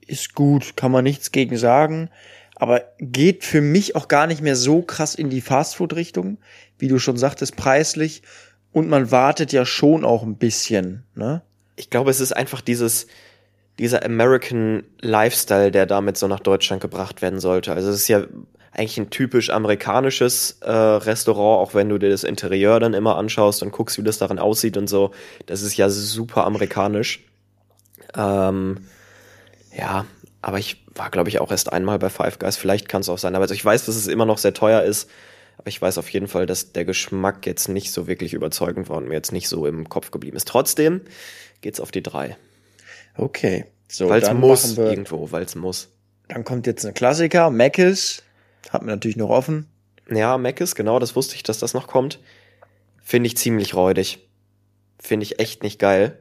ist 0.06 0.34
gut, 0.34 0.76
kann 0.76 0.92
man 0.92 1.04
nichts 1.04 1.32
gegen 1.32 1.56
sagen. 1.56 2.10
Aber 2.56 2.84
geht 2.98 3.44
für 3.44 3.62
mich 3.62 3.96
auch 3.96 4.08
gar 4.08 4.26
nicht 4.26 4.42
mehr 4.42 4.56
so 4.56 4.82
krass 4.82 5.14
in 5.14 5.30
die 5.30 5.40
Fastfood-Richtung, 5.40 6.38
wie 6.78 6.88
du 6.88 6.98
schon 6.98 7.16
sagtest, 7.16 7.56
preislich. 7.56 8.22
Und 8.72 8.88
man 8.88 9.10
wartet 9.10 9.52
ja 9.52 9.64
schon 9.64 10.04
auch 10.04 10.22
ein 10.22 10.36
bisschen, 10.36 11.04
ne? 11.14 11.42
ich 11.80 11.88
glaube, 11.88 12.10
es 12.10 12.20
ist 12.20 12.32
einfach 12.32 12.60
dieses, 12.60 13.06
dieser 13.80 14.04
American 14.04 14.82
Lifestyle, 15.00 15.70
der 15.70 15.86
damit 15.86 16.18
so 16.18 16.28
nach 16.28 16.40
Deutschland 16.40 16.82
gebracht 16.82 17.22
werden 17.22 17.40
sollte. 17.40 17.72
Also 17.72 17.88
es 17.88 17.96
ist 17.96 18.08
ja 18.08 18.24
eigentlich 18.72 18.98
ein 18.98 19.10
typisch 19.10 19.50
amerikanisches 19.50 20.58
äh, 20.60 20.70
Restaurant, 20.70 21.66
auch 21.66 21.74
wenn 21.74 21.88
du 21.88 21.98
dir 21.98 22.10
das 22.10 22.22
Interieur 22.22 22.78
dann 22.78 22.92
immer 22.92 23.16
anschaust 23.16 23.62
und 23.62 23.72
guckst, 23.72 23.98
wie 23.98 24.02
das 24.02 24.18
darin 24.18 24.38
aussieht 24.38 24.76
und 24.76 24.88
so. 24.88 25.12
Das 25.46 25.62
ist 25.62 25.76
ja 25.76 25.88
super 25.88 26.44
amerikanisch. 26.44 27.24
Ähm, 28.14 28.86
ja, 29.76 30.04
aber 30.42 30.58
ich 30.58 30.84
war, 30.94 31.10
glaube 31.10 31.30
ich, 31.30 31.40
auch 31.40 31.50
erst 31.50 31.72
einmal 31.72 31.98
bei 31.98 32.10
Five 32.10 32.38
Guys. 32.38 32.58
Vielleicht 32.58 32.88
kann 32.88 33.00
es 33.00 33.08
auch 33.08 33.18
sein. 33.18 33.34
Aber 33.34 33.42
also 33.42 33.54
ich 33.54 33.64
weiß, 33.64 33.86
dass 33.86 33.96
es 33.96 34.08
immer 34.08 34.26
noch 34.26 34.38
sehr 34.38 34.52
teuer 34.52 34.82
ist. 34.82 35.08
Aber 35.56 35.68
ich 35.68 35.80
weiß 35.80 35.96
auf 35.96 36.08
jeden 36.10 36.28
Fall, 36.28 36.44
dass 36.44 36.72
der 36.72 36.84
Geschmack 36.84 37.46
jetzt 37.46 37.68
nicht 37.68 37.92
so 37.92 38.06
wirklich 38.06 38.34
überzeugend 38.34 38.90
war 38.90 38.98
und 38.98 39.08
mir 39.08 39.14
jetzt 39.14 39.32
nicht 39.32 39.48
so 39.48 39.66
im 39.66 39.88
Kopf 39.88 40.10
geblieben 40.10 40.36
ist. 40.36 40.48
Trotzdem 40.48 41.00
geht's 41.62 41.80
auf 41.80 41.90
die 41.90 42.02
drei. 42.02 42.36
Okay. 43.20 43.66
So, 43.88 44.08
Weil 44.08 44.22
es 44.22 44.32
muss 44.32 44.76
wir, 44.76 44.84
irgendwo, 44.84 45.30
weil 45.30 45.42
es 45.42 45.54
muss. 45.54 45.88
dann 46.28 46.44
kommt 46.44 46.66
jetzt 46.66 46.86
ein 46.86 46.94
Klassiker, 46.94 47.50
Mc's. 47.50 48.22
Hat 48.70 48.82
man 48.82 48.94
natürlich 48.94 49.16
noch 49.16 49.30
offen. 49.30 49.66
Ja, 50.08 50.38
Mc's, 50.38 50.74
genau, 50.74 50.98
das 50.98 51.16
wusste 51.16 51.34
ich, 51.34 51.42
dass 51.42 51.58
das 51.58 51.74
noch 51.74 51.86
kommt. 51.86 52.20
Finde 53.02 53.26
ich 53.26 53.36
ziemlich 53.36 53.74
räudig. 53.74 54.28
Finde 55.00 55.24
ich 55.24 55.38
echt 55.38 55.62
nicht 55.62 55.78
geil. 55.78 56.18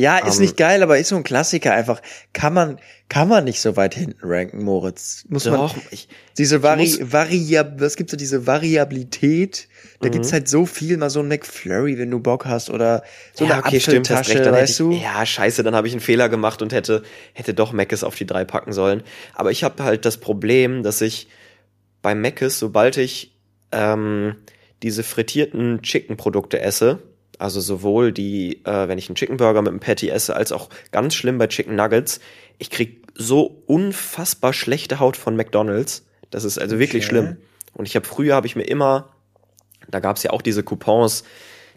Ja, 0.00 0.18
ist 0.18 0.36
Ähm, 0.36 0.42
nicht 0.42 0.56
geil, 0.56 0.82
aber 0.82 0.98
ist 0.98 1.08
so 1.08 1.16
ein 1.16 1.24
Klassiker 1.24 1.72
einfach. 1.74 2.00
Kann 2.32 2.54
man, 2.54 2.78
kann 3.08 3.28
man 3.28 3.44
nicht 3.44 3.60
so 3.60 3.76
weit 3.76 3.94
hinten 3.94 4.18
ranken, 4.22 4.64
Moritz. 4.64 5.24
Muss 5.28 5.44
man, 5.44 5.54
Doch, 5.60 5.76
ich, 5.90 6.08
diese 6.38 6.62
Vari, 6.62 6.82
muss- 6.98 7.12
Variab, 7.12 7.80
was 7.80 7.96
gibt's 7.96 8.12
so 8.12 8.16
diese 8.16 8.46
Variabilität? 8.46 9.68
Da 10.00 10.08
Mhm. 10.08 10.12
gibt's 10.12 10.32
halt 10.32 10.48
so 10.48 10.66
viel, 10.66 10.96
mal 10.96 11.10
so 11.10 11.20
ein 11.20 11.28
McFlurry, 11.28 11.98
wenn 11.98 12.10
du 12.10 12.20
Bock 12.20 12.46
hast, 12.46 12.70
oder 12.70 13.02
so 13.34 13.44
ja, 13.44 13.54
eine 13.54 13.64
okay, 13.64 13.80
stimmt, 13.80 14.10
Apfeltasche, 14.10 14.34
recht, 14.34 14.46
dann 14.46 14.54
weißt 14.54 14.70
ich, 14.72 14.76
du? 14.78 14.92
Ja, 14.92 15.24
scheiße, 15.26 15.62
dann 15.62 15.74
habe 15.74 15.86
ich 15.86 15.92
einen 15.92 16.00
Fehler 16.00 16.28
gemacht 16.28 16.62
und 16.62 16.72
hätte, 16.72 17.02
hätte 17.34 17.54
doch 17.54 17.72
Mc's 17.72 18.02
auf 18.04 18.14
die 18.14 18.26
drei 18.26 18.44
packen 18.44 18.72
sollen. 18.72 19.02
Aber 19.34 19.50
ich 19.50 19.64
habe 19.64 19.82
halt 19.84 20.04
das 20.04 20.16
Problem, 20.16 20.82
dass 20.82 21.00
ich 21.00 21.28
bei 22.02 22.14
Mc's, 22.14 22.58
sobald 22.58 22.96
ich 22.96 23.36
ähm, 23.72 24.36
diese 24.82 25.02
frittierten 25.02 25.82
Chicken-Produkte 25.82 26.60
esse, 26.60 27.00
also 27.40 27.60
sowohl 27.60 28.12
die, 28.12 28.64
äh, 28.64 28.88
wenn 28.88 28.98
ich 28.98 29.08
einen 29.08 29.16
Chicken 29.16 29.36
Burger 29.38 29.62
mit 29.62 29.70
einem 29.70 29.80
Patty 29.80 30.10
esse, 30.10 30.36
als 30.36 30.52
auch 30.52 30.68
ganz 30.92 31.14
schlimm 31.14 31.38
bei 31.38 31.46
Chicken 31.46 31.74
Nuggets, 31.74 32.20
ich 32.58 32.70
krieg 32.70 33.02
so 33.14 33.62
unfassbar 33.66 34.52
schlechte 34.52 35.00
Haut 35.00 35.16
von 35.16 35.36
McDonald's. 35.36 36.06
Das 36.30 36.44
ist 36.44 36.58
also 36.58 36.78
wirklich 36.78 37.04
Okay. 37.04 37.10
schlimm. 37.10 37.36
Und 37.74 37.86
ich 37.86 37.96
habe 37.96 38.06
früher 38.06 38.34
habe 38.34 38.46
ich 38.46 38.56
mir 38.56 38.64
immer, 38.64 39.08
da 39.88 40.00
gab's 40.00 40.22
ja 40.22 40.30
auch 40.30 40.42
diese 40.42 40.62
Coupons, 40.62 41.24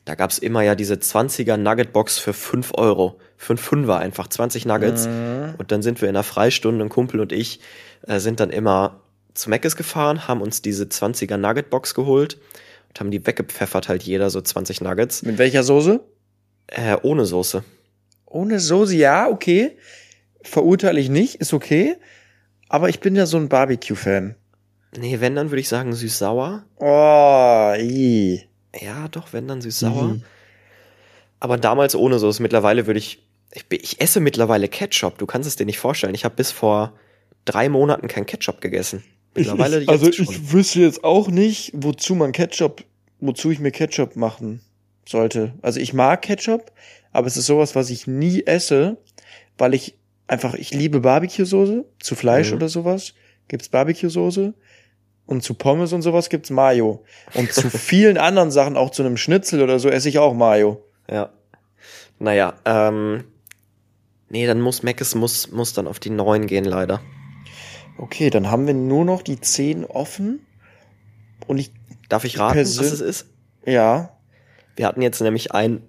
da 0.06 0.16
gab's 0.16 0.38
immer 0.38 0.62
ja 0.62 0.76
diese 0.76 0.96
20er 0.96 1.56
Nugget 1.56 1.94
Box 1.94 2.18
für 2.20 2.34
5 2.34 2.74
Euro. 2.76 3.20
Für 3.38 3.52
einen 3.52 3.58
Fünfer 3.58 4.00
einfach, 4.00 4.28
20 4.28 4.66
Nuggets. 4.66 5.08
Mhm. 5.08 5.56
Und 5.58 5.72
dann 5.72 5.82
sind 5.82 6.02
wir 6.02 6.10
in 6.10 6.14
der 6.14 6.24
Freistunde, 6.24 6.84
ein 6.84 6.90
Kumpel 6.90 7.22
und 7.22 7.32
ich, 7.32 7.62
äh, 8.08 8.20
sind 8.20 8.42
dann 8.42 8.50
immer 8.50 9.00
zu 9.34 9.50
Mc's 9.50 9.78
gefahren, 9.78 10.28
haben 10.28 10.42
uns 10.42 10.62
diese 10.62 10.84
20er 10.84 11.38
Nugget 11.38 11.70
Box 11.70 11.96
geholt 11.96 12.38
haben 13.00 13.12
die 13.12 13.26
weggepfeffert, 13.26 13.90
halt 13.90 14.04
jeder 14.04 14.30
so 14.30 14.42
20 14.42 14.82
Nuggets. 14.82 15.24
Mit 15.24 15.38
welcher 15.38 15.64
Soße? 15.64 16.02
Äh, 16.68 16.98
ohne 17.02 17.26
Soße. 17.26 17.64
Ohne 18.26 18.60
Soße, 18.60 18.96
ja, 18.96 19.28
okay. 19.28 19.78
Verurteile 20.42 21.00
ich 21.00 21.10
nicht, 21.10 21.36
ist 21.36 21.54
okay. 21.54 21.96
Aber 22.70 22.90
ich 22.90 23.00
bin 23.00 23.16
ja 23.16 23.26
so 23.26 23.38
ein 23.38 23.50
Barbecue-Fan. 23.50 24.36
Nee, 24.98 25.20
wenn, 25.20 25.36
dann 25.36 25.50
würde 25.50 25.62
ich 25.62 25.70
sagen 25.70 25.94
süß-sauer. 25.94 26.66
Oh, 26.78 27.74
i. 27.78 28.44
Ja, 28.80 29.08
doch, 29.08 29.34
wenn, 29.34 29.48
dann 29.48 29.62
süß-sauer. 29.62 30.04
Mhm. 30.04 30.24
Aber 31.40 31.58
damals 31.58 31.96
ohne 31.96 32.20
Soße. 32.20 32.42
Mittlerweile 32.42 32.88
würde 32.88 33.00
ich, 33.00 33.28
ich, 33.52 33.66
ich 33.70 34.02
esse 34.02 34.20
mittlerweile 34.20 34.68
Ketchup. 34.68 35.18
Du 35.18 35.26
kannst 35.26 35.48
es 35.48 35.56
dir 35.56 35.66
nicht 35.66 35.80
vorstellen. 35.80 36.16
Ich 36.16 36.26
habe 36.26 36.36
bis 36.36 36.52
vor 36.52 36.94
drei 37.46 37.70
Monaten 37.70 38.08
kein 38.08 38.26
Ketchup 38.26 38.62
gegessen. 38.62 39.04
Mittlerweile 39.36 39.82
ich, 39.82 39.90
also 39.90 40.08
ich 40.08 40.16
schon. 40.18 40.52
wüsste 40.52 40.82
jetzt 40.82 41.04
auch 41.04 41.28
nicht, 41.30 41.72
wozu 41.76 42.16
man 42.16 42.32
Ketchup 42.32 42.84
wozu 43.26 43.52
ich 43.52 43.60
mir 43.60 43.72
Ketchup 43.72 44.18
machen 44.18 44.60
sollte. 45.08 45.54
Also 45.62 45.80
ich 45.80 45.94
mag 45.94 46.22
Ketchup, 46.22 46.74
aber 47.14 47.26
es 47.28 47.38
ist 47.38 47.46
sowas, 47.46 47.74
was 47.74 47.90
ich 47.90 48.06
nie 48.06 48.46
esse, 48.46 48.98
weil 49.58 49.74
ich 49.74 49.98
einfach, 50.28 50.56
ich 50.56 50.74
liebe 50.74 51.00
Barbecue-Soße, 51.00 51.86
zu 52.00 52.16
Fleisch 52.16 52.50
Mhm. 52.50 52.58
oder 52.58 52.68
sowas 52.68 53.14
gibt's 53.48 53.70
Barbecue-Soße 53.70 54.54
und 55.26 55.42
zu 55.42 55.54
Pommes 55.54 55.94
und 55.94 56.02
sowas 56.02 56.30
gibt's 56.30 56.50
Mayo. 56.50 57.06
Und 57.34 57.54
zu 57.54 57.70
vielen 57.70 58.18
anderen 58.18 58.52
Sachen, 58.52 58.76
auch 58.76 58.90
zu 58.90 59.04
einem 59.04 59.16
Schnitzel 59.16 59.62
oder 59.62 59.80
so, 59.80 59.88
esse 59.88 60.10
ich 60.10 60.20
auch 60.20 60.34
Mayo. 60.34 60.84
Ja. 61.10 61.30
Naja, 62.20 62.56
ähm. 62.66 63.24
Nee, 64.30 64.48
dann 64.48 64.60
muss 64.60 64.84
Meckes 64.84 65.16
muss, 65.16 65.52
muss 65.52 65.72
dann 65.74 65.88
auf 65.88 66.00
die 66.00 66.10
9 66.10 66.48
gehen, 66.48 66.66
leider. 66.66 67.00
Okay, 67.98 68.30
dann 68.30 68.50
haben 68.50 68.68
wir 68.68 68.74
nur 68.74 69.06
noch 69.06 69.22
die 69.22 69.40
10 69.40 69.86
offen. 69.86 70.46
Und 71.48 71.58
ich, 71.58 71.72
Darf 72.10 72.24
ich 72.26 72.38
raten, 72.40 72.60
was 72.60 72.78
es 72.78 73.02
ist? 73.02 73.28
ja, 73.66 74.18
Wir 74.76 74.88
hatten 74.88 75.02
jetzt 75.02 75.22
nämlich 75.22 75.52
ein, 75.52 75.82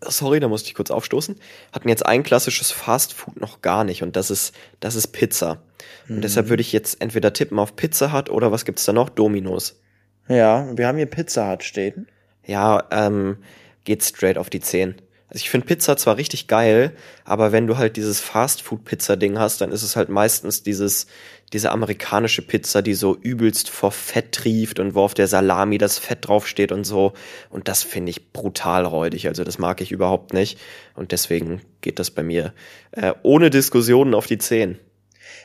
sorry, 0.00 0.40
da 0.40 0.48
musste 0.48 0.68
ich 0.68 0.74
kurz 0.74 0.90
aufstoßen, 0.90 1.36
hatten 1.72 1.88
jetzt 1.88 2.04
ein 2.06 2.22
klassisches 2.22 2.70
Fast 2.70 3.12
Food 3.12 3.40
noch 3.40 3.60
gar 3.62 3.84
nicht 3.84 4.02
und 4.02 4.16
das 4.16 4.30
ist, 4.30 4.54
das 4.80 4.94
ist 4.94 5.08
Pizza. 5.08 5.62
Und 6.08 6.16
Mhm. 6.16 6.20
deshalb 6.22 6.48
würde 6.48 6.60
ich 6.60 6.72
jetzt 6.72 7.00
entweder 7.00 7.32
tippen 7.32 7.58
auf 7.58 7.76
Pizza 7.76 8.12
Hut 8.12 8.30
oder 8.30 8.50
was 8.52 8.64
gibt's 8.64 8.84
da 8.84 8.92
noch? 8.92 9.08
Dominos. 9.08 9.80
ja, 10.28 10.66
wir 10.76 10.86
haben 10.86 10.96
hier 10.96 11.06
Pizza 11.06 11.50
Hut 11.50 11.64
stehen. 11.64 12.08
Ja, 12.46 12.84
ähm, 12.90 13.38
geht 13.84 14.02
straight 14.04 14.38
auf 14.38 14.50
die 14.50 14.60
10. 14.60 14.96
Also 15.32 15.44
ich 15.44 15.50
finde 15.50 15.66
Pizza 15.66 15.96
zwar 15.96 16.18
richtig 16.18 16.46
geil, 16.46 16.94
aber 17.24 17.52
wenn 17.52 17.66
du 17.66 17.78
halt 17.78 17.96
dieses 17.96 18.20
Fast-Food-Pizza-Ding 18.20 19.38
hast, 19.38 19.62
dann 19.62 19.72
ist 19.72 19.82
es 19.82 19.96
halt 19.96 20.10
meistens 20.10 20.62
dieses, 20.62 21.06
diese 21.54 21.70
amerikanische 21.70 22.42
Pizza, 22.42 22.82
die 22.82 22.92
so 22.92 23.16
übelst 23.16 23.70
vor 23.70 23.92
Fett 23.92 24.32
trieft 24.32 24.78
und 24.78 24.94
wo 24.94 25.00
auf 25.00 25.14
der 25.14 25.28
Salami 25.28 25.78
das 25.78 25.96
Fett 25.96 26.28
draufsteht 26.28 26.70
und 26.70 26.84
so. 26.84 27.14
Und 27.48 27.68
das 27.68 27.82
finde 27.82 28.10
ich 28.10 28.34
brutal 28.34 28.84
räudig. 28.84 29.26
Also 29.26 29.42
das 29.42 29.58
mag 29.58 29.80
ich 29.80 29.90
überhaupt 29.90 30.34
nicht. 30.34 30.58
Und 30.94 31.12
deswegen 31.12 31.62
geht 31.80 31.98
das 31.98 32.10
bei 32.10 32.22
mir 32.22 32.52
äh, 32.90 33.14
ohne 33.22 33.48
Diskussionen 33.48 34.12
auf 34.12 34.26
die 34.26 34.36
10. 34.36 34.78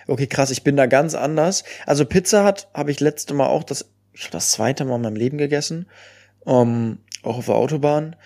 Okay, 0.05 0.27
krass, 0.27 0.51
ich 0.51 0.65
bin 0.65 0.75
da 0.75 0.87
ganz 0.87 1.15
anders. 1.15 1.63
Also 1.85 2.03
Pizza 2.03 2.43
hat 2.43 2.67
habe 2.73 2.91
ich 2.91 2.99
letzte 2.99 3.33
Mal 3.33 3.47
auch 3.47 3.63
das 3.63 3.89
das 4.31 4.51
zweite 4.51 4.83
Mal 4.83 4.97
in 4.97 5.03
meinem 5.03 5.15
Leben 5.15 5.37
gegessen, 5.37 5.87
ähm, 6.45 6.97
auch 7.23 7.37
auf 7.37 7.45
der 7.45 7.55
Autobahn. 7.55 8.17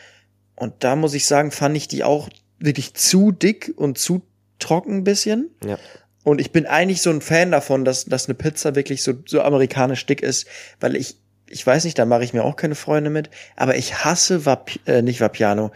Und 0.55 0.83
da 0.83 0.95
muss 0.95 1.13
ich 1.13 1.25
sagen, 1.25 1.51
fand 1.51 1.75
ich 1.75 1.87
die 1.87 2.03
auch 2.03 2.29
wirklich 2.59 2.93
zu 2.93 3.31
dick 3.31 3.73
und 3.75 3.97
zu 3.97 4.21
trocken 4.59 4.97
ein 4.97 5.03
bisschen. 5.03 5.49
Ja. 5.65 5.77
Und 6.23 6.39
ich 6.39 6.51
bin 6.51 6.65
eigentlich 6.67 7.01
so 7.01 7.09
ein 7.09 7.21
Fan 7.21 7.51
davon, 7.51 7.83
dass, 7.83 8.05
dass 8.05 8.27
eine 8.27 8.35
Pizza 8.35 8.75
wirklich 8.75 9.03
so, 9.03 9.13
so 9.25 9.41
amerikanisch 9.41 10.05
dick 10.05 10.21
ist, 10.21 10.47
weil 10.79 10.95
ich, 10.95 11.17
ich 11.47 11.65
weiß 11.65 11.83
nicht, 11.83 11.97
da 11.97 12.05
mache 12.05 12.23
ich 12.23 12.33
mir 12.33 12.43
auch 12.43 12.55
keine 12.55 12.75
Freunde 12.75 13.09
mit, 13.09 13.29
aber 13.55 13.75
ich 13.75 14.03
hasse 14.05 14.45
Vap 14.45 14.71
äh, 14.85 15.01
nicht 15.01 15.19
Vapiano. 15.19 15.71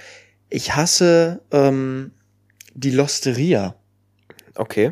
Ich 0.49 0.75
hasse 0.75 1.41
ähm, 1.51 2.11
die 2.75 2.91
Losteria. 2.91 3.75
Okay. 4.53 4.91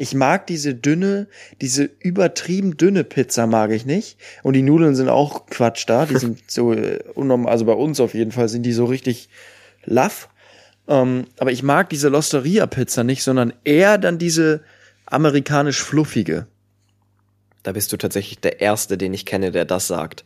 Ich 0.00 0.14
mag 0.14 0.46
diese 0.46 0.74
dünne, 0.74 1.26
diese 1.60 1.84
übertrieben 1.84 2.78
dünne 2.78 3.04
Pizza 3.04 3.46
mag 3.46 3.70
ich 3.70 3.84
nicht. 3.84 4.16
Und 4.42 4.54
die 4.54 4.62
Nudeln 4.62 4.94
sind 4.94 5.10
auch 5.10 5.44
Quatsch 5.44 5.84
da. 5.86 6.06
Die 6.06 6.16
sind 6.16 6.50
so 6.50 6.72
äh, 6.72 7.00
unnormal, 7.12 7.52
also 7.52 7.66
bei 7.66 7.74
uns 7.74 8.00
auf 8.00 8.14
jeden 8.14 8.32
Fall 8.32 8.48
sind 8.48 8.62
die 8.62 8.72
so 8.72 8.86
richtig 8.86 9.28
laff. 9.84 10.30
Ähm, 10.88 11.26
aber 11.38 11.52
ich 11.52 11.62
mag 11.62 11.90
diese 11.90 12.08
Losteria-Pizza 12.08 13.04
nicht, 13.04 13.22
sondern 13.22 13.52
eher 13.64 13.98
dann 13.98 14.16
diese 14.16 14.62
amerikanisch 15.04 15.82
fluffige. 15.82 16.46
Da 17.62 17.72
bist 17.72 17.92
du 17.92 17.98
tatsächlich 17.98 18.38
der 18.38 18.62
Erste, 18.62 18.96
den 18.96 19.12
ich 19.12 19.26
kenne, 19.26 19.50
der 19.50 19.66
das 19.66 19.86
sagt. 19.86 20.24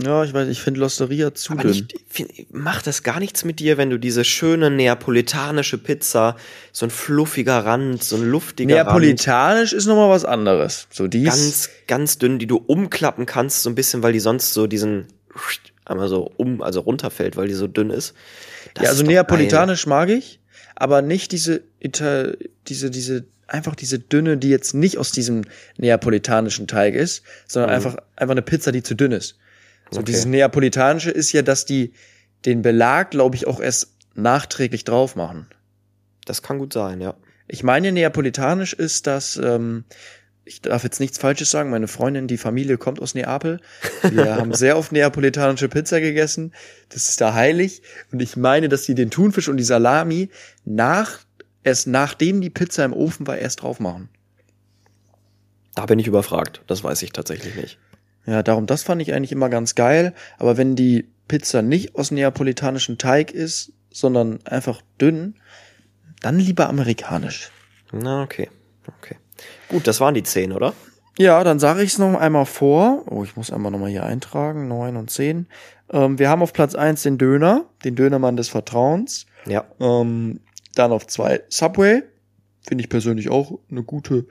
Ja, 0.00 0.22
ich 0.22 0.32
weiß, 0.32 0.48
ich 0.48 0.60
finde 0.60 0.80
Losteria 0.80 1.34
zu 1.34 1.52
Aber 1.54 1.62
dünn. 1.62 1.72
nicht, 1.72 1.94
find, 2.08 2.54
macht 2.54 2.86
das 2.86 3.02
gar 3.02 3.18
nichts 3.18 3.44
mit 3.44 3.58
dir, 3.58 3.78
wenn 3.78 3.90
du 3.90 3.98
diese 3.98 4.24
schöne 4.24 4.70
neapolitanische 4.70 5.76
Pizza, 5.76 6.36
so 6.72 6.86
ein 6.86 6.90
fluffiger 6.90 7.64
Rand, 7.64 8.04
so 8.04 8.16
ein 8.16 8.22
luftiger 8.22 8.76
Rand, 8.76 8.86
Neapolitanisch 8.86 9.72
ist 9.72 9.86
nochmal 9.86 10.10
was 10.10 10.24
anderes. 10.24 10.86
So 10.90 11.08
die 11.08 11.24
ganz, 11.24 11.70
ganz 11.88 12.18
dünn, 12.18 12.38
die 12.38 12.46
du 12.46 12.56
umklappen 12.56 13.26
kannst, 13.26 13.62
so 13.62 13.70
ein 13.70 13.74
bisschen, 13.74 14.02
weil 14.02 14.12
die 14.12 14.20
sonst 14.20 14.54
so 14.54 14.68
diesen 14.68 15.06
einmal 15.84 16.08
so 16.08 16.30
um, 16.36 16.62
also 16.62 16.80
runterfällt, 16.80 17.36
weil 17.36 17.48
die 17.48 17.54
so 17.54 17.66
dünn 17.66 17.90
ist. 17.90 18.14
Das 18.74 18.84
ja, 18.84 18.90
also 18.90 19.02
ist 19.02 19.08
neapolitanisch 19.08 19.86
mag 19.86 20.10
ich, 20.10 20.40
aber 20.76 21.02
nicht 21.02 21.32
diese, 21.32 21.62
diese, 21.80 22.90
diese, 22.90 23.24
einfach 23.46 23.74
diese 23.74 23.98
dünne, 23.98 24.36
die 24.36 24.50
jetzt 24.50 24.74
nicht 24.74 24.98
aus 24.98 25.10
diesem 25.10 25.42
neapolitanischen 25.76 26.66
Teig 26.66 26.94
ist, 26.94 27.22
sondern 27.46 27.70
einfach, 27.70 27.96
einfach 28.16 28.32
eine 28.32 28.42
Pizza, 28.42 28.72
die 28.72 28.82
zu 28.82 28.94
dünn 28.94 29.12
ist. 29.12 29.36
So 29.90 30.00
Okay. 30.00 30.06
dieses 30.06 30.26
neapolitanische 30.26 31.10
ist 31.10 31.32
ja, 31.32 31.42
dass 31.42 31.64
die 31.64 31.92
den 32.44 32.62
Belag, 32.62 33.10
glaube 33.10 33.36
ich, 33.36 33.46
auch 33.46 33.60
erst 33.60 33.96
nachträglich 34.14 34.84
drauf 34.84 35.16
machen. 35.16 35.46
Das 36.24 36.42
kann 36.42 36.58
gut 36.58 36.72
sein, 36.72 37.00
ja. 37.00 37.14
Ich 37.46 37.62
meine, 37.62 37.92
neapolitanisch 37.92 38.74
ist 38.74 39.06
das, 39.06 39.36
ähm, 39.36 39.84
ich 40.44 40.60
darf 40.62 40.84
jetzt 40.84 41.00
nichts 41.00 41.18
Falsches 41.18 41.50
sagen, 41.50 41.70
meine 41.70 41.88
Freundin, 41.88 42.26
die 42.26 42.38
Familie 42.38 42.78
kommt 42.78 43.00
aus 43.00 43.14
Neapel. 43.14 43.60
Wir 44.02 44.36
haben 44.36 44.52
sehr 44.54 44.76
oft 44.76 44.92
neapolitanische 44.92 45.68
Pizza 45.68 46.00
gegessen. 46.00 46.52
Das 46.90 47.08
ist 47.08 47.20
da 47.20 47.34
heilig. 47.34 47.82
Und 48.12 48.20
ich 48.20 48.36
meine, 48.36 48.68
dass 48.68 48.84
sie 48.84 48.94
den 48.94 49.10
Thunfisch 49.10 49.48
und 49.48 49.56
die 49.56 49.64
Salami 49.64 50.30
nach, 50.64 51.20
erst 51.64 51.86
nachdem 51.86 52.40
die 52.40 52.50
Pizza 52.50 52.84
im 52.84 52.92
Ofen 52.92 53.26
war, 53.26 53.38
erst 53.38 53.62
drauf 53.62 53.80
machen. 53.80 54.08
Da 55.74 55.86
bin 55.86 55.98
ich 55.98 56.06
überfragt. 56.06 56.62
Das 56.66 56.82
weiß 56.82 57.02
ich 57.02 57.12
tatsächlich 57.12 57.54
nicht. 57.54 57.78
Ja, 58.28 58.42
darum, 58.42 58.66
das 58.66 58.82
fand 58.82 59.00
ich 59.00 59.14
eigentlich 59.14 59.32
immer 59.32 59.48
ganz 59.48 59.74
geil. 59.74 60.12
Aber 60.38 60.58
wenn 60.58 60.76
die 60.76 61.08
Pizza 61.28 61.62
nicht 61.62 61.94
aus 61.94 62.10
neapolitanischem 62.10 62.98
Teig 62.98 63.30
ist, 63.30 63.72
sondern 63.90 64.40
einfach 64.44 64.82
dünn, 65.00 65.36
dann 66.20 66.38
lieber 66.38 66.68
amerikanisch. 66.68 67.50
Na, 67.90 68.22
okay. 68.22 68.50
Okay. 68.86 69.16
Gut, 69.70 69.86
das 69.86 70.00
waren 70.00 70.14
die 70.14 70.22
zehn, 70.22 70.52
oder? 70.52 70.74
Ja, 71.16 71.42
dann 71.42 71.58
sage 71.58 71.82
ich 71.82 71.92
es 71.92 71.98
noch 71.98 72.20
einmal 72.20 72.44
vor. 72.44 73.04
Oh, 73.10 73.24
ich 73.24 73.34
muss 73.34 73.50
einmal 73.50 73.72
nochmal 73.72 73.90
hier 73.90 74.04
eintragen, 74.04 74.68
neun 74.68 74.96
und 74.96 75.10
zehn. 75.10 75.46
Ähm, 75.90 76.18
wir 76.18 76.28
haben 76.28 76.42
auf 76.42 76.52
Platz 76.52 76.74
eins 76.74 77.02
den 77.02 77.16
Döner, 77.16 77.64
den 77.82 77.96
Dönermann 77.96 78.36
des 78.36 78.50
Vertrauens. 78.50 79.24
Ja. 79.46 79.64
Ähm, 79.80 80.40
dann 80.74 80.92
auf 80.92 81.06
zwei 81.06 81.42
Subway. 81.48 82.02
Finde 82.60 82.84
ich 82.84 82.90
persönlich 82.90 83.30
auch 83.30 83.58
eine 83.70 83.82
gute, 83.82 84.26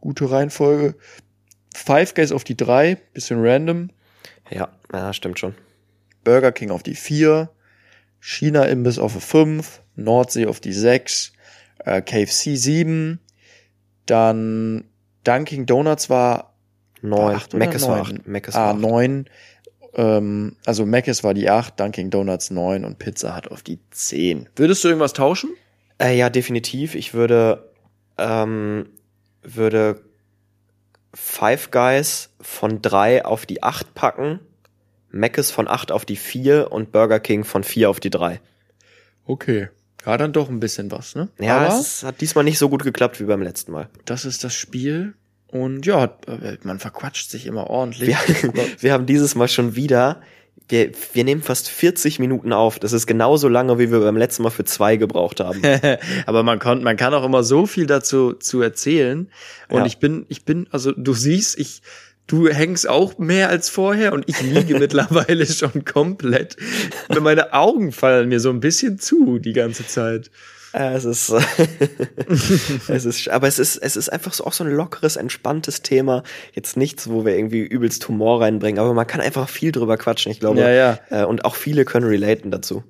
gute 0.00 0.30
Reihenfolge. 0.30 0.94
Five 1.78 2.14
Guys 2.14 2.32
auf 2.32 2.44
die 2.44 2.56
drei, 2.56 2.96
bisschen 3.14 3.38
random. 3.44 3.90
Ja, 4.50 4.68
ja, 4.92 5.12
stimmt 5.12 5.38
schon. 5.38 5.54
Burger 6.24 6.52
King 6.52 6.70
auf 6.70 6.82
die 6.82 6.94
vier. 6.94 7.50
China 8.20 8.64
Imbiss 8.64 8.98
auf 8.98 9.14
die 9.14 9.20
fünf. 9.20 9.82
Nordsee 9.96 10.46
auf 10.46 10.60
die 10.60 10.72
sechs. 10.72 11.32
Äh, 11.84 12.02
KFC 12.02 12.56
sieben. 12.56 13.20
Dann 14.06 14.84
Dunkin' 15.24 15.66
Donuts 15.66 16.10
war 16.10 16.54
Neun. 17.00 17.34
acht 17.36 17.54
oder 17.54 17.66
Mc's 17.66 17.86
war 17.86 17.96
neun? 17.98 18.18
acht. 18.18 18.26
Mc's 18.28 18.54
Ah, 18.54 18.60
war 18.66 18.74
acht. 18.74 18.80
neun. 18.80 19.26
Ähm, 19.94 20.56
also 20.64 20.86
Mc's 20.86 21.22
war 21.24 21.34
die 21.34 21.50
8, 21.50 21.78
Dunkin' 21.78 22.10
Donuts 22.10 22.50
9 22.50 22.84
und 22.84 22.98
Pizza 22.98 23.34
hat 23.34 23.48
auf 23.50 23.62
die 23.62 23.78
10. 23.90 24.48
Würdest 24.56 24.82
du 24.84 24.88
irgendwas 24.88 25.12
tauschen? 25.12 25.50
Äh, 26.00 26.16
ja, 26.16 26.30
definitiv. 26.30 26.94
Ich 26.94 27.12
würde, 27.14 27.70
ähm, 28.18 28.88
würde 29.42 30.00
Five 31.14 31.70
Guys 31.70 32.30
von 32.40 32.80
drei 32.82 33.24
auf 33.24 33.46
die 33.46 33.62
acht 33.62 33.94
packen, 33.94 34.40
Mc's 35.10 35.50
von 35.50 35.68
acht 35.68 35.92
auf 35.92 36.04
die 36.04 36.16
vier 36.16 36.72
und 36.72 36.90
Burger 36.92 37.20
King 37.20 37.44
von 37.44 37.64
vier 37.64 37.90
auf 37.90 38.00
die 38.00 38.10
drei. 38.10 38.40
Okay. 39.26 39.68
Ja, 40.04 40.16
dann 40.16 40.32
doch 40.32 40.48
ein 40.48 40.58
bisschen 40.58 40.90
was, 40.90 41.14
ne? 41.14 41.28
Ja, 41.38 41.58
Aber 41.58 41.78
es 41.78 42.02
hat 42.02 42.20
diesmal 42.20 42.44
nicht 42.44 42.58
so 42.58 42.68
gut 42.68 42.82
geklappt 42.82 43.20
wie 43.20 43.24
beim 43.24 43.42
letzten 43.42 43.72
Mal. 43.72 43.88
das 44.04 44.24
ist 44.24 44.42
das 44.42 44.54
Spiel. 44.54 45.14
Und 45.46 45.84
ja, 45.84 46.16
äh, 46.26 46.56
man 46.62 46.78
verquatscht 46.78 47.30
sich 47.30 47.46
immer 47.46 47.68
ordentlich. 47.68 48.08
Wir, 48.08 48.54
wir 48.80 48.92
haben 48.92 49.04
dieses 49.04 49.34
Mal 49.34 49.48
schon 49.48 49.76
wieder, 49.76 50.22
wir, 50.68 50.90
wir 51.12 51.24
nehmen 51.24 51.42
fast 51.42 51.68
40 51.68 52.18
Minuten 52.18 52.52
auf. 52.52 52.78
Das 52.78 52.92
ist 52.92 53.06
genauso 53.06 53.48
lange, 53.48 53.78
wie 53.78 53.90
wir 53.90 54.00
beim 54.00 54.16
letzten 54.16 54.42
Mal 54.42 54.50
für 54.50 54.64
zwei 54.64 54.96
gebraucht 54.96 55.40
haben. 55.40 55.60
Aber 56.26 56.42
man 56.42 56.58
kann, 56.58 56.82
man 56.82 56.96
kann 56.96 57.12
auch 57.14 57.24
immer 57.24 57.42
so 57.42 57.66
viel 57.66 57.86
dazu 57.86 58.32
zu 58.32 58.62
erzählen. 58.62 59.28
Und 59.68 59.80
Ja. 59.80 59.86
ich 59.86 59.98
bin, 59.98 60.24
ich 60.28 60.44
bin, 60.44 60.66
also 60.70 60.92
du 60.92 61.12
siehst, 61.12 61.58
ich, 61.58 61.82
du 62.26 62.48
hängst 62.48 62.88
auch 62.88 63.18
mehr 63.18 63.50
als 63.50 63.68
vorher 63.68 64.12
und 64.14 64.24
ich 64.28 64.40
liege 64.40 64.78
mittlerweile 64.78 65.44
schon 65.46 65.84
komplett. 65.84 66.56
Meine 67.20 67.52
Augen 67.52 67.92
fallen 67.92 68.30
mir 68.30 68.40
so 68.40 68.48
ein 68.50 68.60
bisschen 68.60 68.98
zu 68.98 69.38
die 69.38 69.52
ganze 69.52 69.86
Zeit. 69.86 70.30
Äh, 70.72 70.94
es 70.94 71.04
ist, 71.04 71.30
es 72.88 73.04
ist, 73.04 73.28
aber 73.28 73.48
es 73.48 73.58
ist, 73.58 73.76
es 73.76 73.96
ist 73.96 74.08
einfach 74.08 74.32
so 74.32 74.44
auch 74.44 74.52
so 74.52 74.64
ein 74.64 74.70
lockeres, 74.70 75.16
entspanntes 75.16 75.82
Thema. 75.82 76.22
Jetzt 76.54 76.76
nichts, 76.76 77.08
wo 77.08 77.24
wir 77.24 77.36
irgendwie 77.36 77.60
übelst 77.60 78.06
Humor 78.08 78.40
reinbringen, 78.40 78.80
aber 78.80 78.94
man 78.94 79.06
kann 79.06 79.20
einfach 79.20 79.48
viel 79.48 79.72
drüber 79.72 79.96
quatschen, 79.96 80.32
ich 80.32 80.40
glaube. 80.40 80.60
Ja, 80.60 80.70
ja. 80.70 80.98
Äh, 81.10 81.24
und 81.24 81.44
auch 81.44 81.56
viele 81.56 81.84
können 81.84 82.06
relaten 82.06 82.50
dazu. 82.50 82.84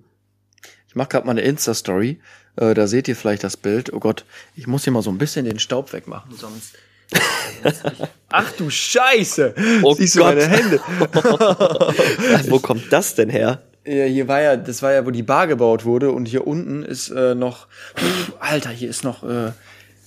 Ich 0.88 0.94
mache 0.94 1.08
gerade 1.08 1.26
mal 1.26 1.32
eine 1.32 1.42
Insta-Story. 1.42 2.20
Äh, 2.56 2.74
da 2.74 2.86
seht 2.86 3.08
ihr 3.08 3.16
vielleicht 3.16 3.44
das 3.44 3.56
Bild. 3.56 3.92
Oh 3.92 3.98
Gott, 3.98 4.24
ich 4.54 4.66
muss 4.66 4.84
hier 4.84 4.92
mal 4.92 5.02
so 5.02 5.10
ein 5.10 5.18
bisschen 5.18 5.44
den 5.44 5.58
Staub 5.58 5.92
wegmachen, 5.92 6.34
sonst 6.36 6.76
Ach 8.30 8.50
du 8.52 8.70
Scheiße! 8.70 9.54
Oh 9.82 9.94
Siehst 9.94 10.16
du 10.16 10.20
Gott. 10.20 10.36
meine 10.36 10.48
Hände? 10.48 10.80
Wo 12.48 12.58
kommt 12.58 12.92
das 12.92 13.14
denn 13.14 13.28
her? 13.28 13.62
Ja, 13.84 14.04
hier 14.04 14.28
war 14.28 14.40
ja, 14.40 14.56
das 14.56 14.82
war 14.82 14.92
ja, 14.92 15.04
wo 15.04 15.10
die 15.10 15.22
Bar 15.22 15.46
gebaut 15.46 15.84
wurde 15.84 16.12
und 16.12 16.26
hier 16.26 16.46
unten 16.46 16.82
ist 16.84 17.10
äh, 17.10 17.34
noch, 17.34 17.66
pff, 17.96 18.32
Alter, 18.38 18.70
hier 18.70 18.88
ist 18.88 19.02
noch, 19.02 19.24
äh, 19.24 19.52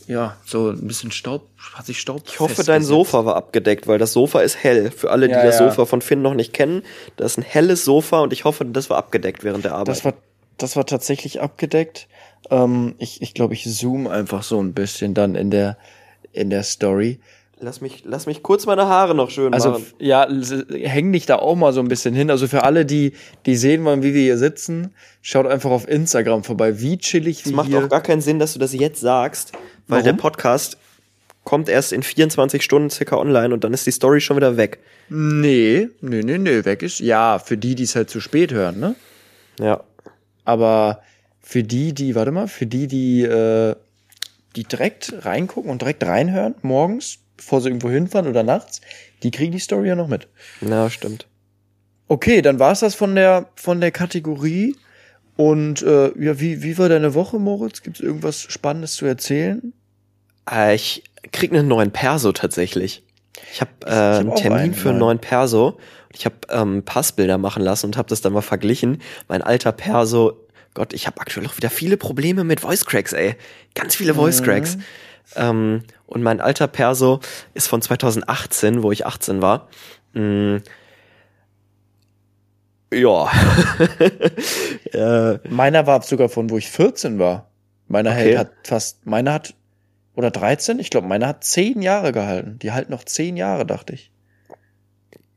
ja, 0.07 0.37
so 0.45 0.69
ein 0.69 0.87
bisschen 0.87 1.11
Staub, 1.11 1.47
hat 1.73 1.85
sich 1.85 1.99
Staub. 1.99 2.23
Ich 2.27 2.39
hoffe, 2.39 2.63
dein 2.63 2.83
Sofa 2.83 3.25
war 3.25 3.35
abgedeckt, 3.35 3.87
weil 3.87 3.97
das 3.97 4.13
Sofa 4.13 4.41
ist 4.41 4.63
hell. 4.63 4.91
Für 4.91 5.11
alle, 5.11 5.27
die 5.27 5.33
Ja, 5.33 5.43
das 5.43 5.59
ja. 5.59 5.69
Sofa 5.69 5.85
von 5.85 6.01
Finn 6.01 6.21
noch 6.21 6.35
nicht 6.35 6.53
kennen, 6.53 6.83
das 7.17 7.33
ist 7.33 7.37
ein 7.39 7.43
helles 7.43 7.83
Sofa 7.83 8.21
und 8.21 8.31
ich 8.31 8.45
hoffe, 8.45 8.65
das 8.65 8.89
war 8.89 8.97
abgedeckt 8.97 9.43
während 9.43 9.65
der 9.65 9.73
Arbeit. 9.73 9.87
Das 9.89 10.05
war, 10.05 10.13
das 10.57 10.75
war 10.75 10.85
tatsächlich 10.85 11.41
abgedeckt. 11.41 12.07
Ähm, 12.51 12.95
ich 12.99 13.21
ich 13.21 13.33
glaube, 13.33 13.55
ich 13.55 13.65
zoom 13.65 14.07
einfach 14.07 14.43
so 14.43 14.59
ein 14.61 14.73
bisschen 14.73 15.13
dann 15.15 15.35
in 15.35 15.49
der, 15.49 15.77
in 16.31 16.49
der 16.49 16.63
Story. 16.63 17.19
Lass, 17.59 17.81
mich, 17.81 18.03
lass 18.05 18.25
mich 18.25 18.43
kurz 18.43 18.65
meine 18.65 18.85
Haare 18.87 19.15
noch 19.15 19.29
schön 19.29 19.53
Also 19.53 19.71
machen. 19.71 19.85
ja, 19.99 20.27
häng 20.29 21.11
dich 21.13 21.25
da 21.25 21.37
auch 21.37 21.55
mal 21.55 21.73
so 21.73 21.79
ein 21.79 21.87
bisschen 21.87 22.13
hin. 22.13 22.29
Also 22.29 22.47
für 22.47 22.63
alle, 22.63 22.85
die, 22.85 23.13
die 23.45 23.55
sehen 23.55 23.83
wollen, 23.85 24.03
wie 24.03 24.13
wir 24.13 24.21
hier 24.21 24.37
sitzen, 24.37 24.93
schaut 25.21 25.47
einfach 25.47 25.71
auf 25.71 25.87
Instagram 25.87 26.43
vorbei. 26.43 26.79
Wie 26.81 26.97
chillig 26.97 27.39
Es 27.41 27.45
wir 27.47 27.55
macht 27.55 27.67
hier. 27.67 27.83
auch 27.83 27.89
gar 27.89 28.01
keinen 28.01 28.21
Sinn, 28.21 28.39
dass 28.39 28.53
du 28.53 28.59
das 28.59 28.73
jetzt 28.73 28.99
sagst, 29.01 29.53
weil 29.87 29.99
Warum? 29.99 30.03
der 30.03 30.13
Podcast 30.13 30.77
kommt 31.43 31.69
erst 31.69 31.93
in 31.93 32.01
24 32.01 32.63
Stunden 32.63 32.89
circa 32.89 33.17
online 33.17 33.53
und 33.53 33.63
dann 33.63 33.73
ist 33.73 33.85
die 33.85 33.91
Story 33.91 34.19
schon 34.19 34.35
wieder 34.37 34.57
weg. 34.57 34.79
Nee, 35.09 35.89
nee, 36.01 36.23
nee, 36.23 36.37
nee, 36.39 36.65
weg 36.65 36.81
ist. 36.81 36.99
Ja, 36.99 37.37
für 37.37 37.55
die, 37.57 37.75
die 37.75 37.83
es 37.83 37.95
halt 37.95 38.09
zu 38.09 38.19
spät 38.19 38.51
hören, 38.51 38.79
ne? 38.79 38.95
Ja. 39.59 39.83
Aber 40.43 41.01
für 41.41 41.61
die, 41.63 41.93
die, 41.93 42.15
warte 42.15 42.31
mal, 42.31 42.47
für 42.47 42.65
die, 42.65 42.87
die, 42.87 43.21
äh, 43.21 43.75
die 44.55 44.63
direkt 44.63 45.13
reingucken 45.25 45.69
und 45.69 45.81
direkt 45.81 46.03
reinhören, 46.03 46.55
morgens, 46.63 47.19
bevor 47.37 47.61
sie 47.61 47.69
irgendwo 47.69 47.89
hinfahren 47.89 48.27
oder 48.27 48.43
nachts, 48.43 48.81
die 49.23 49.31
kriegen 49.31 49.51
die 49.51 49.59
Story 49.59 49.87
ja 49.87 49.95
noch 49.95 50.07
mit. 50.07 50.27
Ja, 50.61 50.89
stimmt. 50.89 51.27
Okay, 52.07 52.41
dann 52.41 52.59
war's 52.59 52.81
das 52.81 52.95
von 52.95 53.15
der, 53.15 53.49
von 53.55 53.81
der 53.81 53.91
Kategorie. 53.91 54.75
Und 55.37 55.81
äh, 55.81 56.11
ja, 56.17 56.39
wie, 56.39 56.63
wie 56.63 56.77
war 56.77 56.87
deine 56.87 57.13
Woche, 57.13 57.39
Moritz? 57.39 57.81
Gibt's 57.81 57.99
irgendwas 57.99 58.41
Spannendes 58.41 58.93
zu 58.93 59.05
erzählen? 59.05 59.73
Äh, 60.49 60.75
ich 60.75 61.03
krieg 61.31 61.51
einen 61.51 61.67
neuen 61.67 61.91
Perso 61.91 62.31
tatsächlich. 62.31 63.03
Ich 63.51 63.61
habe 63.61 63.71
äh, 63.85 63.91
hab 63.91 64.19
einen 64.19 64.35
Termin 64.35 64.59
einen 64.59 64.73
für 64.73 64.89
einen 64.89 64.99
neuen. 64.99 65.19
Perso. 65.19 65.77
Ich 66.13 66.25
habe 66.25 66.35
ähm, 66.49 66.83
Passbilder 66.83 67.37
machen 67.37 67.63
lassen 67.63 67.87
und 67.87 67.97
habe 67.97 68.07
das 68.07 68.21
dann 68.21 68.31
mal 68.31 68.41
verglichen. 68.41 69.01
Mein 69.27 69.41
alter 69.41 69.73
Perso, 69.73 70.45
Gott, 70.73 70.93
ich 70.93 71.07
habe 71.07 71.19
aktuell 71.19 71.45
auch 71.47 71.57
wieder 71.57 71.69
viele 71.69 71.97
Probleme 71.97 72.43
mit 72.43 72.61
Voice 72.61 72.85
Cracks, 72.85 73.11
ey. 73.11 73.35
Ganz 73.73 73.95
viele 73.95 74.13
Voice 74.13 74.41
Cracks. 74.41 74.77
Ähm, 75.35 75.83
und 76.05 76.23
mein 76.23 76.39
alter 76.41 76.67
Perso 76.67 77.19
ist 77.53 77.67
von 77.67 77.81
2018, 77.81 78.83
wo 78.83 78.91
ich 78.91 79.05
18 79.05 79.41
war. 79.41 79.67
Mm. 80.13 80.57
Ja. 82.93 83.29
äh, 84.93 85.39
Meiner 85.49 85.87
war 85.87 86.01
sogar 86.01 86.29
von, 86.29 86.49
wo 86.49 86.57
ich 86.57 86.69
14 86.69 87.19
war. 87.19 87.49
Meiner 87.87 88.11
Okay. 88.11 88.37
hat 88.37 88.51
fast, 88.63 89.05
meiner 89.05 89.33
hat, 89.33 89.53
oder 90.15 90.31
13? 90.31 90.79
Ich 90.79 90.89
glaube, 90.89 91.07
meiner 91.07 91.27
hat 91.27 91.43
10 91.43 91.81
Jahre 91.81 92.11
gehalten. 92.11 92.57
Die 92.59 92.71
halten 92.71 92.91
noch 92.91 93.03
10 93.03 93.37
Jahre, 93.37 93.65
dachte 93.65 93.93
ich. 93.93 94.11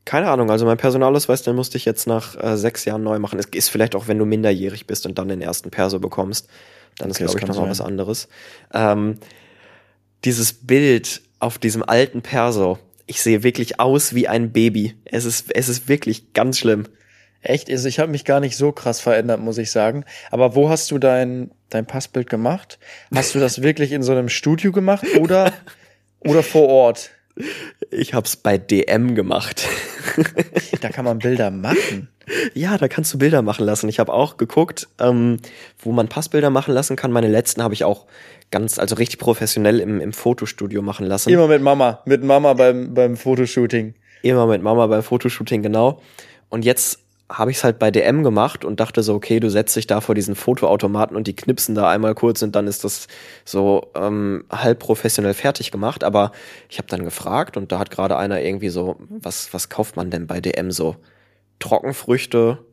Keine 0.04 0.30
Ahnung, 0.30 0.50
also 0.50 0.64
mein 0.64 0.78
Personalausweis, 0.78 1.42
den 1.42 1.54
musste 1.56 1.76
ich 1.76 1.84
jetzt 1.84 2.06
nach 2.06 2.34
äh, 2.42 2.56
sechs 2.56 2.84
Jahren 2.86 3.02
neu 3.02 3.18
machen. 3.18 3.38
Es 3.38 3.46
ist 3.46 3.68
vielleicht 3.68 3.94
auch, 3.94 4.08
wenn 4.08 4.18
du 4.18 4.24
minderjährig 4.24 4.86
bist 4.86 5.04
und 5.04 5.18
dann 5.18 5.28
den 5.28 5.42
ersten 5.42 5.70
Perso 5.70 5.98
bekommst. 5.98 6.48
Dann 6.96 7.10
ist, 7.10 7.16
Okay, 7.16 7.24
das 7.24 7.32
glaube 7.34 7.40
ich, 7.40 7.40
kann 7.40 7.48
noch 7.48 7.56
mal 7.56 7.74
sein. 7.74 7.84
was 7.84 7.86
anderes. 7.92 8.28
Ähm, 8.72 9.18
dieses 10.24 10.52
Bild 10.52 11.22
auf 11.38 11.58
diesem 11.58 11.82
alten 11.82 12.22
Perso, 12.22 12.78
ich 13.06 13.22
sehe 13.22 13.42
wirklich 13.42 13.80
aus 13.80 14.14
wie 14.14 14.28
ein 14.28 14.52
Baby. 14.52 14.94
Es 15.04 15.24
ist, 15.24 15.54
es 15.54 15.68
ist 15.68 15.88
wirklich 15.88 16.32
ganz 16.34 16.58
schlimm. 16.58 16.84
Echt? 17.40 17.70
Also 17.70 17.88
ich 17.88 17.98
habe 17.98 18.10
mich 18.10 18.24
gar 18.24 18.40
nicht 18.40 18.56
so 18.56 18.72
krass 18.72 19.00
verändert, 19.00 19.40
muss 19.40 19.58
ich 19.58 19.70
sagen. 19.70 20.04
Aber 20.30 20.54
wo 20.54 20.68
hast 20.68 20.90
du 20.90 20.98
dein, 20.98 21.50
dein 21.70 21.86
Passbild 21.86 22.28
gemacht? 22.28 22.78
Hast 23.14 23.34
du 23.34 23.38
das 23.38 23.62
wirklich 23.62 23.92
in 23.92 24.02
so 24.02 24.12
einem 24.12 24.28
Studio 24.28 24.72
gemacht 24.72 25.06
oder, 25.18 25.52
oder 26.20 26.42
vor 26.42 26.68
Ort? 26.68 27.10
Ich 27.90 28.14
hab's 28.14 28.36
bei 28.36 28.58
DM 28.58 29.14
gemacht. 29.14 29.66
Da 30.80 30.90
kann 30.90 31.04
man 31.04 31.18
Bilder 31.18 31.50
machen. 31.50 32.08
ja, 32.54 32.76
da 32.78 32.88
kannst 32.88 33.12
du 33.12 33.18
Bilder 33.18 33.42
machen 33.42 33.64
lassen. 33.64 33.88
Ich 33.88 33.98
habe 33.98 34.12
auch 34.12 34.36
geguckt, 34.36 34.88
ähm, 35.00 35.38
wo 35.78 35.92
man 35.92 36.08
Passbilder 36.08 36.50
machen 36.50 36.74
lassen 36.74 36.96
kann. 36.96 37.12
Meine 37.12 37.28
letzten 37.28 37.62
habe 37.62 37.74
ich 37.74 37.84
auch 37.84 38.06
ganz, 38.50 38.78
also 38.78 38.96
richtig 38.96 39.18
professionell 39.18 39.80
im, 39.80 40.00
im 40.00 40.12
Fotostudio 40.12 40.82
machen 40.82 41.06
lassen. 41.06 41.30
Immer 41.30 41.48
mit 41.48 41.62
Mama, 41.62 42.00
mit 42.04 42.22
Mama 42.22 42.54
beim, 42.54 42.94
beim 42.94 43.16
Fotoshooting. 43.16 43.94
Immer 44.22 44.46
mit 44.46 44.62
Mama 44.62 44.86
beim 44.86 45.02
Fotoshooting, 45.02 45.62
genau. 45.62 46.00
Und 46.48 46.64
jetzt 46.64 47.00
habe 47.30 47.50
ich 47.50 47.58
es 47.58 47.64
halt 47.64 47.78
bei 47.78 47.90
DM 47.90 48.22
gemacht 48.22 48.64
und 48.64 48.80
dachte 48.80 49.02
so, 49.02 49.14
okay, 49.14 49.38
du 49.38 49.50
setzt 49.50 49.76
dich 49.76 49.86
da 49.86 50.00
vor 50.00 50.14
diesen 50.14 50.34
Fotoautomaten 50.34 51.16
und 51.16 51.26
die 51.26 51.36
knipsen 51.36 51.74
da 51.74 51.88
einmal 51.88 52.14
kurz 52.14 52.42
und 52.42 52.56
dann 52.56 52.66
ist 52.66 52.84
das 52.84 53.06
so 53.44 53.90
ähm, 53.94 54.44
halb 54.50 54.78
professionell 54.78 55.34
fertig 55.34 55.70
gemacht. 55.70 56.04
Aber 56.04 56.32
ich 56.70 56.78
habe 56.78 56.88
dann 56.88 57.04
gefragt 57.04 57.56
und 57.56 57.70
da 57.70 57.78
hat 57.78 57.90
gerade 57.90 58.16
einer 58.16 58.40
irgendwie 58.40 58.70
so, 58.70 58.96
was, 59.08 59.52
was 59.52 59.68
kauft 59.68 59.96
man 59.96 60.10
denn 60.10 60.26
bei 60.26 60.40
DM 60.40 60.70
so? 60.70 60.96
Trockenfrüchte 61.58 62.64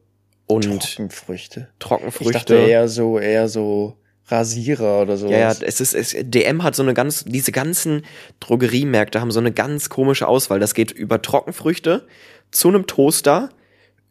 und 0.48 0.64
Trockenfrüchte. 0.64 1.68
Trockenfrüchte. 1.80 2.32
Ich 2.32 2.32
dachte 2.32 2.56
eher 2.56 2.88
so, 2.88 3.20
eher 3.20 3.50
so 3.50 3.98
Rasierer 4.28 5.02
oder 5.02 5.18
so. 5.18 5.30
Ja, 5.30 5.38
ja, 5.38 5.52
es 5.52 5.82
ist, 5.82 5.94
es, 5.94 6.16
DM 6.18 6.64
hat 6.64 6.76
so 6.76 6.82
eine 6.82 6.94
ganz, 6.94 7.26
diese 7.26 7.52
ganzen 7.52 8.04
Drogeriemärkte 8.40 9.22
haben 9.22 9.32
so 9.32 9.40
eine 9.40 9.52
ganz 9.52 9.90
komische 9.90 10.28
Auswahl. 10.28 10.60
Das 10.60 10.74
geht 10.74 10.92
über 10.92 11.22
Trockenfrüchte 11.22 12.08
zu 12.52 12.70
einem 12.70 12.88
Toaster, 12.88 13.50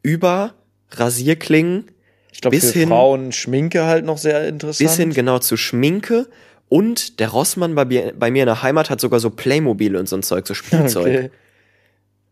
über 0.05 0.53
Rasierklingen, 0.91 1.85
ich 2.31 2.41
glaube, 2.41 2.55
bis 2.57 2.71
für 2.71 2.79
hin- 2.79 2.89
Frauen 2.89 3.31
Schminke 3.31 3.85
halt 3.85 4.05
noch 4.05 4.17
sehr 4.17 4.47
interessant. 4.47 4.87
bis 4.89 4.97
hin 4.97 5.13
genau 5.13 5.39
zu 5.39 5.57
Schminke 5.57 6.27
und 6.69 7.19
der 7.19 7.29
Rossmann 7.29 7.75
bei 7.75 7.85
mir, 7.85 8.13
bei 8.17 8.29
mir 8.31 8.43
in 8.43 8.47
der 8.47 8.61
Heimat 8.61 8.89
hat 8.89 9.01
sogar 9.01 9.19
so 9.19 9.29
Playmobil 9.29 9.95
und 9.95 10.07
so 10.07 10.15
ein 10.17 10.23
Zeug, 10.23 10.45
so 10.47 10.53
Spielzeug. 10.61 11.05
Okay. 11.07 11.31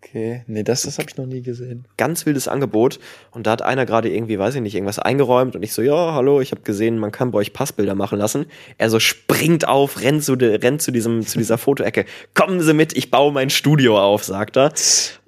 Okay, 0.04 0.44
nee, 0.48 0.64
das, 0.64 0.84
das 0.84 0.98
habe 0.98 1.10
ich 1.10 1.18
noch 1.18 1.26
nie 1.26 1.42
gesehen. 1.42 1.86
Ganz 1.98 2.26
wildes 2.26 2.48
Angebot. 2.48 3.00
Und 3.32 3.48
da 3.48 3.52
hat 3.52 3.62
einer 3.62 3.86
gerade 3.86 4.10
irgendwie, 4.10 4.38
weiß 4.38 4.56
ich 4.56 4.62
nicht, 4.62 4.76
irgendwas 4.76 5.00
eingeräumt 5.00 5.56
und 5.56 5.64
ich 5.64 5.74
so, 5.74 5.82
ja, 5.82 6.14
hallo, 6.14 6.42
ich 6.42 6.52
habe 6.52 6.62
gesehen, 6.62 6.98
man 6.98 7.12
kann 7.12 7.32
bei 7.32 7.40
euch 7.40 7.54
Passbilder 7.54 7.96
machen 7.96 8.20
lassen. 8.20 8.46
Er 8.78 8.90
so 8.90 9.00
springt 9.00 9.68
auf, 9.68 10.02
rennt 10.02 10.24
zu, 10.24 10.36
de, 10.36 10.56
rennt 10.58 10.82
zu 10.82 10.92
diesem, 10.92 11.26
zu 11.26 11.38
dieser 11.38 11.58
Fotoecke. 11.58 12.06
Kommen 12.34 12.60
Sie 12.62 12.74
mit, 12.74 12.96
ich 12.98 13.12
baue 13.12 13.32
mein 13.32 13.50
Studio 13.50 14.00
auf, 14.00 14.24
sagt 14.24 14.58
er. 14.58 14.74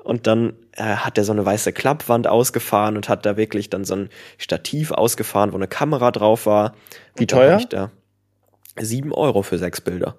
Und 0.04 0.28
dann 0.28 0.54
äh, 0.74 0.84
hat 0.84 1.18
er 1.18 1.24
so 1.24 1.32
eine 1.32 1.46
weiße 1.46 1.72
Klappwand 1.72 2.28
ausgefahren 2.28 2.98
und 2.98 3.10
hat 3.10 3.26
da 3.26 3.38
wirklich 3.38 3.70
dann 3.70 3.86
so 3.86 3.96
ein 3.96 4.10
Stativ 4.38 4.92
ausgefahren, 4.92 5.52
wo 5.54 5.56
eine 5.56 5.68
Kamera 5.68 6.12
drauf 6.12 6.46
war. 6.46 6.76
Wie 7.16 7.28
teuer? 7.28 7.54
hab 7.54 7.60
Ich 7.62 7.70
da 7.70 7.92
sieben 8.80 9.14
Euro 9.14 9.42
für 9.42 9.58
sechs 9.58 9.82
Bilder. 9.82 10.16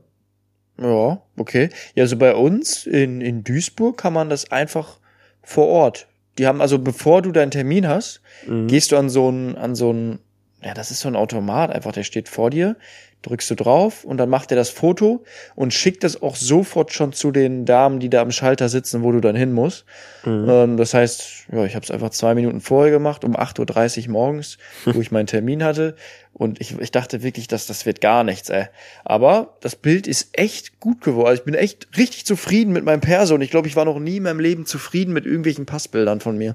Ja, 0.80 1.22
okay. 1.36 1.70
Ja, 1.94 2.02
also 2.02 2.16
bei 2.16 2.34
uns 2.34 2.86
in, 2.86 3.20
in 3.20 3.44
Duisburg 3.44 3.96
kann 3.96 4.12
man 4.12 4.28
das 4.28 4.50
einfach 4.52 4.98
vor 5.42 5.68
Ort. 5.68 6.06
Die 6.38 6.46
haben 6.46 6.60
also, 6.60 6.78
bevor 6.78 7.22
du 7.22 7.32
deinen 7.32 7.50
Termin 7.50 7.88
hast, 7.88 8.20
Mhm. 8.46 8.66
gehst 8.66 8.92
du 8.92 8.96
an 8.96 9.08
so 9.08 9.30
ein, 9.30 9.56
an 9.56 9.74
so 9.74 9.92
ein, 9.92 10.18
ja, 10.62 10.74
das 10.74 10.90
ist 10.90 11.00
so 11.00 11.08
ein 11.08 11.16
Automat 11.16 11.70
einfach, 11.70 11.92
der 11.92 12.02
steht 12.02 12.28
vor 12.28 12.50
dir, 12.50 12.76
drückst 13.22 13.50
du 13.50 13.54
drauf 13.56 14.04
und 14.04 14.18
dann 14.18 14.28
macht 14.28 14.52
er 14.52 14.56
das 14.56 14.70
Foto 14.70 15.24
und 15.54 15.74
schickt 15.74 16.04
das 16.04 16.22
auch 16.22 16.36
sofort 16.36 16.92
schon 16.92 17.12
zu 17.12 17.32
den 17.32 17.64
Damen, 17.64 17.98
die 17.98 18.08
da 18.08 18.22
am 18.22 18.30
Schalter 18.30 18.68
sitzen, 18.68 19.02
wo 19.02 19.12
du 19.12 19.20
dann 19.20 19.34
hin 19.34 19.52
musst. 19.52 19.84
Mhm. 20.24 20.46
Ähm, 20.48 20.76
das 20.76 20.94
heißt, 20.94 21.46
ja, 21.52 21.64
ich 21.64 21.74
habe 21.74 21.84
es 21.84 21.90
einfach 21.90 22.10
zwei 22.10 22.34
Minuten 22.34 22.60
vorher 22.60 22.92
gemacht, 22.92 23.24
um 23.24 23.36
8.30 23.36 24.06
Uhr 24.06 24.12
morgens, 24.12 24.58
wo 24.84 25.00
ich 25.00 25.10
meinen 25.10 25.26
Termin 25.26 25.64
hatte. 25.64 25.96
Und 26.32 26.60
ich, 26.60 26.78
ich 26.78 26.90
dachte 26.90 27.22
wirklich, 27.22 27.48
dass 27.48 27.66
das 27.66 27.86
wird 27.86 28.00
gar 28.00 28.22
nichts, 28.22 28.50
ey. 28.50 28.66
Aber 29.04 29.56
das 29.60 29.74
Bild 29.74 30.06
ist 30.06 30.28
echt 30.38 30.80
gut 30.80 31.00
geworden. 31.00 31.28
Also 31.28 31.40
ich 31.40 31.46
bin 31.46 31.54
echt 31.54 31.88
richtig 31.96 32.26
zufrieden 32.26 32.72
mit 32.72 32.84
meinem 32.84 33.00
Perso 33.00 33.34
und 33.34 33.40
ich 33.40 33.50
glaube, 33.50 33.68
ich 33.68 33.76
war 33.76 33.86
noch 33.86 33.98
nie 33.98 34.18
in 34.18 34.22
meinem 34.22 34.40
Leben 34.40 34.66
zufrieden 34.66 35.12
mit 35.14 35.24
irgendwelchen 35.24 35.66
Passbildern 35.66 36.20
von 36.20 36.36
mir. 36.36 36.54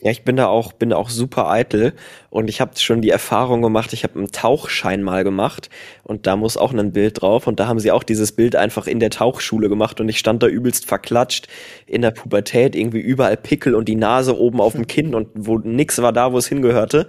Ja, 0.00 0.12
ich 0.12 0.22
bin 0.22 0.36
da 0.36 0.46
auch, 0.46 0.72
bin 0.74 0.90
da 0.90 0.96
auch 0.96 1.10
super 1.10 1.50
eitel 1.50 1.92
und 2.30 2.48
ich 2.48 2.60
habe 2.60 2.78
schon 2.78 3.02
die 3.02 3.10
Erfahrung 3.10 3.62
gemacht, 3.62 3.92
ich 3.92 4.04
habe 4.04 4.16
einen 4.16 4.30
Tauchschein 4.30 5.02
mal 5.02 5.24
gemacht 5.24 5.70
und 6.04 6.28
da 6.28 6.36
muss 6.36 6.56
auch 6.56 6.72
ein 6.72 6.92
Bild 6.92 7.20
drauf 7.20 7.48
und 7.48 7.58
da 7.58 7.66
haben 7.66 7.80
sie 7.80 7.90
auch 7.90 8.04
dieses 8.04 8.30
Bild 8.30 8.54
einfach 8.54 8.86
in 8.86 9.00
der 9.00 9.10
Tauchschule 9.10 9.68
gemacht 9.68 10.00
und 10.00 10.08
ich 10.08 10.20
stand 10.20 10.40
da 10.44 10.46
übelst 10.46 10.86
verklatscht 10.86 11.48
in 11.86 12.02
der 12.02 12.12
Pubertät, 12.12 12.76
irgendwie 12.76 13.00
überall 13.00 13.36
Pickel 13.36 13.74
und 13.74 13.88
die 13.88 13.96
Nase 13.96 14.38
oben 14.38 14.60
auf 14.60 14.74
dem 14.74 14.86
Kinn 14.86 15.16
und 15.16 15.30
wo 15.34 15.58
nix 15.58 16.00
war 16.00 16.12
da, 16.12 16.32
wo 16.32 16.38
es 16.38 16.46
hingehörte 16.46 17.08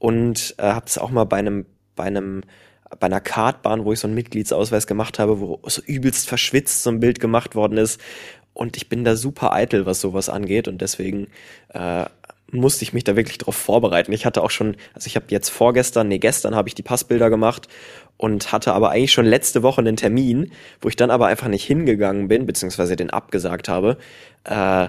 und 0.00 0.56
äh, 0.58 0.64
habe 0.64 0.86
es 0.86 0.98
auch 0.98 1.10
mal 1.10 1.24
bei 1.24 1.36
einem 1.36 1.66
bei 1.94 2.04
einem 2.04 2.42
bei 2.98 3.06
einer 3.06 3.20
Kartbahn, 3.20 3.84
wo 3.84 3.92
ich 3.92 4.00
so 4.00 4.08
einen 4.08 4.14
Mitgliedsausweis 4.16 4.88
gemacht 4.88 5.20
habe, 5.20 5.38
wo 5.38 5.60
so 5.66 5.82
übelst 5.82 6.28
verschwitzt 6.28 6.82
so 6.82 6.90
ein 6.90 6.98
Bild 6.98 7.20
gemacht 7.20 7.54
worden 7.54 7.78
ist 7.78 8.00
und 8.54 8.76
ich 8.76 8.88
bin 8.88 9.04
da 9.04 9.16
super 9.16 9.52
eitel, 9.52 9.84
was 9.86 10.00
sowas 10.00 10.28
angeht 10.28 10.68
und 10.68 10.80
deswegen 10.80 11.28
äh, 11.70 12.06
musste 12.54 12.84
ich 12.84 12.92
mich 12.92 13.04
da 13.04 13.16
wirklich 13.16 13.38
drauf 13.38 13.56
vorbereiten. 13.56 14.12
Ich 14.12 14.24
hatte 14.26 14.42
auch 14.42 14.50
schon, 14.50 14.76
also 14.94 15.06
ich 15.06 15.16
habe 15.16 15.26
jetzt 15.28 15.48
vorgestern, 15.50 16.08
nee, 16.08 16.18
gestern 16.18 16.54
habe 16.54 16.68
ich 16.68 16.74
die 16.74 16.82
Passbilder 16.82 17.28
gemacht 17.30 17.68
und 18.16 18.52
hatte 18.52 18.72
aber 18.72 18.90
eigentlich 18.90 19.12
schon 19.12 19.26
letzte 19.26 19.62
Woche 19.62 19.80
einen 19.80 19.96
Termin, 19.96 20.52
wo 20.80 20.88
ich 20.88 20.96
dann 20.96 21.10
aber 21.10 21.26
einfach 21.26 21.48
nicht 21.48 21.64
hingegangen 21.64 22.28
bin, 22.28 22.46
beziehungsweise 22.46 22.96
den 22.96 23.10
abgesagt 23.10 23.68
habe, 23.68 23.98
äh, 24.44 24.88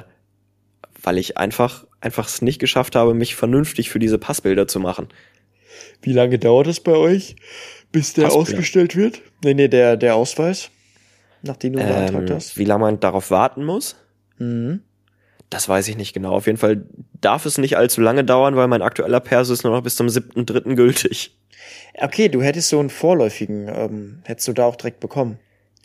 weil 1.01 1.17
ich 1.17 1.37
einfach 1.37 1.85
einfach 2.01 2.27
es 2.27 2.41
nicht 2.43 2.59
geschafft 2.59 2.95
habe, 2.95 3.13
mich 3.15 3.35
vernünftig 3.35 3.89
für 3.89 3.97
diese 3.99 4.19
Passbilder 4.19 4.67
zu 4.67 4.79
machen. 4.79 5.07
Wie 6.03 6.13
lange 6.13 6.37
dauert 6.37 6.67
es 6.67 6.79
bei 6.79 6.91
euch, 6.93 7.35
bis 7.91 8.13
der 8.13 8.23
Passbilder. 8.23 8.41
ausgestellt 8.49 8.95
wird? 8.95 9.21
Nee, 9.43 9.55
nee, 9.55 9.67
der, 9.67 9.97
der 9.97 10.15
Ausweis, 10.15 10.69
nachdem 11.41 11.73
du 11.73 11.79
beantragt 11.79 12.29
Ähm, 12.29 12.35
hast. 12.35 12.57
wie 12.59 12.65
lange 12.65 12.81
man 12.81 12.99
darauf 12.99 13.31
warten 13.31 13.65
muss, 13.65 13.95
Mhm. 14.37 14.81
das 15.49 15.67
weiß 15.67 15.87
ich 15.87 15.97
nicht 15.97 16.13
genau. 16.13 16.33
Auf 16.33 16.45
jeden 16.45 16.57
Fall 16.59 16.85
darf 17.25 17.45
es 17.45 17.57
nicht 17.57 17.77
allzu 17.77 18.01
lange 18.01 18.23
dauern, 18.23 18.55
weil 18.55 18.67
mein 18.67 18.81
aktueller 18.81 19.19
Perso 19.19 19.53
ist 19.53 19.63
nur 19.63 19.73
noch 19.73 19.83
bis 19.83 19.95
zum 19.95 20.07
7.3. 20.07 20.75
gültig. 20.75 21.35
Okay, 21.97 22.29
du 22.29 22.41
hättest 22.41 22.69
so 22.69 22.79
einen 22.79 22.89
vorläufigen, 22.89 23.67
ähm, 23.67 24.19
hättest 24.23 24.47
du 24.47 24.53
da 24.53 24.65
auch 24.65 24.75
direkt 24.75 24.99
bekommen. 24.99 25.39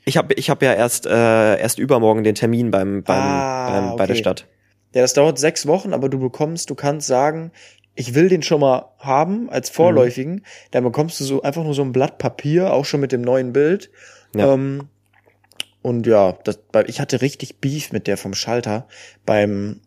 Ich 0.04 0.16
habe 0.16 0.34
ich 0.34 0.50
hab 0.50 0.62
ja 0.62 0.74
erst, 0.74 1.06
äh, 1.06 1.58
erst 1.58 1.78
übermorgen 1.78 2.24
den 2.24 2.34
Termin 2.34 2.70
beim, 2.70 3.02
beim, 3.02 3.16
Ah, 3.18 3.70
beim, 3.70 3.96
bei 3.96 4.06
der 4.06 4.14
okay. 4.14 4.22
Stadt. 4.22 4.46
Ja, 4.94 5.02
das 5.02 5.14
dauert 5.14 5.38
sechs 5.38 5.66
Wochen, 5.66 5.94
aber 5.94 6.08
du 6.08 6.18
bekommst, 6.18 6.68
du 6.68 6.74
kannst 6.74 7.06
sagen, 7.06 7.52
ich 7.94 8.14
will 8.14 8.28
den 8.28 8.42
schon 8.42 8.60
mal 8.60 8.90
haben 8.98 9.50
als 9.50 9.70
vorläufigen. 9.70 10.44
Dann 10.70 10.84
bekommst 10.84 11.20
du 11.20 11.24
so 11.24 11.42
einfach 11.42 11.62
nur 11.62 11.74
so 11.74 11.82
ein 11.82 11.92
Blatt 11.92 12.18
Papier, 12.18 12.72
auch 12.72 12.84
schon 12.84 13.00
mit 13.00 13.12
dem 13.12 13.20
neuen 13.20 13.52
Bild. 13.52 13.90
Ja. 14.34 14.54
Ähm, 14.54 14.88
und 15.82 16.06
ja, 16.06 16.32
das, 16.44 16.58
ich 16.86 17.00
hatte 17.00 17.22
richtig 17.22 17.60
Beef 17.60 17.92
mit 17.92 18.06
der 18.06 18.16
vom 18.16 18.34
Schalter. 18.34 18.86
Beim, 19.24 19.80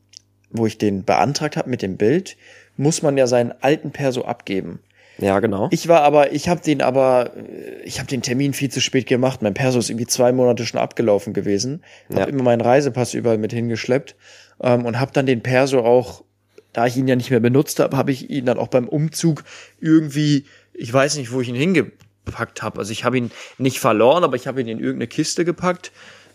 wo 0.53 0.65
ich 0.65 0.77
den 0.77 1.03
beantragt 1.03 1.57
habe 1.57 1.69
mit 1.69 1.81
dem 1.81 1.97
Bild, 1.97 2.37
muss 2.77 3.01
man 3.01 3.17
ja 3.17 3.27
seinen 3.27 3.53
alten 3.61 3.91
Perso 3.91 4.23
abgeben. 4.23 4.79
Ja, 5.19 5.39
genau. 5.39 5.67
Ich 5.71 5.87
war 5.87 6.01
aber, 6.01 6.31
ich 6.31 6.49
habe 6.49 6.61
den 6.61 6.81
aber, 6.81 7.31
äh, 7.35 7.83
ich 7.83 7.99
habe 7.99 8.07
den 8.07 8.21
Termin 8.23 8.53
viel 8.53 8.69
zu 8.71 8.81
spät 8.81 9.05
gemacht. 9.05 9.41
Mein 9.41 9.53
Perso 9.53 9.77
ist 9.77 9.89
irgendwie 9.89 10.07
zwei 10.07 10.31
Monate 10.31 10.65
schon 10.65 10.79
abgelaufen 10.79 11.33
gewesen. 11.33 11.83
Hab 12.09 12.19
Ja. 12.19 12.25
immer 12.25 12.43
meinen 12.43 12.61
Reisepass 12.61 13.13
überall 13.13 13.37
mit 13.37 13.53
hingeschleppt 13.53 14.15
ähm, 14.61 14.85
und 14.85 14.99
habe 14.99 15.11
dann 15.13 15.25
den 15.27 15.41
Perso 15.41 15.79
auch, 15.81 16.23
da 16.71 16.87
ich 16.87 16.97
ihn 16.97 17.07
ja 17.07 17.15
nicht 17.15 17.29
mehr 17.29 17.39
benutzt 17.39 17.79
habe, 17.79 17.95
habe 17.95 18.11
ich 18.11 18.31
ihn 18.31 18.45
dann 18.47 18.57
auch 18.57 18.69
beim 18.69 18.87
Umzug 18.87 19.43
irgendwie, 19.79 20.45
ich 20.73 20.91
weiß 20.91 21.17
nicht, 21.17 21.31
wo 21.31 21.41
ich 21.41 21.49
ihn 21.49 21.55
hingepackt 21.55 22.63
habe. 22.63 22.79
Also 22.79 22.91
ich 22.91 23.03
habe 23.03 23.17
ihn 23.19 23.29
nicht 23.59 23.79
verloren, 23.79 24.23
aber 24.23 24.35
ich 24.35 24.47
habe 24.47 24.61
ihn 24.61 24.67
in 24.67 24.79
irgendeine 24.79 25.07
Kiste 25.07 25.45
gepackt 25.45 25.91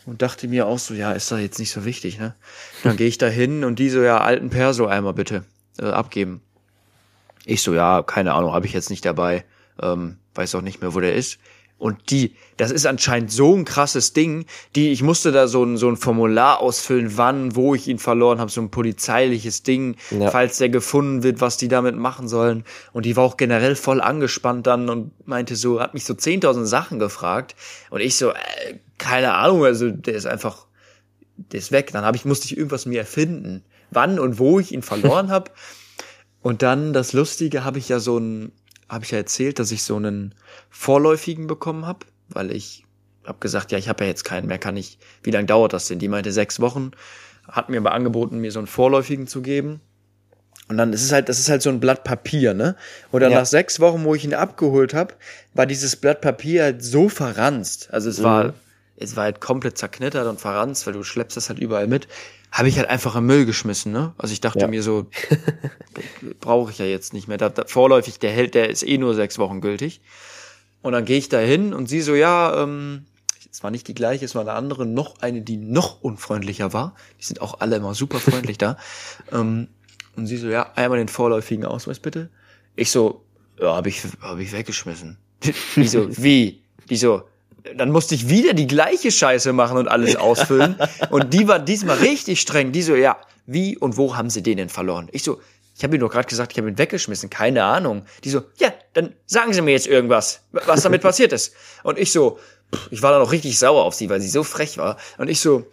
und 0.08 0.22
dachte 0.22 0.48
mir 0.48 0.66
auch 0.66 0.78
so, 0.78 0.94
ja, 0.94 1.12
ist 1.12 1.30
da 1.30 1.38
jetzt 1.38 1.58
nicht 1.58 1.70
so 1.70 1.84
wichtig, 1.84 2.18
ne? 2.18 2.34
Dann 2.82 2.96
gehe 2.96 3.08
ich 3.08 3.18
da 3.18 3.26
hin 3.26 3.62
und 3.64 3.78
die 3.78 3.90
so, 3.90 4.02
ja, 4.02 4.18
alten 4.20 4.48
Perso 4.50 4.86
einmal 4.86 5.12
bitte 5.12 5.44
äh, 5.78 5.86
abgeben. 5.86 6.40
Ich 7.44 7.62
so, 7.62 7.74
ja, 7.74 8.02
keine 8.02 8.34
Ahnung, 8.34 8.52
habe 8.52 8.66
ich 8.66 8.72
jetzt 8.72 8.90
nicht 8.90 9.04
dabei. 9.04 9.44
Ähm, 9.80 10.16
weiß 10.34 10.54
auch 10.54 10.62
nicht 10.62 10.80
mehr, 10.80 10.94
wo 10.94 11.00
der 11.00 11.14
ist. 11.14 11.38
Und 11.78 12.10
die, 12.10 12.34
das 12.56 12.72
ist 12.72 12.86
anscheinend 12.86 13.30
so 13.30 13.54
ein 13.54 13.64
krasses 13.64 14.12
Ding, 14.12 14.46
die, 14.74 14.90
ich 14.90 15.02
musste 15.02 15.30
da 15.30 15.46
so 15.46 15.62
ein, 15.62 15.76
so 15.76 15.88
ein 15.88 15.96
Formular 15.96 16.58
ausfüllen, 16.60 17.16
wann, 17.16 17.54
wo 17.54 17.74
ich 17.76 17.86
ihn 17.86 18.00
verloren 18.00 18.40
habe, 18.40 18.50
so 18.50 18.60
ein 18.60 18.70
polizeiliches 18.70 19.62
Ding, 19.62 19.96
Ja. 20.10 20.30
falls 20.32 20.58
der 20.58 20.70
gefunden 20.70 21.22
wird, 21.22 21.40
was 21.40 21.56
die 21.56 21.68
damit 21.68 21.94
machen 21.96 22.26
sollen. 22.26 22.64
Und 22.92 23.06
die 23.06 23.14
war 23.14 23.22
auch 23.24 23.36
generell 23.36 23.76
voll 23.76 24.00
angespannt 24.00 24.66
dann 24.66 24.88
und 24.88 25.12
meinte 25.28 25.54
so, 25.54 25.80
hat 25.80 25.94
mich 25.94 26.04
so 26.04 26.14
10.000 26.14 26.64
Sachen 26.64 26.98
gefragt. 26.98 27.54
Und 27.90 28.00
ich 28.00 28.16
so, 28.16 28.30
äh, 28.30 28.34
keine 28.98 29.34
Ahnung, 29.34 29.64
also 29.64 29.90
der 29.90 30.14
ist 30.14 30.26
einfach, 30.26 30.66
der 31.36 31.58
ist 31.58 31.72
weg. 31.72 31.90
Dann 31.92 32.04
habe 32.04 32.16
ich, 32.16 32.24
musste 32.24 32.46
ich 32.46 32.56
irgendwas 32.56 32.86
mir 32.86 32.98
erfinden, 33.00 33.64
wann 33.90 34.18
und 34.18 34.38
wo 34.38 34.58
ich 34.58 34.72
ihn 34.72 34.82
verloren 34.82 35.30
habe. 35.30 35.50
Und 36.42 36.62
dann 36.62 36.92
das 36.92 37.12
Lustige 37.12 37.64
habe 37.64 37.78
ich 37.78 37.88
ja 37.88 37.98
so 37.98 38.18
ein, 38.18 38.52
habe 38.88 39.04
ich 39.04 39.10
ja 39.10 39.18
erzählt, 39.18 39.58
dass 39.58 39.70
ich 39.70 39.82
so 39.82 39.96
einen 39.96 40.34
vorläufigen 40.70 41.46
bekommen 41.46 41.86
habe, 41.86 42.06
weil 42.28 42.50
ich 42.52 42.84
habe 43.24 43.38
gesagt, 43.40 43.72
ja, 43.72 43.78
ich 43.78 43.88
habe 43.88 44.04
ja 44.04 44.08
jetzt 44.08 44.24
keinen 44.24 44.46
mehr, 44.46 44.58
kann 44.58 44.76
ich, 44.76 44.98
wie 45.22 45.30
lange 45.30 45.46
dauert 45.46 45.72
das 45.74 45.86
denn? 45.88 45.98
Die 45.98 46.08
meinte 46.08 46.32
sechs 46.32 46.60
Wochen, 46.60 46.92
hat 47.46 47.68
mir 47.68 47.78
aber 47.78 47.92
angeboten, 47.92 48.38
mir 48.38 48.52
so 48.52 48.58
einen 48.60 48.66
vorläufigen 48.66 49.26
zu 49.26 49.42
geben. 49.42 49.80
Und 50.68 50.76
dann 50.78 50.92
ist 50.92 51.02
es 51.02 51.12
halt, 51.12 51.28
das 51.28 51.38
ist 51.38 51.48
halt 51.48 51.62
so 51.62 51.70
ein 51.70 51.80
Blatt 51.80 52.04
Papier, 52.04 52.52
ne? 52.54 52.76
Und 53.10 53.20
dann 53.22 53.32
Ja. 53.32 53.38
nach 53.40 53.46
sechs 53.46 53.80
Wochen, 53.80 54.04
wo 54.04 54.14
ich 54.14 54.24
ihn 54.24 54.34
abgeholt 54.34 54.92
habe, 54.94 55.14
war 55.54 55.66
dieses 55.66 55.96
Blatt 55.96 56.20
Papier 56.20 56.62
halt 56.62 56.84
so 56.84 57.08
verranzt. 57.08 57.88
Also 57.90 58.10
es 58.10 58.22
war, 58.22 58.54
es 59.00 59.16
war 59.16 59.24
halt 59.24 59.40
komplett 59.40 59.78
zerknittert 59.78 60.26
und 60.26 60.40
verranzt, 60.40 60.86
weil 60.86 60.92
du 60.92 61.02
schleppst 61.04 61.36
das 61.36 61.48
halt 61.48 61.58
überall 61.58 61.86
mit. 61.86 62.08
Habe 62.50 62.68
ich 62.68 62.78
halt 62.78 62.88
einfach 62.88 63.14
im 63.16 63.26
Müll 63.26 63.44
geschmissen, 63.46 63.92
ne? 63.92 64.14
Also 64.18 64.32
ich 64.32 64.40
dachte 64.40 64.60
Ja. 64.60 64.68
mir 64.68 64.82
so, 64.82 65.06
brauche 66.40 66.70
ich 66.70 66.78
ja 66.78 66.86
jetzt 66.86 67.12
nicht 67.12 67.28
mehr. 67.28 67.36
Da, 67.38 67.48
da, 67.48 67.64
vorläufig, 67.66 68.18
der 68.18 68.30
hält, 68.32 68.54
der 68.54 68.70
ist 68.70 68.82
eh 68.82 68.98
nur 68.98 69.14
sechs 69.14 69.38
Wochen 69.38 69.60
gültig. 69.60 70.00
Und 70.82 70.92
dann 70.92 71.04
gehe 71.04 71.18
ich 71.18 71.28
da 71.28 71.38
hin 71.38 71.74
und 71.74 71.88
sie 71.88 72.00
so, 72.00 72.14
ja, 72.14 72.62
ähm, 72.62 73.04
es 73.50 73.62
war 73.62 73.70
nicht 73.70 73.88
die 73.88 73.94
gleiche, 73.94 74.24
es 74.24 74.34
war 74.34 74.42
eine 74.42 74.52
andere, 74.52 74.86
noch 74.86 75.20
eine, 75.20 75.42
die 75.42 75.56
noch 75.56 76.00
unfreundlicher 76.00 76.72
war. 76.72 76.94
Die 77.20 77.24
sind 77.24 77.40
auch 77.40 77.60
alle 77.60 77.76
immer 77.76 77.94
super 77.94 78.18
freundlich 78.20 78.58
da. 78.58 78.76
Ähm, 79.32 79.68
und 80.16 80.26
sie 80.26 80.36
so, 80.38 80.48
ja, 80.48 80.72
einmal 80.74 80.98
den 80.98 81.08
vorläufigen 81.08 81.64
Ausweis 81.64 82.00
bitte. 82.00 82.28
Ich 82.74 82.90
so, 82.90 83.24
ja, 83.60 83.74
habe 83.76 83.88
ich, 83.88 84.02
hab 84.20 84.38
ich 84.38 84.52
weggeschmissen. 84.52 85.18
Die 85.76 85.86
so, 85.86 86.08
wie? 86.16 86.62
Die 86.90 86.96
so, 86.96 87.22
dann 87.76 87.90
musste 87.90 88.14
ich 88.14 88.28
wieder 88.28 88.54
die 88.54 88.66
gleiche 88.66 89.10
Scheiße 89.10 89.52
machen 89.52 89.78
und 89.78 89.88
alles 89.88 90.16
ausfüllen. 90.16 90.76
Und 91.10 91.34
die 91.34 91.48
war 91.48 91.58
diesmal 91.58 91.98
richtig 91.98 92.40
streng. 92.40 92.72
Die 92.72 92.82
so, 92.82 92.94
ja, 92.94 93.16
wie 93.46 93.76
und 93.76 93.96
wo 93.96 94.16
haben 94.16 94.30
sie 94.30 94.42
den 94.42 94.58
denn 94.58 94.68
verloren? 94.68 95.08
Ich 95.12 95.22
so, 95.22 95.40
ich 95.76 95.84
habe 95.84 95.94
ihm 95.96 96.00
doch 96.00 96.10
gerade 96.10 96.26
gesagt, 96.26 96.52
ich 96.52 96.58
habe 96.58 96.68
ihn 96.68 96.76
weggeschmissen, 96.76 97.30
keine 97.30 97.62
Ahnung. 97.62 98.04
Die 98.24 98.30
so, 98.30 98.42
ja, 98.58 98.72
dann 98.94 99.14
sagen 99.26 99.52
Sie 99.52 99.62
mir 99.62 99.70
jetzt 99.70 99.86
irgendwas, 99.86 100.40
was 100.50 100.82
damit 100.82 101.02
passiert 101.02 101.32
ist. 101.32 101.54
Und 101.84 101.98
ich 101.98 102.10
so, 102.10 102.38
ich 102.90 103.00
war 103.02 103.12
dann 103.12 103.22
auch 103.22 103.30
richtig 103.30 103.58
sauer 103.58 103.84
auf 103.84 103.94
sie, 103.94 104.10
weil 104.10 104.20
sie 104.20 104.28
so 104.28 104.42
frech 104.42 104.76
war. 104.76 104.96
Und 105.18 105.28
ich 105.28 105.40
so, 105.40 105.66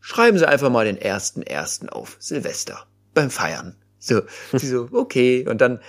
schreiben 0.00 0.38
Sie 0.38 0.46
einfach 0.46 0.70
mal 0.70 0.84
den 0.84 0.98
ersten 0.98 1.42
ersten 1.42 1.88
auf, 1.88 2.16
Silvester, 2.18 2.86
beim 3.14 3.30
Feiern. 3.30 3.74
So, 3.98 4.20
sie 4.52 4.68
so, 4.68 4.88
okay. 4.92 5.46
Und 5.48 5.60
dann, 5.60 5.80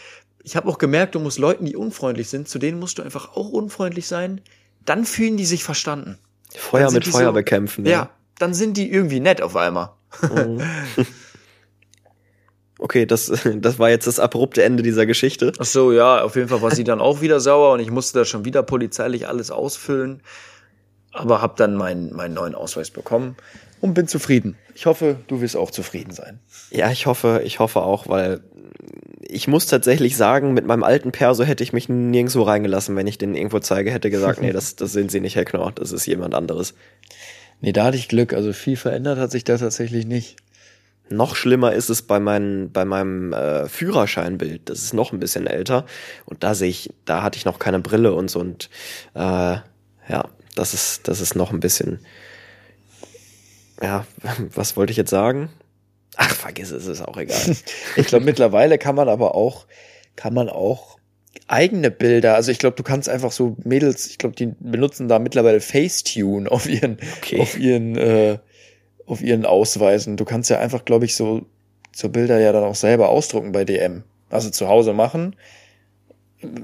ich 0.43 0.55
habe 0.55 0.69
auch 0.69 0.77
gemerkt, 0.77 1.15
du 1.15 1.19
musst 1.19 1.37
Leuten, 1.37 1.65
die 1.65 1.75
unfreundlich 1.75 2.29
sind, 2.29 2.47
zu 2.47 2.59
denen 2.59 2.79
musst 2.79 2.97
du 2.97 3.03
einfach 3.03 3.35
auch 3.35 3.49
unfreundlich 3.49 4.07
sein. 4.07 4.41
Dann 4.89 5.05
fühlen 5.05 5.37
die 5.37 5.45
sich 5.45 5.63
verstanden. 5.63 6.17
Feuer 6.55 6.89
mit 6.91 7.05
Feuer 7.07 7.27
so- 7.27 7.33
bekämpfen. 7.33 7.85
Ja, 7.85 8.09
dann 8.39 8.55
sind 8.55 8.75
die 8.75 8.91
irgendwie 8.91 9.19
nett 9.19 9.39
auf 9.39 9.55
einmal. 9.55 9.91
Okay, 12.81 13.05
das, 13.05 13.29
das 13.55 13.77
war 13.77 13.89
jetzt 13.89 14.07
das 14.07 14.19
abrupte 14.21 14.63
Ende 14.63 14.83
dieser 14.83 15.05
Geschichte. 15.05 15.51
Ach 15.59 15.65
so, 15.65 15.91
ja, 15.91 16.21
auf 16.23 16.37
jeden 16.37 16.47
Fall 16.47 16.61
war 16.61 16.73
sie 16.73 16.85
dann 16.85 17.01
auch 17.01 17.19
wieder 17.19 17.41
sauer 17.41 17.73
und 17.73 17.81
ich 17.81 17.91
musste 17.91 18.19
da 18.19 18.25
schon 18.25 18.45
wieder 18.45 18.63
polizeilich 18.63 19.27
alles 19.27 19.51
ausfüllen. 19.51 20.23
Aber 21.11 21.41
hab 21.41 21.57
dann 21.57 21.75
meinen, 21.75 22.15
meinen 22.15 22.35
neuen 22.35 22.55
Ausweis 22.55 22.89
bekommen 22.89 23.35
und 23.81 23.95
bin 23.95 24.07
zufrieden. 24.07 24.55
Ich 24.75 24.85
hoffe, 24.85 25.17
du 25.27 25.41
wirst 25.41 25.57
auch 25.57 25.71
zufrieden 25.71 26.11
sein. 26.13 26.39
Ja, 26.71 26.89
ich 26.89 27.05
hoffe, 27.05 27.41
ich 27.43 27.59
hoffe 27.59 27.81
auch, 27.81 28.07
weil 28.07 28.39
ich 29.21 29.47
muss 29.47 29.65
tatsächlich 29.65 30.15
sagen, 30.15 30.53
mit 30.53 30.65
meinem 30.65 30.83
alten 30.83 31.11
Perso 31.11 31.43
hätte 31.43 31.63
ich 31.63 31.73
mich 31.73 31.89
nirgendwo 31.89 32.43
reingelassen, 32.43 32.95
wenn 32.95 33.07
ich 33.07 33.17
den 33.17 33.35
irgendwo 33.35 33.59
zeige, 33.59 33.91
hätte 33.91 34.09
gesagt, 34.09 34.41
nee, 34.41 34.51
das, 34.53 34.75
das 34.75 34.93
sind 34.93 35.11
sie 35.11 35.19
nicht, 35.19 35.35
Herr 35.35 35.45
Knorr, 35.45 35.71
das 35.73 35.91
ist 35.91 36.05
jemand 36.05 36.33
anderes. 36.35 36.73
Nee, 37.61 37.73
da 37.73 37.85
hatte 37.85 37.97
ich 37.97 38.07
Glück. 38.07 38.33
Also 38.33 38.53
viel 38.53 38.77
verändert 38.77 39.19
hat 39.19 39.31
sich 39.31 39.43
da 39.43 39.57
tatsächlich 39.57 40.05
nicht. 40.05 40.37
Noch 41.09 41.35
schlimmer 41.35 41.73
ist 41.73 41.89
es 41.89 42.03
bei, 42.03 42.19
meinen, 42.19 42.71
bei 42.71 42.85
meinem 42.85 43.33
äh, 43.33 43.67
Führerscheinbild. 43.67 44.69
Das 44.69 44.83
ist 44.83 44.93
noch 44.93 45.11
ein 45.11 45.19
bisschen 45.19 45.47
älter. 45.47 45.85
Und 46.25 46.43
da 46.43 46.53
sehe 46.53 46.69
ich, 46.69 46.93
da 47.05 47.23
hatte 47.23 47.37
ich 47.37 47.45
noch 47.45 47.59
keine 47.59 47.79
Brille 47.79 48.13
und 48.13 48.29
so. 48.29 48.39
Und 48.39 48.69
äh, 49.15 49.19
ja, 49.19 50.29
das 50.55 50.73
ist, 50.73 51.07
das 51.07 51.19
ist 51.19 51.35
noch 51.35 51.51
ein 51.51 51.59
bisschen. 51.59 51.99
Ja, 53.81 54.05
was 54.53 54.77
wollte 54.77 54.91
ich 54.91 54.97
jetzt 54.97 55.09
sagen? 55.09 55.49
Ach, 56.21 56.35
vergiss 56.35 56.71
es, 56.71 56.85
ist 56.85 57.01
auch 57.01 57.15
egal. 57.15 57.39
Ich 57.95 58.07
glaube, 58.07 58.25
mittlerweile 58.25 58.77
kann 58.77 58.93
man 58.95 59.07
aber 59.07 59.35
auch, 59.35 59.65
kann 60.17 60.33
man 60.33 60.49
auch 60.49 60.97
eigene 61.47 61.91
Bilder, 61.91 62.35
also 62.35 62.51
ich 62.51 62.59
glaube, 62.59 62.75
du 62.75 62.83
kannst 62.83 63.07
einfach 63.07 63.31
so 63.31 63.55
Mädels, 63.63 64.07
ich 64.07 64.17
glaube, 64.17 64.35
die 64.35 64.53
benutzen 64.59 65.07
da 65.07 65.17
mittlerweile 65.17 65.61
Facetune 65.61 66.51
auf 66.51 66.67
ihren, 66.67 66.97
Okay. 67.17 67.39
auf 67.39 67.57
ihren, 67.57 67.95
äh, 67.95 68.37
auf 69.05 69.21
ihren 69.21 69.45
Ausweisen. 69.45 70.17
Du 70.17 70.25
kannst 70.25 70.49
ja 70.49 70.59
einfach, 70.59 70.83
glaube 70.83 71.05
ich, 71.05 71.15
so, 71.15 71.45
so 71.95 72.09
Bilder 72.09 72.37
ja 72.39 72.51
dann 72.51 72.65
auch 72.65 72.75
selber 72.75 73.09
ausdrucken 73.09 73.53
bei 73.53 73.63
DM. 73.63 74.03
Also 74.29 74.49
zu 74.49 74.67
Hause 74.67 74.91
machen, 74.93 75.35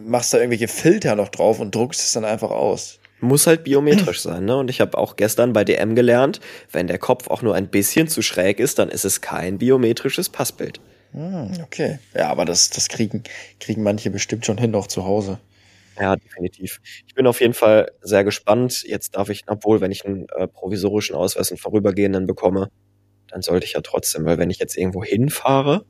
machst 0.06 0.34
da 0.34 0.38
irgendwelche 0.38 0.68
Filter 0.68 1.16
noch 1.16 1.30
drauf 1.30 1.60
und 1.60 1.74
druckst 1.74 2.02
es 2.02 2.12
dann 2.12 2.26
einfach 2.26 2.52
aus. 2.52 3.00
Muss 3.20 3.48
halt 3.48 3.64
biometrisch 3.64 4.22
sein, 4.22 4.46
ne? 4.46 4.58
Und 4.58 4.70
ich 4.70 4.82
habe 4.82 4.98
auch 4.98 5.16
gestern 5.16 5.54
bei 5.54 5.64
DM 5.64 5.96
gelernt, 5.96 6.40
wenn 6.72 6.88
der 6.88 6.98
Kopf 7.00 7.30
auch 7.30 7.42
nur 7.42 7.56
ein 7.56 7.70
bisschen 7.70 8.08
zu 8.08 8.22
schräg 8.22 8.60
ist, 8.60 8.78
dann 8.80 8.90
ist 8.90 9.06
es 9.06 9.22
kein 9.22 9.58
biometrisches 9.58 10.30
Passbild. 10.30 10.82
Hm, 11.12 11.60
okay. 11.64 12.00
Ja, 12.14 12.30
aber 12.30 12.46
das, 12.46 12.70
das 12.70 12.90
kriegen, 12.90 13.24
kriegen 13.60 13.84
manche 13.84 14.10
bestimmt 14.12 14.46
schon 14.46 14.58
hin, 14.58 14.76
auch 14.76 14.88
zu 14.88 15.06
Hause. 15.06 15.40
Ja, 16.00 16.16
definitiv. 16.18 16.80
Ich 17.08 17.16
bin 17.16 17.28
auf 17.28 17.42
jeden 17.42 17.54
Fall 17.54 17.92
sehr 18.02 18.24
gespannt. 18.26 18.84
Jetzt 18.86 19.16
darf 19.16 19.30
ich, 19.30 19.44
obwohl, 19.48 19.82
wenn 19.82 19.92
ich 19.92 20.06
einen 20.06 20.28
äh, 20.36 20.48
provisorischen 20.48 21.16
Ausweis, 21.16 21.52
einen 21.52 21.58
vorübergehenden 21.58 22.28
bekomme, 22.28 22.70
Dann 23.30 23.42
sollte 23.44 23.66
ich 23.66 23.74
ja 23.74 23.82
trotzdem, 23.82 24.26
weil 24.26 24.38
wenn 24.40 24.50
ich 24.52 24.60
jetzt 24.60 24.78
irgendwo 24.78 25.04
hinfahre, 25.04 25.86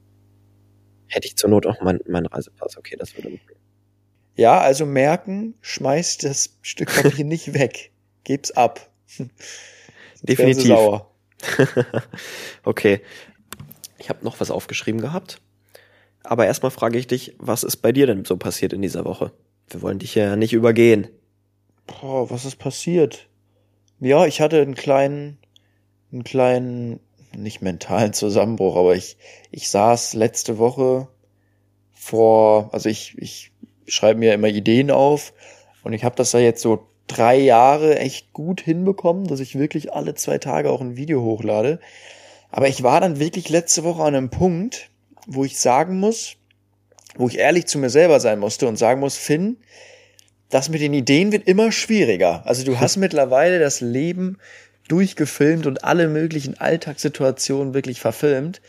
hätte 1.08 1.28
ich 1.28 1.36
zur 1.38 1.50
Not 1.50 1.66
auch 1.66 1.82
meinen 1.82 2.00
mein 2.08 2.26
Reisepass. 2.26 2.78
Okay, 2.78 2.96
das 2.98 3.16
würde. 3.16 3.40
Ja, 4.36 4.60
also 4.60 4.86
merken, 4.86 5.56
schmeißt 5.62 6.24
das 6.24 6.58
Stück 6.62 6.94
Papier 7.02 7.26
nicht 7.26 7.54
weg. 7.54 7.92
Geb's 8.24 8.52
ab. 8.52 8.90
Definitiv. 10.22 10.78
okay. 12.64 13.02
Ich 13.98 14.10
habe 14.10 14.24
noch 14.24 14.40
was 14.40 14.52
aufgeschrieben 14.52 15.02
gehabt. 15.02 15.42
Aber 16.24 16.46
erstmal 16.46 16.72
frage 16.72 16.98
ich 16.98 17.08
dich, 17.08 17.36
was 17.38 17.64
ist 17.64 17.78
bei 17.78 17.92
dir 17.92 18.08
denn 18.08 18.26
so 18.26 18.36
passiert 18.36 18.74
in 18.74 18.82
dieser 18.82 19.06
Woche? 19.06 19.32
Wir 19.70 19.82
wollen 19.82 20.00
dich 20.00 20.16
ja 20.16 20.36
nicht 20.36 20.54
übergehen. 20.54 21.08
Boah, 21.88 22.30
was 22.30 22.46
ist 22.46 22.58
passiert? 22.58 23.28
Ja, 24.00 24.26
ich 24.26 24.42
hatte 24.42 24.62
einen 24.62 24.76
kleinen, 24.76 25.38
einen 26.12 26.24
kleinen, 26.24 27.00
nicht 27.36 27.62
mentalen 27.62 28.14
Zusammenbruch, 28.14 28.76
aber 28.76 28.96
ich, 28.96 29.18
ich 29.52 29.70
saß 29.70 30.14
letzte 30.14 30.58
Woche 30.58 31.08
vor, 31.94 32.70
also 32.74 32.90
ich, 32.90 33.16
ich 33.18 33.52
schreibe 33.88 34.20
mir 34.20 34.34
immer 34.34 34.48
Ideen 34.48 34.92
auf 34.92 35.34
und 35.84 35.94
ich 35.94 36.04
habe 36.04 36.16
das 36.16 36.32
ja 36.32 36.40
jetzt 36.40 36.62
so 36.62 36.88
drei 37.08 37.38
Jahre 37.38 38.00
echt 38.00 38.34
gut 38.34 38.62
hinbekommen, 38.62 39.28
dass 39.28 39.40
ich 39.40 39.58
wirklich 39.58 39.94
alle 39.94 40.16
zwei 40.16 40.38
Tage 40.38 40.72
auch 40.72 40.82
ein 40.82 40.98
Video 40.98 41.22
hochlade. 41.22 41.80
Aber 42.50 42.68
ich 42.68 42.84
war 42.84 43.02
dann 43.02 43.20
wirklich 43.20 43.50
letzte 43.50 43.84
Woche 43.84 44.02
an 44.02 44.16
einem 44.16 44.30
Punkt, 44.30 44.90
wo 45.28 45.44
ich 45.46 45.60
sagen 45.60 46.00
muss, 46.00 46.38
wo 47.18 47.28
ich 47.28 47.38
ehrlich 47.38 47.68
zu 47.68 47.78
mir 47.78 47.90
selber 47.90 48.20
sein 48.20 48.40
musste 48.40 48.68
und 48.68 48.78
sagen 48.78 49.00
muss, 49.00 49.18
Finn, 49.18 49.58
das 50.50 50.70
mit 50.70 50.82
den 50.82 50.94
Ideen 50.94 51.32
wird 51.32 51.48
immer 51.48 51.72
schwieriger. 51.72 52.46
Also 52.46 52.64
du 52.64 52.80
hast 52.80 52.98
mittlerweile 52.98 53.60
das 53.60 53.82
Leben 53.82 54.38
durchgefilmt 54.88 55.66
und 55.66 55.84
alle 55.84 56.08
möglichen 56.08 56.60
Alltagssituationen 56.60 57.74
wirklich 57.74 58.00
verfilmt. 58.00 58.62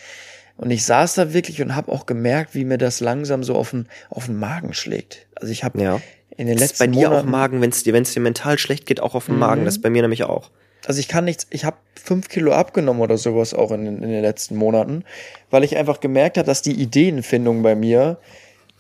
Und 0.57 0.71
ich 0.71 0.85
saß 0.85 1.15
da 1.15 1.33
wirklich 1.35 1.61
und 1.61 1.77
habe 1.77 1.93
auch 1.93 2.07
gemerkt, 2.07 2.55
wie 2.55 2.65
mir 2.65 2.79
das 2.79 3.01
langsam 3.01 3.45
so 3.45 3.55
auf 3.55 3.71
den, 3.71 3.89
auf 4.09 4.27
den 4.27 4.37
Magen 4.37 4.73
schlägt. 4.73 5.27
Also 5.35 5.53
ich 5.53 5.65
habe 5.65 5.81
ja. 5.81 6.01
in 6.37 6.47
den 6.47 6.57
letzten 6.57 6.75
ist 6.75 6.79
bei 6.79 6.87
dir 6.87 7.09
Monaten, 7.09 7.29
auch 7.29 7.31
Magen, 7.31 7.61
wenn 7.61 7.71
es 7.71 7.83
dir, 7.83 7.93
wenn 7.93 8.03
es 8.03 8.15
dir 8.15 8.21
mental 8.21 8.59
schlecht 8.59 8.87
geht, 8.87 9.01
auch 9.01 9.15
auf 9.15 9.27
den 9.27 9.39
Magen. 9.39 9.65
Das 9.65 9.77
ist 9.77 9.83
bei 9.83 9.91
mir 9.91 10.03
nämlich 10.03 10.25
auch. 10.25 10.51
Also 10.87 11.01
ich 11.01 11.09
kann 11.09 11.25
nichts, 11.25 11.47
ich 11.51 11.65
habe 11.65 11.77
fünf 11.95 12.29
Kilo 12.29 12.53
abgenommen 12.53 13.03
oder 13.03 13.19
sowas 13.19 13.55
auch 13.55 13.73
in, 13.73 13.87
in 13.87 14.01
den 14.01 14.23
letzten 14.23 14.57
Monaten, 14.57 15.05
weil 15.51 15.65
ich 15.65 15.77
einfach 15.77 16.01
gemerkt 16.01 16.39
habe, 16.39 16.47
dass 16.47 16.63
die 16.63 16.81
Ideenfindung 16.81 17.63
bei 17.63 17.75
mir 17.75 18.19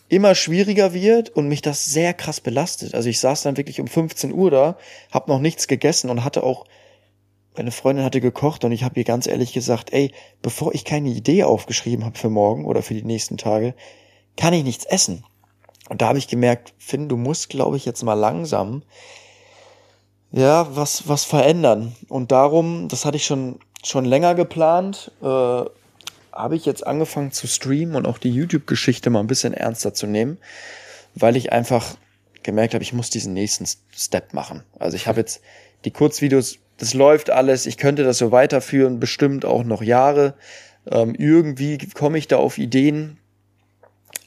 immer 0.08 0.36
schwieriger 0.36 0.94
wird 0.94 1.30
und 1.30 1.48
mich 1.48 1.62
das 1.62 1.84
sehr 1.84 2.14
krass 2.14 2.40
belastet. 2.40 2.94
Also 2.94 3.08
ich 3.08 3.18
saß 3.18 3.42
dann 3.42 3.56
wirklich 3.56 3.80
um 3.80 3.88
15 3.88 4.32
Uhr 4.32 4.50
da, 4.50 4.78
habe 5.10 5.30
noch 5.30 5.40
nichts 5.40 5.66
gegessen 5.66 6.10
und 6.10 6.22
hatte 6.22 6.44
auch 6.44 6.64
meine 7.56 7.70
Freundin 7.70 8.04
hatte 8.04 8.20
gekocht 8.20 8.64
und 8.64 8.72
ich 8.72 8.84
habe 8.84 8.98
ihr 8.98 9.04
ganz 9.04 9.26
ehrlich 9.26 9.52
gesagt, 9.52 9.92
ey, 9.92 10.12
bevor 10.42 10.74
ich 10.74 10.84
keine 10.84 11.08
Idee 11.08 11.44
aufgeschrieben 11.44 12.04
habe 12.04 12.18
für 12.18 12.30
morgen 12.30 12.64
oder 12.64 12.82
für 12.82 12.94
die 12.94 13.04
nächsten 13.04 13.36
Tage, 13.36 13.74
kann 14.36 14.52
ich 14.52 14.64
nichts 14.64 14.84
essen. 14.84 15.24
Und 15.88 16.02
da 16.02 16.08
habe 16.08 16.18
ich 16.18 16.28
gemerkt, 16.28 16.74
Finn, 16.78 17.08
du 17.08 17.16
musst, 17.16 17.48
glaube 17.48 17.76
ich, 17.76 17.84
jetzt 17.84 18.02
mal 18.02 18.14
langsam 18.14 18.82
ja, 20.32 20.74
was, 20.76 21.08
was 21.08 21.24
verändern. 21.24 21.94
Und 22.08 22.32
darum, 22.32 22.88
das 22.88 23.04
hatte 23.04 23.16
ich 23.16 23.24
schon, 23.24 23.58
schon 23.82 24.04
länger 24.04 24.34
geplant, 24.34 25.12
äh, 25.22 25.64
habe 26.32 26.56
ich 26.56 26.66
jetzt 26.66 26.86
angefangen 26.86 27.32
zu 27.32 27.46
streamen 27.46 27.96
und 27.96 28.06
auch 28.06 28.18
die 28.18 28.30
YouTube-Geschichte 28.30 29.08
mal 29.08 29.20
ein 29.20 29.26
bisschen 29.26 29.54
ernster 29.54 29.94
zu 29.94 30.06
nehmen, 30.06 30.38
weil 31.14 31.36
ich 31.36 31.52
einfach 31.52 31.96
gemerkt 32.42 32.74
habe, 32.74 32.84
ich 32.84 32.92
muss 32.92 33.08
diesen 33.08 33.32
nächsten 33.32 33.66
Step 33.96 34.34
machen. 34.34 34.62
Also 34.78 34.96
ich 34.96 35.06
habe 35.06 35.20
jetzt 35.20 35.40
die 35.84 35.90
Kurzvideos, 35.90 36.58
das 36.78 36.94
läuft 36.94 37.30
alles, 37.30 37.66
ich 37.66 37.78
könnte 37.78 38.04
das 38.04 38.18
so 38.18 38.32
weiterführen, 38.32 39.00
bestimmt 39.00 39.44
auch 39.44 39.64
noch 39.64 39.82
Jahre. 39.82 40.34
Ähm, 40.90 41.14
irgendwie 41.16 41.78
komme 41.94 42.18
ich 42.18 42.28
da 42.28 42.36
auf 42.36 42.58
Ideen, 42.58 43.18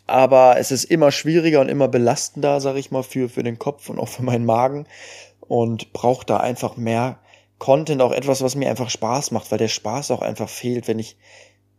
aber 0.08 0.58
es 0.58 0.72
ist 0.72 0.86
immer 0.86 1.12
schwieriger 1.12 1.62
und 1.62 1.70
immer 1.70 1.88
belastender, 1.88 2.60
sage 2.60 2.80
ich 2.80 2.92
mal, 2.92 3.04
für, 3.04 3.30
für 3.30 3.44
den 3.44 3.60
Kopf 3.60 3.90
und 3.90 4.00
auch 4.00 4.08
für 4.08 4.24
meinen 4.24 4.46
Magen 4.46 4.88
und 5.42 5.94
braucht 5.94 6.30
da 6.30 6.38
einfach 6.38 6.78
mehr 6.78 7.20
Content, 7.60 8.02
auch 8.02 8.12
etwas, 8.12 8.42
was 8.42 8.56
mir 8.56 8.70
einfach 8.70 8.90
Spaß 8.90 9.32
macht, 9.32 9.52
weil 9.52 9.58
der 9.58 9.68
Spaß 9.68 10.12
auch 10.12 10.22
einfach 10.22 10.50
fehlt, 10.50 10.88
wenn 10.88 10.98
ich, 10.98 11.18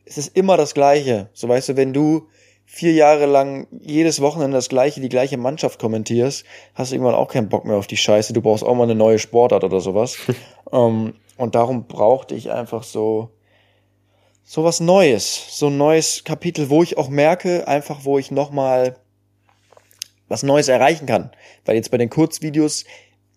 es 0.05 0.19
ist 0.19 0.37
immer 0.37 0.57
das 0.57 0.75
Gleiche. 0.75 1.31
So 1.33 1.49
weißt 1.49 1.71
du, 1.71 1.77
wenn 1.77 1.93
du 1.93 2.29
vier 2.73 2.93
Jahre 2.93 3.27
lang 3.27 3.67
jedes 3.81 4.21
Wochenende 4.21 4.57
das 4.57 4.69
gleiche, 4.69 5.01
die 5.01 5.09
gleiche 5.09 5.37
Mannschaft 5.37 5.81
kommentierst, 5.81 6.45
hast 6.75 6.93
du 6.93 6.95
irgendwann 6.95 7.17
auch 7.17 7.27
keinen 7.27 7.49
Bock 7.49 7.65
mehr 7.65 7.77
auf 7.77 7.89
die 7.89 7.97
Scheiße. 7.97 8.33
Du 8.33 8.43
brauchst 8.43 8.63
auch 8.63 8.77
mal 8.77 8.85
eine 8.85 8.95
neue 8.95 9.19
Sportart 9.19 9.65
oder 9.65 9.81
sowas. 9.81 10.17
um, 10.67 11.09
ähm, 11.09 11.15
und 11.37 11.57
darum 11.57 11.89
brauchte 11.89 12.37
ich 12.37 12.53
einfach 12.53 12.85
so, 12.85 13.31
so 14.45 14.63
was 14.63 14.79
Neues, 14.79 15.59
so 15.59 15.67
ein 15.67 15.79
neues 15.79 16.23
Kapitel, 16.23 16.71
wo 16.71 16.85
ich 16.85 16.97
auch 16.97 17.09
merke, 17.09 17.67
einfach 17.67 18.05
wo 18.05 18.19
ich 18.19 18.31
nochmal 18.31 18.97
was 20.29 20.45
Neues 20.45 20.69
erreichen 20.69 21.07
kann. 21.07 21.33
Weil 21.65 21.75
jetzt 21.75 21.91
bei 21.91 21.99
den 21.99 22.09
Kurzvideos, 22.09 22.85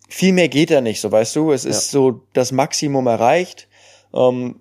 viel 0.10 0.34
mehr 0.34 0.48
geht 0.48 0.70
da 0.70 0.80
nicht, 0.80 1.02
so 1.02 1.12
weißt 1.12 1.36
du. 1.36 1.52
Es 1.52 1.66
ist 1.66 1.90
so 1.90 2.22
das 2.34 2.52
Maximum 2.52 3.08
erreicht. 3.08 3.68
Ähm, 4.14 4.60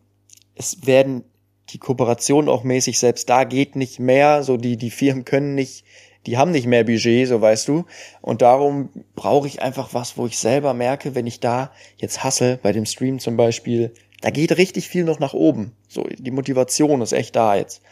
es 0.55 0.87
werden 0.87 1.25
die 1.73 1.79
Kooperationen 1.79 2.49
auch 2.49 2.65
mäßig, 2.65 2.99
selbst 2.99 3.29
da 3.29 3.45
geht 3.45 3.77
nicht 3.77 3.99
mehr. 3.99 4.43
So 4.43 4.57
die, 4.57 4.77
die 4.77 4.91
Firmen 4.91 5.25
können 5.25 5.55
nicht, 5.55 5.85
die 6.27 6.37
haben 6.37 6.51
nicht 6.51 6.67
mehr 6.67 6.85
Budget, 6.85 7.29
so 7.29 7.41
weißt 7.41 7.69
du. 7.69 7.85
Und 8.21 8.43
darum 8.43 8.91
brauche 9.15 9.47
ich 9.47 9.63
einfach 9.63 9.95
was, 9.95 10.17
wo 10.17 10.27
ich 10.27 10.39
selber 10.39 10.75
merke, 10.75 11.15
wenn 11.15 11.27
ich 11.27 11.41
da 11.41 11.73
jetzt 11.97 12.23
hasse, 12.23 12.59
bei 12.63 12.73
dem 12.73 12.87
Stream 12.87 13.19
zum 13.19 13.37
Beispiel, 13.37 13.93
da 14.21 14.31
geht 14.31 14.57
richtig 14.57 14.89
viel 14.89 15.05
noch 15.05 15.19
nach 15.19 15.35
oben. 15.35 15.73
So, 15.89 16.05
die 16.05 16.31
Motivation 16.31 17.01
ist 17.01 17.13
echt 17.13 17.35
da 17.35 17.57
jetzt. 17.57 17.83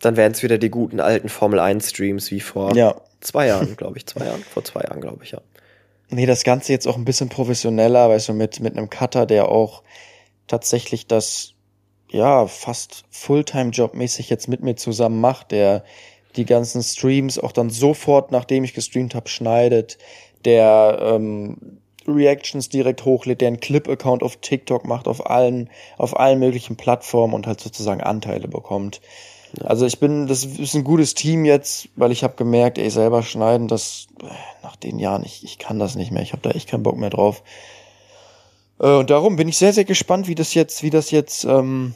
Dann 0.00 0.16
werden 0.16 0.32
es 0.32 0.42
wieder 0.42 0.58
die 0.58 0.70
guten 0.70 1.00
alten 1.00 1.28
Formel 1.28 1.58
1 1.58 1.90
Streams 1.90 2.30
wie 2.30 2.40
vor 2.40 2.74
ja. 2.76 2.96
zwei 3.20 3.46
Jahren, 3.46 3.76
glaube 3.76 3.98
ich. 3.98 4.06
Zwei 4.06 4.26
Jahren? 4.26 4.42
Vor 4.42 4.64
zwei 4.64 4.80
Jahren, 4.82 5.00
glaube 5.00 5.24
ich, 5.24 5.32
ja. 5.32 5.40
Nee, 6.08 6.26
das 6.26 6.44
Ganze 6.44 6.72
jetzt 6.72 6.86
auch 6.86 6.96
ein 6.96 7.04
bisschen 7.04 7.28
professioneller, 7.28 8.08
weißt 8.08 8.28
du, 8.28 8.32
mit, 8.32 8.60
mit 8.60 8.76
einem 8.76 8.90
Cutter, 8.90 9.26
der 9.26 9.48
auch 9.48 9.82
tatsächlich 10.46 11.06
das, 11.06 11.54
ja, 12.10 12.46
fast 12.46 13.04
Fulltime-Job-mäßig 13.10 14.30
jetzt 14.30 14.48
mit 14.48 14.62
mir 14.62 14.76
zusammen 14.76 15.20
macht, 15.20 15.50
der 15.50 15.84
die 16.36 16.44
ganzen 16.44 16.82
Streams 16.82 17.38
auch 17.38 17.52
dann 17.52 17.70
sofort, 17.70 18.30
nachdem 18.30 18.64
ich 18.64 18.74
gestreamt 18.74 19.14
habe, 19.14 19.28
schneidet, 19.28 19.98
der 20.44 20.98
ähm, 21.00 21.78
Reactions 22.06 22.68
direkt 22.68 23.04
hochlädt, 23.04 23.40
der 23.40 23.48
einen 23.48 23.60
Clip-Account 23.60 24.22
auf 24.22 24.36
TikTok 24.36 24.86
macht, 24.86 25.08
auf 25.08 25.28
allen, 25.28 25.70
auf 25.96 26.18
allen 26.18 26.38
möglichen 26.38 26.76
Plattformen 26.76 27.34
und 27.34 27.46
halt 27.46 27.60
sozusagen 27.60 28.00
Anteile 28.00 28.48
bekommt. 28.48 29.00
Also 29.64 29.86
ich 29.86 29.98
bin, 29.98 30.26
das 30.26 30.44
ist 30.44 30.74
ein 30.74 30.84
gutes 30.84 31.14
Team 31.14 31.44
jetzt, 31.44 31.88
weil 31.96 32.12
ich 32.12 32.22
habe 32.22 32.34
gemerkt, 32.36 32.78
ey, 32.78 32.90
selber 32.90 33.22
schneiden, 33.22 33.68
das 33.68 34.08
nach 34.62 34.76
den 34.76 34.98
Jahren, 34.98 35.24
ich, 35.24 35.44
ich 35.44 35.58
kann 35.58 35.78
das 35.78 35.94
nicht 35.94 36.10
mehr. 36.10 36.22
Ich 36.22 36.32
habe 36.32 36.42
da 36.42 36.50
echt 36.50 36.68
keinen 36.68 36.82
Bock 36.82 36.96
mehr 36.96 37.10
drauf. 37.10 37.42
Äh, 38.80 38.96
und 38.96 39.10
darum 39.10 39.36
bin 39.36 39.48
ich 39.48 39.58
sehr, 39.58 39.72
sehr 39.72 39.84
gespannt, 39.84 40.28
wie 40.28 40.34
das 40.34 40.54
jetzt, 40.54 40.82
wie 40.82 40.90
das 40.90 41.10
jetzt, 41.10 41.44
ähm, 41.44 41.94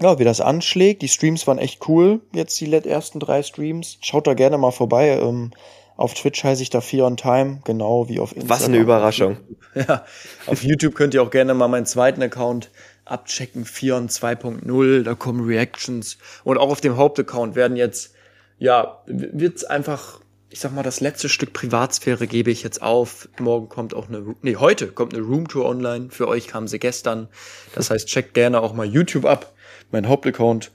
ja, 0.00 0.18
wie 0.18 0.24
das 0.24 0.40
anschlägt. 0.40 1.02
Die 1.02 1.08
Streams 1.08 1.46
waren 1.46 1.58
echt 1.58 1.88
cool, 1.88 2.20
jetzt 2.32 2.60
die 2.60 2.72
ersten 2.72 3.20
drei 3.20 3.42
Streams. 3.42 3.98
Schaut 4.00 4.26
da 4.26 4.34
gerne 4.34 4.58
mal 4.58 4.72
vorbei. 4.72 5.18
Ähm, 5.20 5.52
auf 5.96 6.14
Twitch 6.14 6.42
heiße 6.42 6.62
ich 6.62 6.70
da 6.70 6.80
Fear 6.80 7.06
on 7.06 7.16
Time, 7.16 7.60
genau 7.64 8.08
wie 8.08 8.18
auf 8.18 8.32
Instagram. 8.32 8.58
Was 8.58 8.64
eine 8.66 8.78
Überraschung. 8.78 9.36
Ja, 9.74 10.04
auf 10.48 10.62
YouTube 10.62 10.94
könnt 10.94 11.14
ihr 11.14 11.22
auch 11.22 11.30
gerne 11.30 11.54
mal 11.54 11.66
meinen 11.66 11.86
zweiten 11.86 12.20
Account 12.22 12.70
abchecken, 13.06 13.64
Fion 13.64 14.08
2.0, 14.08 15.02
da 15.02 15.14
kommen 15.14 15.46
Reactions 15.46 16.18
und 16.44 16.58
auch 16.58 16.70
auf 16.70 16.82
dem 16.82 16.96
Hauptaccount 16.96 17.54
werden 17.54 17.76
jetzt, 17.76 18.14
ja, 18.58 19.02
wird's 19.06 19.64
einfach, 19.64 20.20
ich 20.52 20.60
sag 20.60 20.72
mal, 20.72 20.82
das 20.82 21.00
letzte 21.00 21.28
Stück 21.28 21.52
Privatsphäre 21.52 22.26
gebe 22.26 22.50
ich 22.50 22.62
jetzt 22.62 22.82
auf. 22.82 23.28
Morgen 23.40 23.68
kommt 23.68 23.94
auch 23.94 24.08
eine, 24.08 24.34
nee, 24.42 24.56
heute 24.56 24.88
kommt 24.88 25.14
eine 25.14 25.22
Roomtour 25.22 25.64
online. 25.64 26.10
Für 26.10 26.28
euch 26.28 26.46
kam 26.46 26.68
sie 26.68 26.78
gestern. 26.78 27.28
Das 27.74 27.90
heißt, 27.90 28.06
checkt 28.06 28.34
gerne 28.34 28.60
auch 28.60 28.74
mal 28.74 28.86
YouTube 28.86 29.24
ab, 29.24 29.54
mein 29.90 30.08
Hauptaccount. 30.08 30.70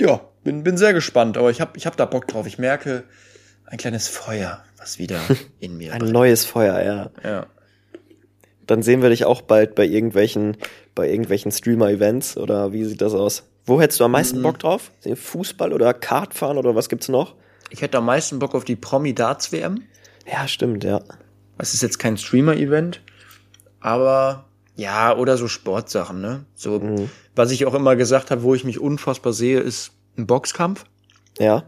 Ja, 0.00 0.22
bin, 0.44 0.62
bin 0.62 0.78
sehr 0.78 0.94
gespannt, 0.94 1.36
aber 1.36 1.50
ich 1.50 1.60
hab, 1.60 1.76
ich 1.76 1.86
hab 1.86 1.96
da 1.96 2.06
Bock 2.06 2.26
drauf. 2.26 2.46
Ich 2.46 2.58
merke 2.58 3.04
ein 3.66 3.76
kleines 3.76 4.08
Feuer, 4.08 4.64
was 4.78 4.98
wieder 4.98 5.20
in 5.60 5.76
mir. 5.76 5.92
ein 5.92 6.06
neues 6.06 6.44
Feuer, 6.44 6.80
ja. 6.82 7.10
Ja 7.22 7.46
dann 8.70 8.82
sehen 8.82 9.02
wir 9.02 9.08
dich 9.08 9.24
auch 9.24 9.42
bald 9.42 9.74
bei 9.74 9.84
irgendwelchen, 9.84 10.56
bei 10.94 11.08
irgendwelchen 11.10 11.50
Streamer-Events 11.50 12.36
oder 12.36 12.72
wie 12.72 12.84
sieht 12.84 13.00
das 13.00 13.14
aus? 13.14 13.42
Wo 13.66 13.80
hättest 13.80 13.98
du 13.98 14.04
am 14.04 14.12
meisten 14.12 14.38
mhm. 14.38 14.42
Bock 14.44 14.60
drauf? 14.60 14.92
Fußball 15.12 15.72
oder 15.72 15.92
Kartfahren 15.92 16.56
oder 16.56 16.76
was 16.76 16.88
gibt's 16.88 17.08
noch? 17.08 17.34
Ich 17.70 17.82
hätte 17.82 17.98
am 17.98 18.06
meisten 18.06 18.38
Bock 18.38 18.54
auf 18.54 18.64
die 18.64 18.76
Promi 18.76 19.14
Darts 19.14 19.52
WM. 19.52 19.82
Ja, 20.30 20.46
stimmt, 20.46 20.84
ja. 20.84 21.00
Es 21.58 21.74
ist 21.74 21.82
jetzt 21.82 21.98
kein 21.98 22.16
Streamer-Event, 22.16 23.00
aber 23.80 24.46
ja, 24.76 25.16
oder 25.16 25.36
so 25.36 25.46
Sportsachen, 25.46 26.20
ne? 26.20 26.44
So, 26.54 26.78
mhm. 26.78 27.10
was 27.34 27.50
ich 27.50 27.66
auch 27.66 27.74
immer 27.74 27.96
gesagt 27.96 28.30
habe, 28.30 28.42
wo 28.42 28.54
ich 28.54 28.64
mich 28.64 28.80
unfassbar 28.80 29.32
sehe, 29.32 29.60
ist 29.60 29.92
ein 30.16 30.26
Boxkampf. 30.26 30.84
Ja. 31.38 31.64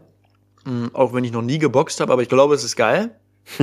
Mhm, 0.65 0.91
auch 0.95 1.13
wenn 1.13 1.25
ich 1.25 1.33
noch 1.33 1.43
nie 1.43 1.59
geboxt 1.59 2.01
habe, 2.01 2.13
aber 2.13 2.23
ich 2.23 2.29
glaube, 2.29 2.55
es 2.55 2.65
ist 2.65 2.77
geil. 2.77 3.15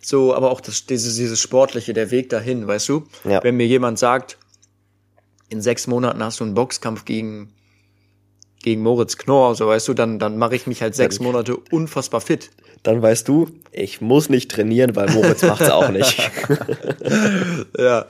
So, 0.00 0.34
aber 0.34 0.50
auch 0.50 0.60
das, 0.60 0.86
dieses, 0.86 1.16
dieses 1.16 1.40
Sportliche, 1.40 1.92
der 1.92 2.10
Weg 2.10 2.30
dahin, 2.30 2.66
weißt 2.66 2.88
du? 2.88 3.04
Ja. 3.24 3.42
Wenn 3.44 3.56
mir 3.56 3.66
jemand 3.66 3.98
sagt, 3.98 4.38
in 5.50 5.60
sechs 5.60 5.86
Monaten 5.86 6.22
hast 6.22 6.40
du 6.40 6.44
einen 6.44 6.54
Boxkampf 6.54 7.04
gegen, 7.04 7.52
gegen 8.62 8.82
Moritz 8.82 9.16
Knorr, 9.16 9.54
so 9.54 9.66
weißt 9.66 9.88
du, 9.88 9.94
dann, 9.94 10.18
dann 10.18 10.36
mache 10.36 10.54
ich 10.54 10.66
mich 10.66 10.82
halt 10.82 10.94
sechs 10.94 11.18
Monate 11.20 11.56
unfassbar 11.70 12.20
fit. 12.20 12.50
Dann 12.82 13.00
weißt 13.02 13.26
du, 13.28 13.48
ich 13.72 14.00
muss 14.00 14.28
nicht 14.28 14.50
trainieren, 14.50 14.96
weil 14.96 15.10
Moritz 15.10 15.42
macht's 15.42 15.70
auch 15.70 15.88
nicht. 15.92 16.18
ja, 17.78 18.06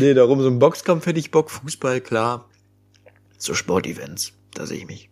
nee, 0.00 0.14
darum 0.14 0.40
so 0.42 0.48
ein 0.48 0.58
Boxkampf 0.58 1.06
hätte 1.06 1.18
ich 1.18 1.30
Bock, 1.30 1.50
Fußball, 1.50 2.00
klar. 2.00 2.48
So 3.38 3.54
Sportevents, 3.54 4.32
da 4.54 4.66
sehe 4.66 4.78
ich 4.78 4.86
mich. 4.86 5.10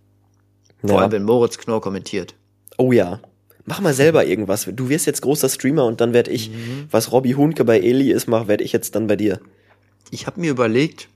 Vor 0.81 0.91
Ja. 0.91 0.99
allem, 0.99 1.13
wenn 1.13 1.23
Moritz 1.25 1.59
Knorr 1.59 1.81
kommentiert. 1.81 2.35
Oh 2.79 2.93
ja. 2.93 3.21
Mach 3.67 3.81
mal 3.81 3.95
selber 3.95 4.27
irgendwas. 4.27 4.69
Du 4.71 4.91
wirst 4.91 5.07
jetzt 5.07 5.23
großer 5.23 5.49
Streamer 5.49 5.87
und 5.87 6.01
dann 6.03 6.13
werde 6.13 6.31
ich, 6.31 6.51
was 6.91 7.13
Robbie 7.13 7.35
Hunke 7.35 7.65
bei 7.65 7.81
Eli 7.81 8.11
ist, 8.13 8.27
mach, 8.27 8.47
werde 8.47 8.63
ich 8.65 8.73
jetzt 8.73 8.95
dann 8.95 9.07
bei 9.07 9.17
dir. 9.17 9.41
Ich 10.11 10.27
habe 10.27 10.41
mir 10.41 10.51
überlegt, 10.51 11.09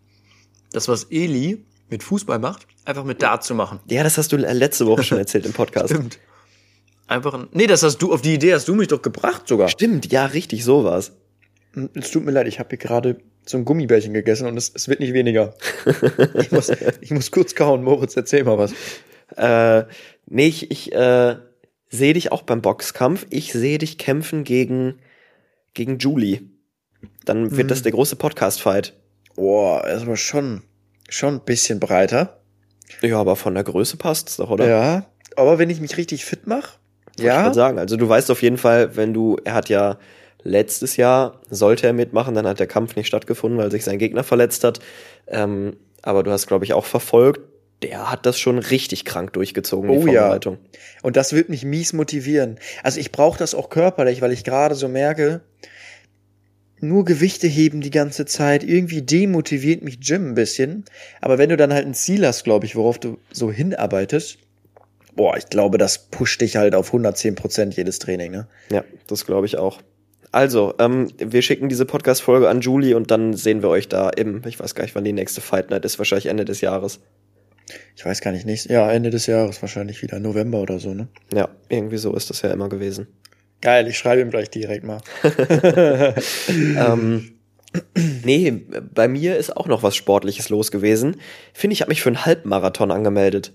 das, 0.73 0.89
was 0.89 1.05
Eli 1.11 1.63
mit 1.91 2.03
Fußball 2.03 2.39
macht, 2.39 2.67
einfach 2.85 3.05
mit 3.05 3.23
Dart 3.23 3.45
zu 3.45 3.55
machen. 3.55 3.81
Ja, 3.89 4.03
das 4.03 4.19
hast 4.19 4.33
du 4.33 4.37
letzte 4.37 4.87
Woche 4.87 5.03
schon 5.03 5.19
erzählt 5.19 5.47
im 5.47 5.53
Podcast. 5.53 5.91
Stimmt. 5.91 6.19
Einfach 7.07 7.33
ein, 7.33 7.49
nee, 7.53 7.67
das 7.67 7.83
hast 7.83 7.99
du, 7.99 8.13
auf 8.13 8.21
die 8.21 8.35
Idee 8.35 8.53
hast 8.53 8.69
du 8.69 8.75
mich 8.75 8.89
doch 8.89 9.01
gebracht 9.01 9.49
sogar. 9.49 9.69
Stimmt, 9.69 10.13
ja, 10.13 10.27
richtig, 10.27 10.65
so 10.65 10.85
war's. 10.85 11.13
Es 11.95 12.11
tut 12.11 12.25
mir 12.25 12.33
leid, 12.33 12.47
ich 12.49 12.59
habe 12.59 12.69
hier 12.71 12.79
gerade 12.79 13.17
so 13.47 13.57
ein 13.57 13.65
Gummibärchen 13.65 14.13
gegessen 14.13 14.47
und 14.47 14.57
es, 14.57 14.71
es 14.75 14.89
wird 14.89 15.01
nicht 15.01 15.15
weniger. 15.15 15.55
ich, 16.35 16.53
muss, 16.53 16.71
ich 17.01 17.11
muss 17.11 17.31
kurz 17.31 17.55
kauen. 17.55 17.83
Moritz, 17.83 18.17
erzähl 18.17 18.45
mal 18.45 18.59
was. 18.59 18.73
Äh, 19.37 19.87
nee, 20.27 20.49
ich, 20.49 20.71
ich 20.71 20.93
äh, 20.93 21.37
sehe 21.89 22.13
dich 22.13 22.33
auch 22.33 22.43
beim 22.43 22.61
Boxkampf. 22.61 23.27
Ich 23.31 23.53
sehe 23.53 23.79
dich 23.79 23.97
kämpfen 23.97 24.45
gegen, 24.45 24.99
gegen 25.75 25.99
Julie. 25.99 26.43
Dann 27.25 27.57
wird 27.57 27.71
das 27.71 27.83
der 27.83 27.93
große 27.93 28.17
Podcast-Fight. 28.17 28.95
Boah, 29.37 29.87
ist 29.87 30.03
aber 30.03 30.17
schon, 30.17 30.63
schon 31.09 31.35
ein 31.35 31.41
bisschen 31.41 31.81
breiter. 31.81 32.39
Ja, 33.03 33.19
aber 33.19 33.37
von 33.37 33.55
der 33.55 33.65
Größe 33.65 33.97
passt's 33.97 34.37
doch, 34.37 34.51
oder? 34.51 34.69
Ja, 34.69 35.07
aber 35.37 35.59
wenn 35.59 35.71
ich 35.71 35.81
mich 35.81 35.97
richtig 35.97 36.25
fit 36.25 36.47
mache, 36.47 36.79
Ich 37.17 37.25
ja, 37.25 37.43
würde 37.45 37.55
sagen. 37.55 37.79
Also 37.79 37.97
du 37.97 38.09
weißt 38.09 38.31
auf 38.31 38.43
jeden 38.43 38.59
Fall, 38.59 38.97
wenn 38.97 39.13
du, 39.15 39.37
er 39.45 39.55
hat 39.55 39.69
ja 39.69 39.99
letztes 40.43 40.97
Jahr, 40.97 41.41
sollte 41.51 41.87
er 41.87 41.93
mitmachen, 41.93 42.35
dann 42.35 42.47
hat 42.47 42.61
der 42.61 42.67
Kampf 42.67 42.97
nicht 42.97 43.07
stattgefunden, 43.07 43.59
weil 43.59 43.71
sich 43.71 43.85
sein 43.85 43.99
Gegner 43.99 44.25
verletzt 44.25 44.65
hat. 44.65 44.81
Ähm, 45.27 45.77
aber 46.03 46.23
du 46.23 46.31
hast, 46.31 46.47
glaube 46.47 46.65
ich, 46.65 46.73
auch 46.75 46.85
verfolgt, 46.85 47.41
der 47.83 48.11
hat 48.11 48.27
das 48.27 48.39
schon 48.39 48.59
richtig 48.59 49.05
krank 49.05 49.33
durchgezogen, 49.35 49.91
Oh 49.91 50.05
die 50.05 50.13
ja. 50.13 50.23
Vorbereitung. 50.23 50.59
Und 51.03 51.17
das 51.17 51.33
wird 51.33 51.49
mich 51.49 51.65
mies 51.65 51.93
motivieren. 51.93 52.59
Also 52.83 52.99
ich 52.99 53.13
brauche 53.13 53.39
das 53.39 53.55
auch 53.55 53.71
körperlich, 53.71 54.21
weil 54.21 54.33
ich 54.33 54.43
gerade 54.43 54.75
so 54.75 54.89
merke, 54.89 55.43
nur 56.81 57.05
Gewichte 57.05 57.47
heben 57.47 57.81
die 57.81 57.91
ganze 57.91 58.27
Zeit, 58.27 58.63
irgendwie 58.65 59.03
demotiviert 59.03 59.83
mich 59.83 60.01
Gym 60.01 60.31
ein 60.31 60.35
bisschen. 60.35 60.85
Aber 61.21 61.39
wenn 61.39 61.51
du 61.51 61.57
dann 61.57 61.73
halt 61.73 61.87
ein 61.87 61.95
Ziel 61.95 62.27
hast, 62.27 62.45
glaube 62.45 62.67
ich, 62.67 62.77
worauf 62.77 62.99
du 62.99 63.19
so 63.33 63.51
hinarbeitest, 63.51 64.39
boah, 65.15 65.37
ich 65.37 65.47
glaube, 65.47 65.79
das 65.79 66.11
pusht 66.11 66.41
dich 66.41 66.57
halt 66.57 66.75
auf 66.75 66.89
110 66.89 67.35
Prozent 67.35 67.77
jedes 67.77 67.99
Training, 67.99 68.31
ne? 68.31 68.49
Ja, 68.71 68.85
das 69.07 69.27
glaube 69.27 69.47
ich 69.47 69.59
auch. 69.59 69.81
Also, 70.31 70.75
ähm, 70.79 71.09
wir 71.19 71.43
schicken 71.43 71.69
diese 71.69 71.87
Podcast-Folge 71.87 72.49
an 72.49 72.61
Julie 72.61 72.95
und 72.95 73.11
dann 73.11 73.35
sehen 73.35 73.63
wir 73.63 73.71
euch 73.71 73.89
da 73.89 74.11
im, 74.11 74.43
ich 74.47 74.61
weiß 74.61 74.75
gar 74.75 74.85
nicht, 74.85 74.95
wann 74.95 75.05
die 75.05 75.13
nächste 75.13 75.41
Fight 75.41 75.71
Night 75.71 75.85
ist, 75.85 75.99
wahrscheinlich 75.99 76.27
Ende 76.27 76.45
des 76.45 76.61
Jahres. 76.61 77.01
Ich 77.97 78.05
weiß 78.05 78.21
gar 78.21 78.33
nicht, 78.33 78.47
nächstes, 78.47 78.71
ja, 78.71 78.91
Ende 78.91 79.11
des 79.11 79.27
Jahres 79.27 79.61
wahrscheinlich 79.63 80.03
wieder, 80.03 80.21
November 80.21 80.61
oder 80.61 80.79
so, 80.79 80.95
ne? 80.95 81.09
Ja, 81.33 81.49
irgendwie 81.69 81.99
so 81.99 82.15
ist 82.15 82.31
das 82.31 82.43
ja 82.43 82.51
immer 82.51 82.69
gewesen. 82.69 83.09
Geil, 83.61 83.89
ich 83.89 83.99
schreibe 83.99 84.21
ihm 84.21 84.31
gleich 84.31 84.51
direkt 84.51 84.85
mal. 84.85 85.01
ähm, 86.49 87.33
nee, 88.25 88.51
bei 88.95 89.09
mir 89.09 89.37
ist 89.37 89.57
auch 89.57 89.67
noch 89.67 89.83
was 89.83 89.97
Sportliches 89.97 90.49
los 90.49 90.71
gewesen. 90.71 91.17
Finde 91.53 91.75
ich, 91.75 91.81
habe 91.81 91.91
mich 91.91 92.03
für 92.03 92.09
einen 92.09 92.25
Halbmarathon 92.25 92.91
angemeldet. 92.91 93.53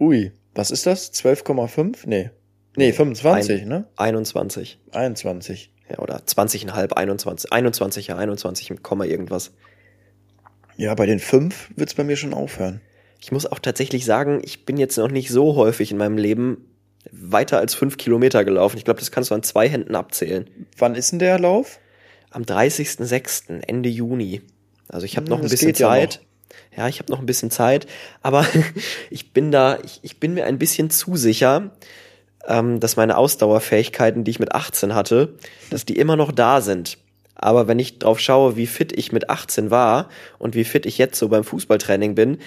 Ui, 0.00 0.32
was 0.54 0.70
ist 0.70 0.86
das? 0.86 1.12
12,5? 1.12 1.98
Nee. 2.06 2.30
Nee, 2.76 2.92
25, 2.92 3.62
Ein- 3.62 3.68
ne? 3.68 3.86
21. 3.96 4.80
21. 4.92 5.72
Ja, 5.90 5.98
oder 5.98 6.18
20,5, 6.18 6.92
21. 6.92 7.52
21, 7.52 8.06
ja, 8.08 8.16
21 8.16 8.70
mit 8.70 8.82
Komma 8.82 9.04
irgendwas. 9.04 9.52
Ja, 10.76 10.94
bei 10.94 11.06
den 11.06 11.18
5 11.18 11.70
wird's 11.76 11.94
bei 11.94 12.04
mir 12.04 12.16
schon 12.16 12.32
aufhören. 12.32 12.80
Ich 13.20 13.32
muss 13.32 13.44
auch 13.44 13.58
tatsächlich 13.58 14.04
sagen, 14.04 14.40
ich 14.42 14.64
bin 14.64 14.76
jetzt 14.78 14.96
noch 14.96 15.10
nicht 15.10 15.30
so 15.30 15.56
häufig 15.56 15.90
in 15.90 15.98
meinem 15.98 16.16
Leben 16.16 16.64
weiter 17.10 17.58
als 17.58 17.74
fünf 17.74 17.96
Kilometer 17.96 18.44
gelaufen. 18.44 18.76
Ich 18.78 18.84
glaube, 18.84 19.00
das 19.00 19.10
kannst 19.10 19.30
du 19.30 19.34
an 19.34 19.42
zwei 19.42 19.68
Händen 19.68 19.94
abzählen. 19.94 20.48
Wann 20.78 20.94
ist 20.94 21.12
denn 21.12 21.18
der 21.18 21.38
Lauf? 21.38 21.78
Am 22.30 22.42
30.06., 22.42 23.62
Ende 23.66 23.88
Juni. 23.88 24.42
Also 24.88 25.06
ich 25.06 25.16
habe 25.16 25.26
Hm, 25.26 25.30
noch 25.30 25.38
ein 25.42 25.48
bisschen 25.48 25.68
geht 25.68 25.78
ja 25.78 25.88
Zeit. 25.88 26.20
Ja, 26.76 26.88
ich 26.88 26.98
habe 26.98 27.10
noch 27.10 27.20
ein 27.20 27.26
bisschen 27.26 27.50
Zeit, 27.50 27.86
aber 28.22 28.46
ich 29.10 29.32
bin 29.32 29.50
da, 29.50 29.78
ich, 29.84 30.00
ich 30.02 30.20
bin 30.20 30.34
mir 30.34 30.46
ein 30.46 30.58
bisschen 30.58 30.90
zu 30.90 31.16
sicher, 31.16 31.70
ähm, 32.46 32.80
dass 32.80 32.96
meine 32.96 33.16
Ausdauerfähigkeiten, 33.16 34.24
die 34.24 34.30
ich 34.32 34.40
mit 34.40 34.52
18 34.52 34.94
hatte, 34.94 35.34
dass 35.70 35.84
die 35.84 35.96
immer 35.96 36.16
noch 36.16 36.32
da 36.32 36.60
sind. 36.60 36.98
Aber 37.34 37.68
wenn 37.68 37.78
ich 37.78 37.98
drauf 37.98 38.20
schaue, 38.20 38.56
wie 38.56 38.66
fit 38.66 38.92
ich 38.96 39.12
mit 39.12 39.30
18 39.30 39.70
war 39.70 40.08
und 40.38 40.54
wie 40.54 40.64
fit 40.64 40.84
ich 40.86 40.98
jetzt 40.98 41.18
so 41.18 41.28
beim 41.28 41.44
Fußballtraining 41.44 42.14
bin, 42.14 42.38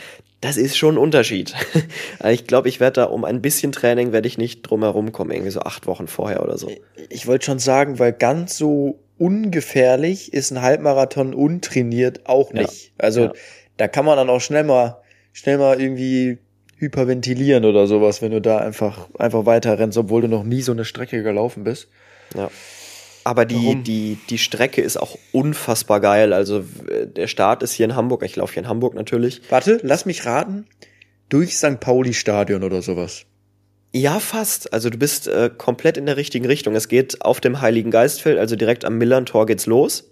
das 0.41 0.57
ist 0.57 0.77
schon 0.77 0.95
ein 0.95 0.99
Unterschied. 0.99 1.53
Also 2.19 2.34
ich 2.34 2.47
glaube, 2.47 2.69
ich 2.69 2.79
werde 2.79 3.01
da 3.01 3.03
um 3.05 3.25
ein 3.25 3.41
bisschen 3.41 3.71
Training 3.71 4.11
werde 4.11 4.27
ich 4.27 4.38
nicht 4.38 4.61
drum 4.63 4.81
herum 4.84 5.11
kommen, 5.11 5.31
irgendwie 5.31 5.51
so 5.51 5.61
acht 5.61 5.88
Wochen 5.88 6.07
vorher 6.07 6.43
oder 6.43 6.57
so. 6.57 6.71
Ich 7.09 7.27
wollte 7.27 7.45
schon 7.45 7.59
sagen, 7.59 7.97
weil 7.99 8.13
ganz 8.13 8.57
so 8.57 8.99
ungefährlich 9.17 10.34
ist 10.34 10.51
ein 10.51 10.61
Halbmarathon 10.61 11.34
untrainiert 11.34 12.25
auch 12.27 12.53
Ja. 12.53 12.61
nicht. 12.61 12.93
Also 12.97 13.25
Ja. 13.25 13.34
da 13.77 13.88
kann 13.88 14.05
man 14.05 14.17
dann 14.17 14.29
auch 14.29 14.41
schnell 14.41 14.63
mal, 14.63 14.97
schnell 15.34 15.57
mal 15.57 15.81
irgendwie 15.81 16.38
hyperventilieren 16.77 17.65
oder 17.65 17.88
sowas, 17.88 18.21
wenn 18.21 18.31
du 18.31 18.41
da 18.41 18.57
einfach, 18.59 19.07
einfach 19.17 19.45
weiter 19.45 19.77
rennst, 19.79 19.97
obwohl 19.97 20.21
du 20.21 20.27
noch 20.27 20.43
nie 20.43 20.61
so 20.61 20.71
eine 20.71 20.86
Strecke 20.86 21.23
gelaufen 21.23 21.63
bist. 21.63 21.88
Ja. 22.36 22.49
Aber 23.24 23.45
die, 23.45 23.55
Warum? 23.55 23.84
die, 23.84 24.17
die 24.30 24.38
Strecke 24.38 24.82
ist 24.82 24.97
auch 24.97 25.17
unfassbar 25.32 25.99
geil. 25.99 26.34
Also 26.34 26.63
der 27.05 27.28
Start 27.28 27.63
ist 27.63 27.74
hier 27.74 27.86
in 27.86 27.95
Hamburg. 27.95 28.24
Ich 28.24 28.36
laufe 28.36 28.53
hier 28.53 28.63
in 28.63 28.69
Hamburg 28.69 28.95
natürlich. 28.95 29.41
Warte, 29.49 29.80
lass 29.84 30.05
mich 30.05 30.26
raten. 30.26 30.65
Durch 31.30 31.57
St. 31.57 31.80
Pauli 31.80 32.13
Stadion 32.13 32.63
oder 32.63 32.82
sowas. 32.82 33.26
Ja, 33.93 34.19
fast. 34.19 34.74
Also 34.74 34.89
du 34.89 34.97
bist 34.97 35.28
äh, 35.28 35.49
komplett 35.55 35.97
in 35.97 36.05
der 36.05 36.17
richtigen 36.17 36.45
Richtung. 36.45 36.76
Es 36.76 36.88
geht 36.88 37.21
auf 37.21 37.39
dem 37.39 37.61
Heiligen 37.61 37.91
Geistfeld, 37.91 38.39
also 38.39 38.55
direkt 38.55 38.86
am 38.86 38.97
Millern-Tor 38.97 39.45
geht's 39.45 39.67
los. 39.67 40.11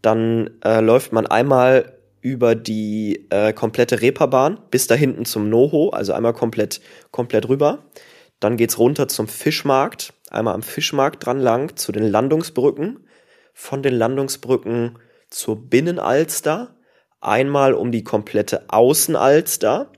Dann 0.00 0.50
äh, 0.64 0.80
läuft 0.80 1.12
man 1.12 1.26
einmal 1.26 1.98
über 2.20 2.54
die 2.54 3.26
äh, 3.30 3.52
komplette 3.52 4.00
Reeperbahn 4.00 4.58
bis 4.70 4.86
da 4.86 4.94
hinten 4.94 5.24
zum 5.24 5.50
Noho, 5.50 5.90
also 5.90 6.12
einmal 6.14 6.32
komplett, 6.32 6.80
komplett 7.10 7.48
rüber. 7.48 7.84
Dann 8.40 8.56
geht's 8.56 8.78
runter 8.78 9.08
zum 9.08 9.28
Fischmarkt, 9.28 10.12
einmal 10.34 10.54
am 10.54 10.62
Fischmarkt 10.62 11.24
dran 11.24 11.38
lang 11.40 11.76
zu 11.76 11.92
den 11.92 12.04
Landungsbrücken. 12.04 13.00
Von 13.52 13.82
den 13.82 13.94
Landungsbrücken 13.94 14.98
zur 15.30 15.68
Binnenalster, 15.70 16.74
einmal 17.20 17.74
um 17.74 17.92
die 17.92 18.02
komplette 18.04 18.64
Außenalster. 18.68 19.90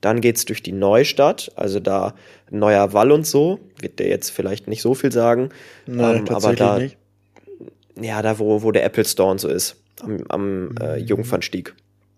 Dann 0.00 0.20
geht's 0.20 0.44
durch 0.46 0.62
die 0.62 0.72
Neustadt, 0.72 1.52
also 1.56 1.78
da 1.78 2.14
Neuer 2.50 2.92
Wall 2.92 3.12
und 3.12 3.26
so, 3.26 3.60
wird 3.78 3.98
der 3.98 4.08
jetzt 4.08 4.30
vielleicht 4.30 4.66
nicht 4.66 4.82
so 4.82 4.94
viel 4.94 5.12
sagen. 5.12 5.50
Nein, 5.86 5.98
Ähm, 5.98 6.06
aber 6.22 6.24
tatsächlich 6.26 6.58
da- 6.58 6.78
nicht. 6.78 6.96
Ja, 8.00 8.22
da 8.22 8.38
wo, 8.38 8.62
wo 8.62 8.72
der 8.72 8.84
Apple 8.84 9.04
Store 9.04 9.30
und 9.30 9.38
so 9.40 9.48
ist, 9.48 9.76
am, 10.00 10.24
am 10.28 10.74
äh, 10.80 10.96
Jungfernstieg. 10.96 11.74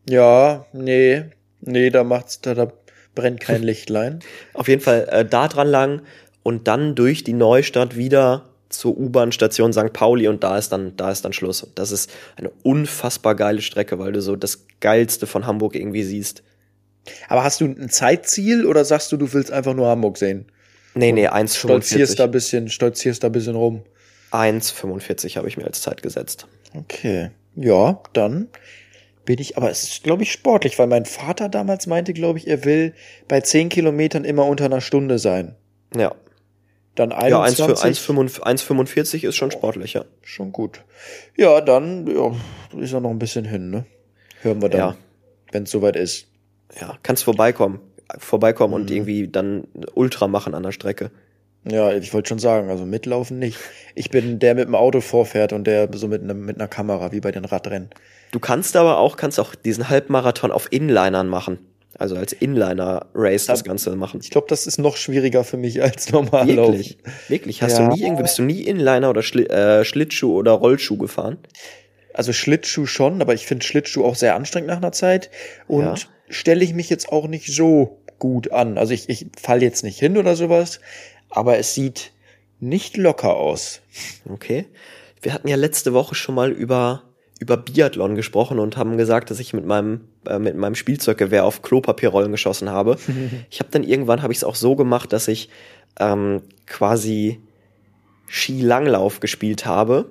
Ja, 0.09 0.67
nee, 0.73 1.25
nee, 1.61 1.91
da 1.91 2.05
macht's, 2.05 2.41
da, 2.41 2.55
da 2.55 2.73
brennt 3.17 3.41
kein 3.41 3.63
Lichtlein. 3.65 4.21
Auf 4.55 4.69
jeden 4.69 4.81
Fall 4.81 5.09
äh, 5.11 5.25
da 5.25 5.49
dran 5.49 5.67
lang 5.69 6.03
und 6.45 6.69
dann 6.69 6.95
durch 6.95 7.25
die 7.25 7.33
Neustadt 7.33 7.97
wieder 7.97 8.45
zur 8.69 8.97
U-Bahn-Station 8.97 9.73
St. 9.73 9.93
Pauli 9.93 10.29
und 10.29 10.45
da 10.45 10.57
ist 10.59 10.71
dann, 10.71 10.97
da 10.97 11.11
ist 11.11 11.25
dann 11.25 11.33
Schluss. 11.33 11.67
Das 11.75 11.91
ist 11.91 12.11
eine 12.37 12.51
unfassbar 12.63 13.35
geile 13.35 13.63
Strecke, 13.63 13.99
weil 13.99 14.13
du 14.13 14.23
so 14.23 14.37
das 14.37 14.67
Geilste 14.81 15.27
von 15.27 15.47
Hamburg 15.47 15.75
irgendwie 15.75 16.03
siehst. 16.05 16.43
Aber 17.29 17.45
hast 17.45 17.61
du 17.61 17.67
ein 17.67 17.91
Zeitziel 17.91 18.67
oder 18.67 18.85
sagst 18.85 19.11
du, 19.11 19.17
du 19.17 19.33
willst 19.33 19.51
einfach 19.51 19.75
nur 19.75 19.89
Hamburg 19.89 20.19
sehen? 20.19 20.47
Nee, 20.95 21.13
nee, 21.13 21.29
Stolzierst 21.47 22.19
da 22.19 22.25
1,45. 22.25 22.27
bisschen, 22.29 22.69
stolzierst 22.69 23.25
da 23.25 23.29
bisschen 23.29 23.57
rum. 23.57 23.83
1,45 24.31 25.37
habe 25.37 25.49
ich 25.49 25.57
mir 25.57 25.65
als 25.65 25.81
Zeit 25.81 26.03
gesetzt. 26.03 26.47
Okay. 26.75 27.31
Ja, 27.57 28.01
dann 28.13 28.49
bin 29.25 29.41
ich, 29.41 29.57
aber 29.57 29.71
es 29.71 29.85
ist, 29.85 30.03
glaube 30.03 30.23
ich, 30.23 30.33
sportlich, 30.33 30.79
weil 30.79 30.87
mein 30.87 31.05
Vater 31.05 31.49
damals 31.49 31.87
meinte, 31.87 32.13
glaube 32.13 32.39
ich, 32.39 32.47
er 32.47 32.65
will 32.65 32.95
bei 33.29 33.41
10 33.41 33.69
Kilometern 33.69 34.25
immer 34.25 34.47
unter 34.47 34.67
einer 34.67 34.81
Stunde 34.81 35.19
sein. 35.19 35.55
Ja. 35.97 36.15
Dann 36.95 37.11
Ja, 37.11 37.43
1 37.43 37.57
für 37.57 37.65
21. 37.65 38.43
1,45 38.43 39.25
ist 39.27 39.35
schon 39.37 39.51
sportlich, 39.51 39.95
ja. 39.95 40.05
Schon 40.23 40.53
gut. 40.53 40.81
Ja, 41.37 41.61
dann 41.61 42.07
ja, 42.07 42.33
ist 42.81 42.93
ja 42.93 43.01
noch 43.01 43.11
ein 43.11 43.19
bisschen 43.19 43.45
hin, 43.45 43.71
ne? 43.71 43.85
Hören 44.43 44.63
wir 44.63 44.69
dann, 44.69 44.79
Ja. 44.81 44.97
wenn 45.53 45.65
es 45.65 45.71
soweit 45.71 45.97
ist. 45.97 46.27
Ja, 46.81 46.97
kannst 47.03 47.25
vorbeikommen. 47.25 47.81
Vorbeikommen 48.19 48.75
und 48.75 48.91
Mhm. 48.91 48.97
irgendwie 48.97 49.29
dann 49.29 49.65
Ultra 49.95 50.29
machen 50.29 50.55
an 50.55 50.63
der 50.63 50.73
Strecke. 50.73 51.11
Ja, 51.69 51.93
ich 51.95 52.13
wollte 52.13 52.29
schon 52.29 52.39
sagen, 52.39 52.69
also 52.69 52.85
mitlaufen 52.85 53.39
nicht. 53.39 53.59
Ich 53.95 54.11
bin 54.11 54.39
der 54.39 54.55
mit 54.55 54.67
dem 54.69 54.75
Auto 54.75 55.01
vorfährt 55.01 55.53
und 55.55 55.65
der 55.67 55.89
so 55.95 56.09
mit, 56.09 56.23
ne, 56.23 56.35
mit 56.35 56.57
einer 56.57 56.69
Kamera, 56.69 57.11
wie 57.11 57.21
bei 57.21 57.33
den 57.33 57.47
Radrennen. 57.47 57.89
Du 58.33 58.39
kannst 58.39 58.77
aber 58.77 58.99
auch, 58.99 59.17
kannst 59.17 59.41
auch 59.41 59.55
diesen 59.55 59.89
Halbmarathon 59.89 60.51
auf 60.53 60.71
Inlinern 60.71 61.27
machen. 61.29 61.59
Also 61.99 62.17
als 62.17 62.33
Inliner-Race 62.33 63.47
das 63.47 63.65
Ganze 63.65 63.95
machen. 63.95 64.21
Ich 64.23 64.31
glaube, 64.31 64.47
das 64.49 64.67
ist 64.67 64.79
noch 64.79 64.97
schwieriger 64.97 65.45
für 65.45 65.57
mich 65.57 65.83
als 65.83 66.11
normal 66.13 66.49
Wirklich? 66.49 66.99
Laufen. 66.99 67.13
Wirklich? 67.29 67.63
Hast 67.63 67.79
ja. 67.79 67.89
du 67.89 67.95
nie 67.95 68.03
irgendwie, 68.03 68.23
bist 68.23 68.39
du 68.39 68.43
nie 68.43 68.63
Inliner 68.63 69.11
oder 69.11 69.23
Schli 69.23 69.45
äh, 69.45 69.85
Schlittschuh 69.85 70.37
oder 70.37 70.53
Rollschuh 70.53 70.97
gefahren? 70.97 71.39
Also 72.13 72.33
Schlittschuh 72.33 72.87
schon, 72.87 73.21
aber 73.21 73.35
ich 73.35 73.47
finde 73.47 73.65
Schlittschuh 73.65 74.05
auch 74.05 74.15
sehr 74.15 74.35
anstrengend 74.35 74.69
nach 74.69 74.77
einer 74.77 74.93
Zeit. 74.93 75.31
Und 75.67 75.85
ja. 75.85 75.95
stelle 76.29 76.65
ich 76.65 76.75
mich 76.75 76.91
jetzt 76.91 77.11
auch 77.11 77.29
nicht 77.29 77.47
so 77.47 78.01
gut 78.19 78.53
an. 78.53 78.79
Also 78.79 78.95
ich, 78.95 79.09
ich 79.09 79.27
fall 79.41 79.63
jetzt 79.63 79.85
nicht 79.85 79.99
hin 79.99 80.17
oder 80.17 80.37
sowas, 80.37 80.81
aber 81.31 81.59
es 81.59 81.75
sieht 81.75 82.13
nicht 82.61 82.97
locker 82.97 83.37
aus. 83.37 83.81
Okay. 84.29 84.67
Wir 85.23 85.33
hatten 85.33 85.49
ja 85.49 85.57
letzte 85.57 85.93
Woche 85.93 86.15
schon 86.15 86.35
mal 86.35 86.51
über 86.51 87.03
über 87.41 87.57
Biathlon 87.57 88.15
gesprochen 88.15 88.59
und 88.59 88.77
haben 88.77 88.97
gesagt, 88.97 89.31
dass 89.31 89.41
ich 89.41 89.53
mit 89.53 89.67
meinem 89.67 90.03
äh, 90.27 90.39
mit 90.39 90.57
meinem 90.57 90.75
Spielzeuggewehr 90.75 91.45
auf 91.45 91.63
Klopapierrollen 91.63 92.33
geschossen 92.33 92.71
habe. 92.71 92.97
ich 93.51 93.61
habe 93.61 93.71
dann 93.71 93.83
irgendwann 93.83 94.23
habe 94.23 94.33
ich 94.33 94.39
es 94.39 94.45
auch 94.45 94.55
so 94.55 94.77
gemacht, 94.77 95.13
dass 95.13 95.29
ich 95.29 95.49
ähm, 95.99 96.43
quasi 96.67 97.41
Skilanglauf 98.27 99.21
gespielt 99.21 99.67
habe 99.67 100.11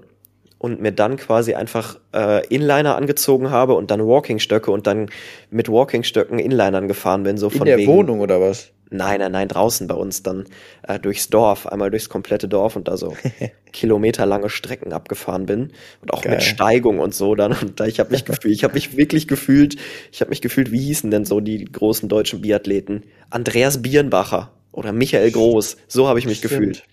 und 0.63 0.81
mir 0.81 0.93
dann 0.93 1.17
quasi 1.17 1.55
einfach 1.55 1.99
äh, 2.13 2.47
Inliner 2.47 2.95
angezogen 2.95 3.51
habe 3.51 3.73
und 3.73 3.91
dann 3.91 3.99
Walkingstöcke 4.07 4.71
und 4.71 4.87
dann 4.87 5.09
mit 5.49 5.67
Walkingstöcken 5.67 6.39
Inlinern 6.39 6.87
gefahren 6.87 7.23
bin 7.23 7.37
so 7.37 7.49
von 7.49 7.61
In 7.61 7.65
der 7.65 7.77
wegen, 7.79 7.91
Wohnung 7.91 8.21
oder 8.21 8.39
was? 8.39 8.71
Nein, 8.93 9.19
nein, 9.19 9.31
nein, 9.31 9.47
draußen 9.47 9.87
bei 9.87 9.95
uns 9.95 10.21
dann 10.21 10.45
äh, 10.83 10.99
durchs 10.99 11.29
Dorf, 11.29 11.65
einmal 11.65 11.89
durchs 11.89 12.09
komplette 12.09 12.47
Dorf 12.47 12.75
und 12.75 12.87
da 12.87 12.95
so 12.95 13.17
kilometerlange 13.73 14.49
Strecken 14.49 14.93
abgefahren 14.93 15.47
bin 15.47 15.71
und 16.01 16.13
auch 16.13 16.21
Geil. 16.21 16.35
mit 16.35 16.43
Steigung 16.43 16.99
und 16.99 17.15
so 17.15 17.33
dann 17.33 17.53
und 17.53 17.79
da 17.79 17.85
ich 17.85 17.99
habe 17.99 18.11
mich 18.11 18.23
gefühlt, 18.25 18.53
ich 18.53 18.63
habe 18.63 18.75
mich 18.75 18.95
wirklich 18.95 19.27
gefühlt, 19.27 19.77
ich 20.11 20.21
habe 20.21 20.29
mich 20.29 20.41
gefühlt, 20.41 20.71
wie 20.71 20.79
hießen 20.79 21.09
denn 21.09 21.25
so 21.25 21.39
die 21.39 21.65
großen 21.65 22.07
deutschen 22.07 22.41
Biathleten? 22.41 23.03
Andreas 23.31 23.81
Birnbacher 23.81 24.51
oder 24.71 24.91
Michael 24.91 25.31
Groß, 25.31 25.77
so 25.87 26.07
habe 26.07 26.19
ich 26.19 26.27
mich 26.27 26.37
Stimmt. 26.37 26.51
gefühlt. 26.51 26.83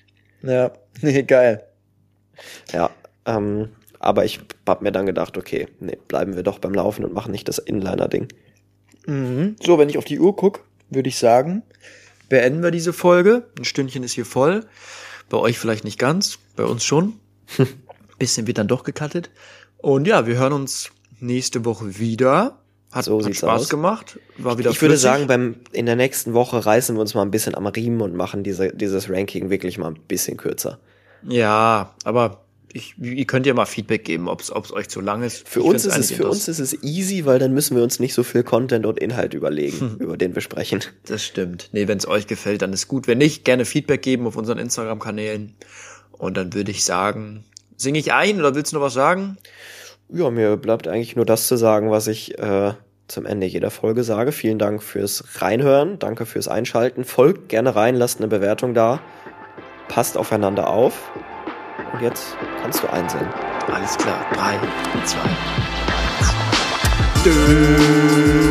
Ja, 0.43 0.73
nee, 1.03 1.23
geil. 1.23 1.65
Ja, 2.73 2.91
ähm, 3.27 3.69
aber 3.99 4.25
ich 4.25 4.41
habe 4.67 4.83
mir 4.83 4.93
dann 4.93 5.05
gedacht, 5.05 5.37
okay, 5.37 5.69
nee, 5.81 5.99
bleiben 6.09 6.35
wir 6.35 6.43
doch 6.43 6.59
beim 6.61 6.73
Laufen 6.73 7.05
und 7.05 7.13
machen 7.13 7.33
nicht 7.33 7.47
das 7.47 7.59
Inliner-Ding. 7.59 8.29
Mhm. 9.07 9.57
So, 9.63 9.79
wenn 9.79 9.91
ich 9.91 9.99
auf 9.99 10.07
die 10.07 10.19
Uhr 10.19 10.35
guck, 10.35 10.65
würde 10.91 11.09
ich 11.09 11.19
sagen, 11.19 11.63
beenden 12.29 12.63
wir 12.63 12.71
diese 12.71 12.93
Folge. 12.93 13.49
Ein 13.59 13.65
Stündchen 13.65 14.03
ist 14.03 14.13
hier 14.13 14.27
voll. 14.27 14.67
Bei 15.29 15.39
euch 15.39 15.59
vielleicht 15.59 15.85
nicht 15.85 15.99
ganz, 15.99 16.39
bei 16.57 16.65
uns 16.65 16.85
schon. 16.85 17.15
Bisschen 18.19 18.47
wird 18.47 18.59
dann 18.59 18.69
doch 18.69 18.85
gecuttet. 18.85 19.31
Und 19.79 20.07
ja, 20.07 20.27
wir 20.27 20.37
hören 20.37 20.53
uns 20.53 20.91
nächste 21.21 21.65
Woche 21.65 21.99
wieder. 21.99 22.59
Hat, 22.93 23.05
so 23.05 23.25
hat 23.25 23.35
Spaß 23.35 23.63
aus. 23.63 23.69
gemacht. 23.69 24.19
War 24.37 24.59
wieder 24.59 24.71
ich 24.71 24.79
flüssig. 24.79 24.91
würde 24.91 24.99
sagen, 24.99 25.27
beim, 25.29 25.57
in 25.73 25.87
der 25.87 25.95
nächsten 25.95 26.35
Woche 26.35 26.65
reißen 26.67 26.97
wir 26.97 27.01
uns 27.01 27.15
mal 27.15 27.23
ein 27.23 27.31
bisschen 27.31 27.55
am 27.55 27.67
Riemen 27.67 28.01
und 28.01 28.15
machen 28.15 28.43
diese, 28.43 28.75
dieses 28.75 29.09
Ranking 29.09 29.49
wirklich 29.49 29.79
mal 29.79 29.89
ein 29.89 30.01
bisschen 30.09 30.37
kürzer. 30.37 30.81
Ja, 31.23 31.95
aber 32.05 32.45
ich, 32.73 32.95
ihr 33.01 33.27
könnt 33.27 33.47
ja 33.47 33.55
mal 33.55 33.67
Feedback 33.67 34.05
geben, 34.05 34.29
ob 34.29 34.41
es 34.41 34.53
euch 34.53 34.89
zu 34.89 35.01
lang 35.01 35.23
ist. 35.23 35.49
Für 35.49 35.63
uns 35.63 35.85
ist 35.85 35.97
es 35.97 36.13
für 36.13 36.29
uns 36.29 36.49
ist 36.49 36.59
es 36.59 36.83
easy, 36.83 37.27
weil 37.27 37.39
dann 37.39 37.53
müssen 37.53 37.77
wir 37.77 37.83
uns 37.83 37.99
nicht 37.99 38.15
so 38.15 38.23
viel 38.23 38.43
Content 38.43 38.87
und 38.87 38.99
Inhalt 38.99 39.35
überlegen, 39.35 39.81
hm. 39.81 39.97
über 39.99 40.17
den 40.17 40.35
wir 40.35 40.43
sprechen. 40.43 40.81
Das 41.07 41.25
stimmt. 41.25 41.69
Nee, 41.73 41.89
wenn 41.89 41.99
es 41.99 42.07
euch 42.07 42.27
gefällt, 42.27 42.63
dann 42.63 42.73
ist 42.73 42.89
gut. 42.89 43.07
Wenn 43.07 43.19
nicht, 43.19 43.45
gerne 43.45 43.65
Feedback 43.65 44.03
geben 44.03 44.27
auf 44.27 44.37
unseren 44.37 44.59
Instagram 44.59 44.99
Kanälen. 44.99 45.55
Und 46.13 46.37
dann 46.37 46.53
würde 46.55 46.71
ich 46.71 46.85
sagen, 46.85 47.45
singe 47.77 47.99
ich 47.99 48.13
ein 48.13 48.39
oder 48.39 48.55
willst 48.55 48.73
du 48.73 48.77
noch 48.77 48.85
was 48.85 48.95
sagen? 48.95 49.39
Ja, 50.13 50.31
mir 50.31 50.57
bleibt 50.57 50.87
eigentlich 50.87 51.17
nur 51.17 51.25
das 51.25 51.47
zu 51.47 51.57
sagen, 51.57 51.91
was 51.91 52.07
ich 52.07 52.39
äh, 52.39 52.75
zum 53.09 53.27
Ende 53.27 53.47
jeder 53.47 53.71
Folge 53.71 54.05
sage. 54.05 54.33
Vielen 54.33 54.59
Dank 54.59 54.83
fürs 54.83 55.25
Reinhören, 55.41 55.99
danke 55.99 56.27
fürs 56.27 56.49
Einschalten. 56.49 57.05
Folgt 57.05 57.49
gerne 57.49 57.75
rein, 57.75 57.97
lasst 57.97 58.19
eine 58.19 58.29
Bewertung 58.29 58.75
da. 58.75 59.01
Passt 59.89 60.17
aufeinander 60.17 60.69
auf. 60.69 61.11
Und 61.93 62.01
jetzt 62.01 62.37
kannst 62.63 62.83
du 62.83 62.93
einsehen. 62.93 63.29
Alles 63.73 63.97
klar. 63.99 64.25
Drei, 64.33 64.59
zwei, 65.05 65.21
eins. 67.25 68.50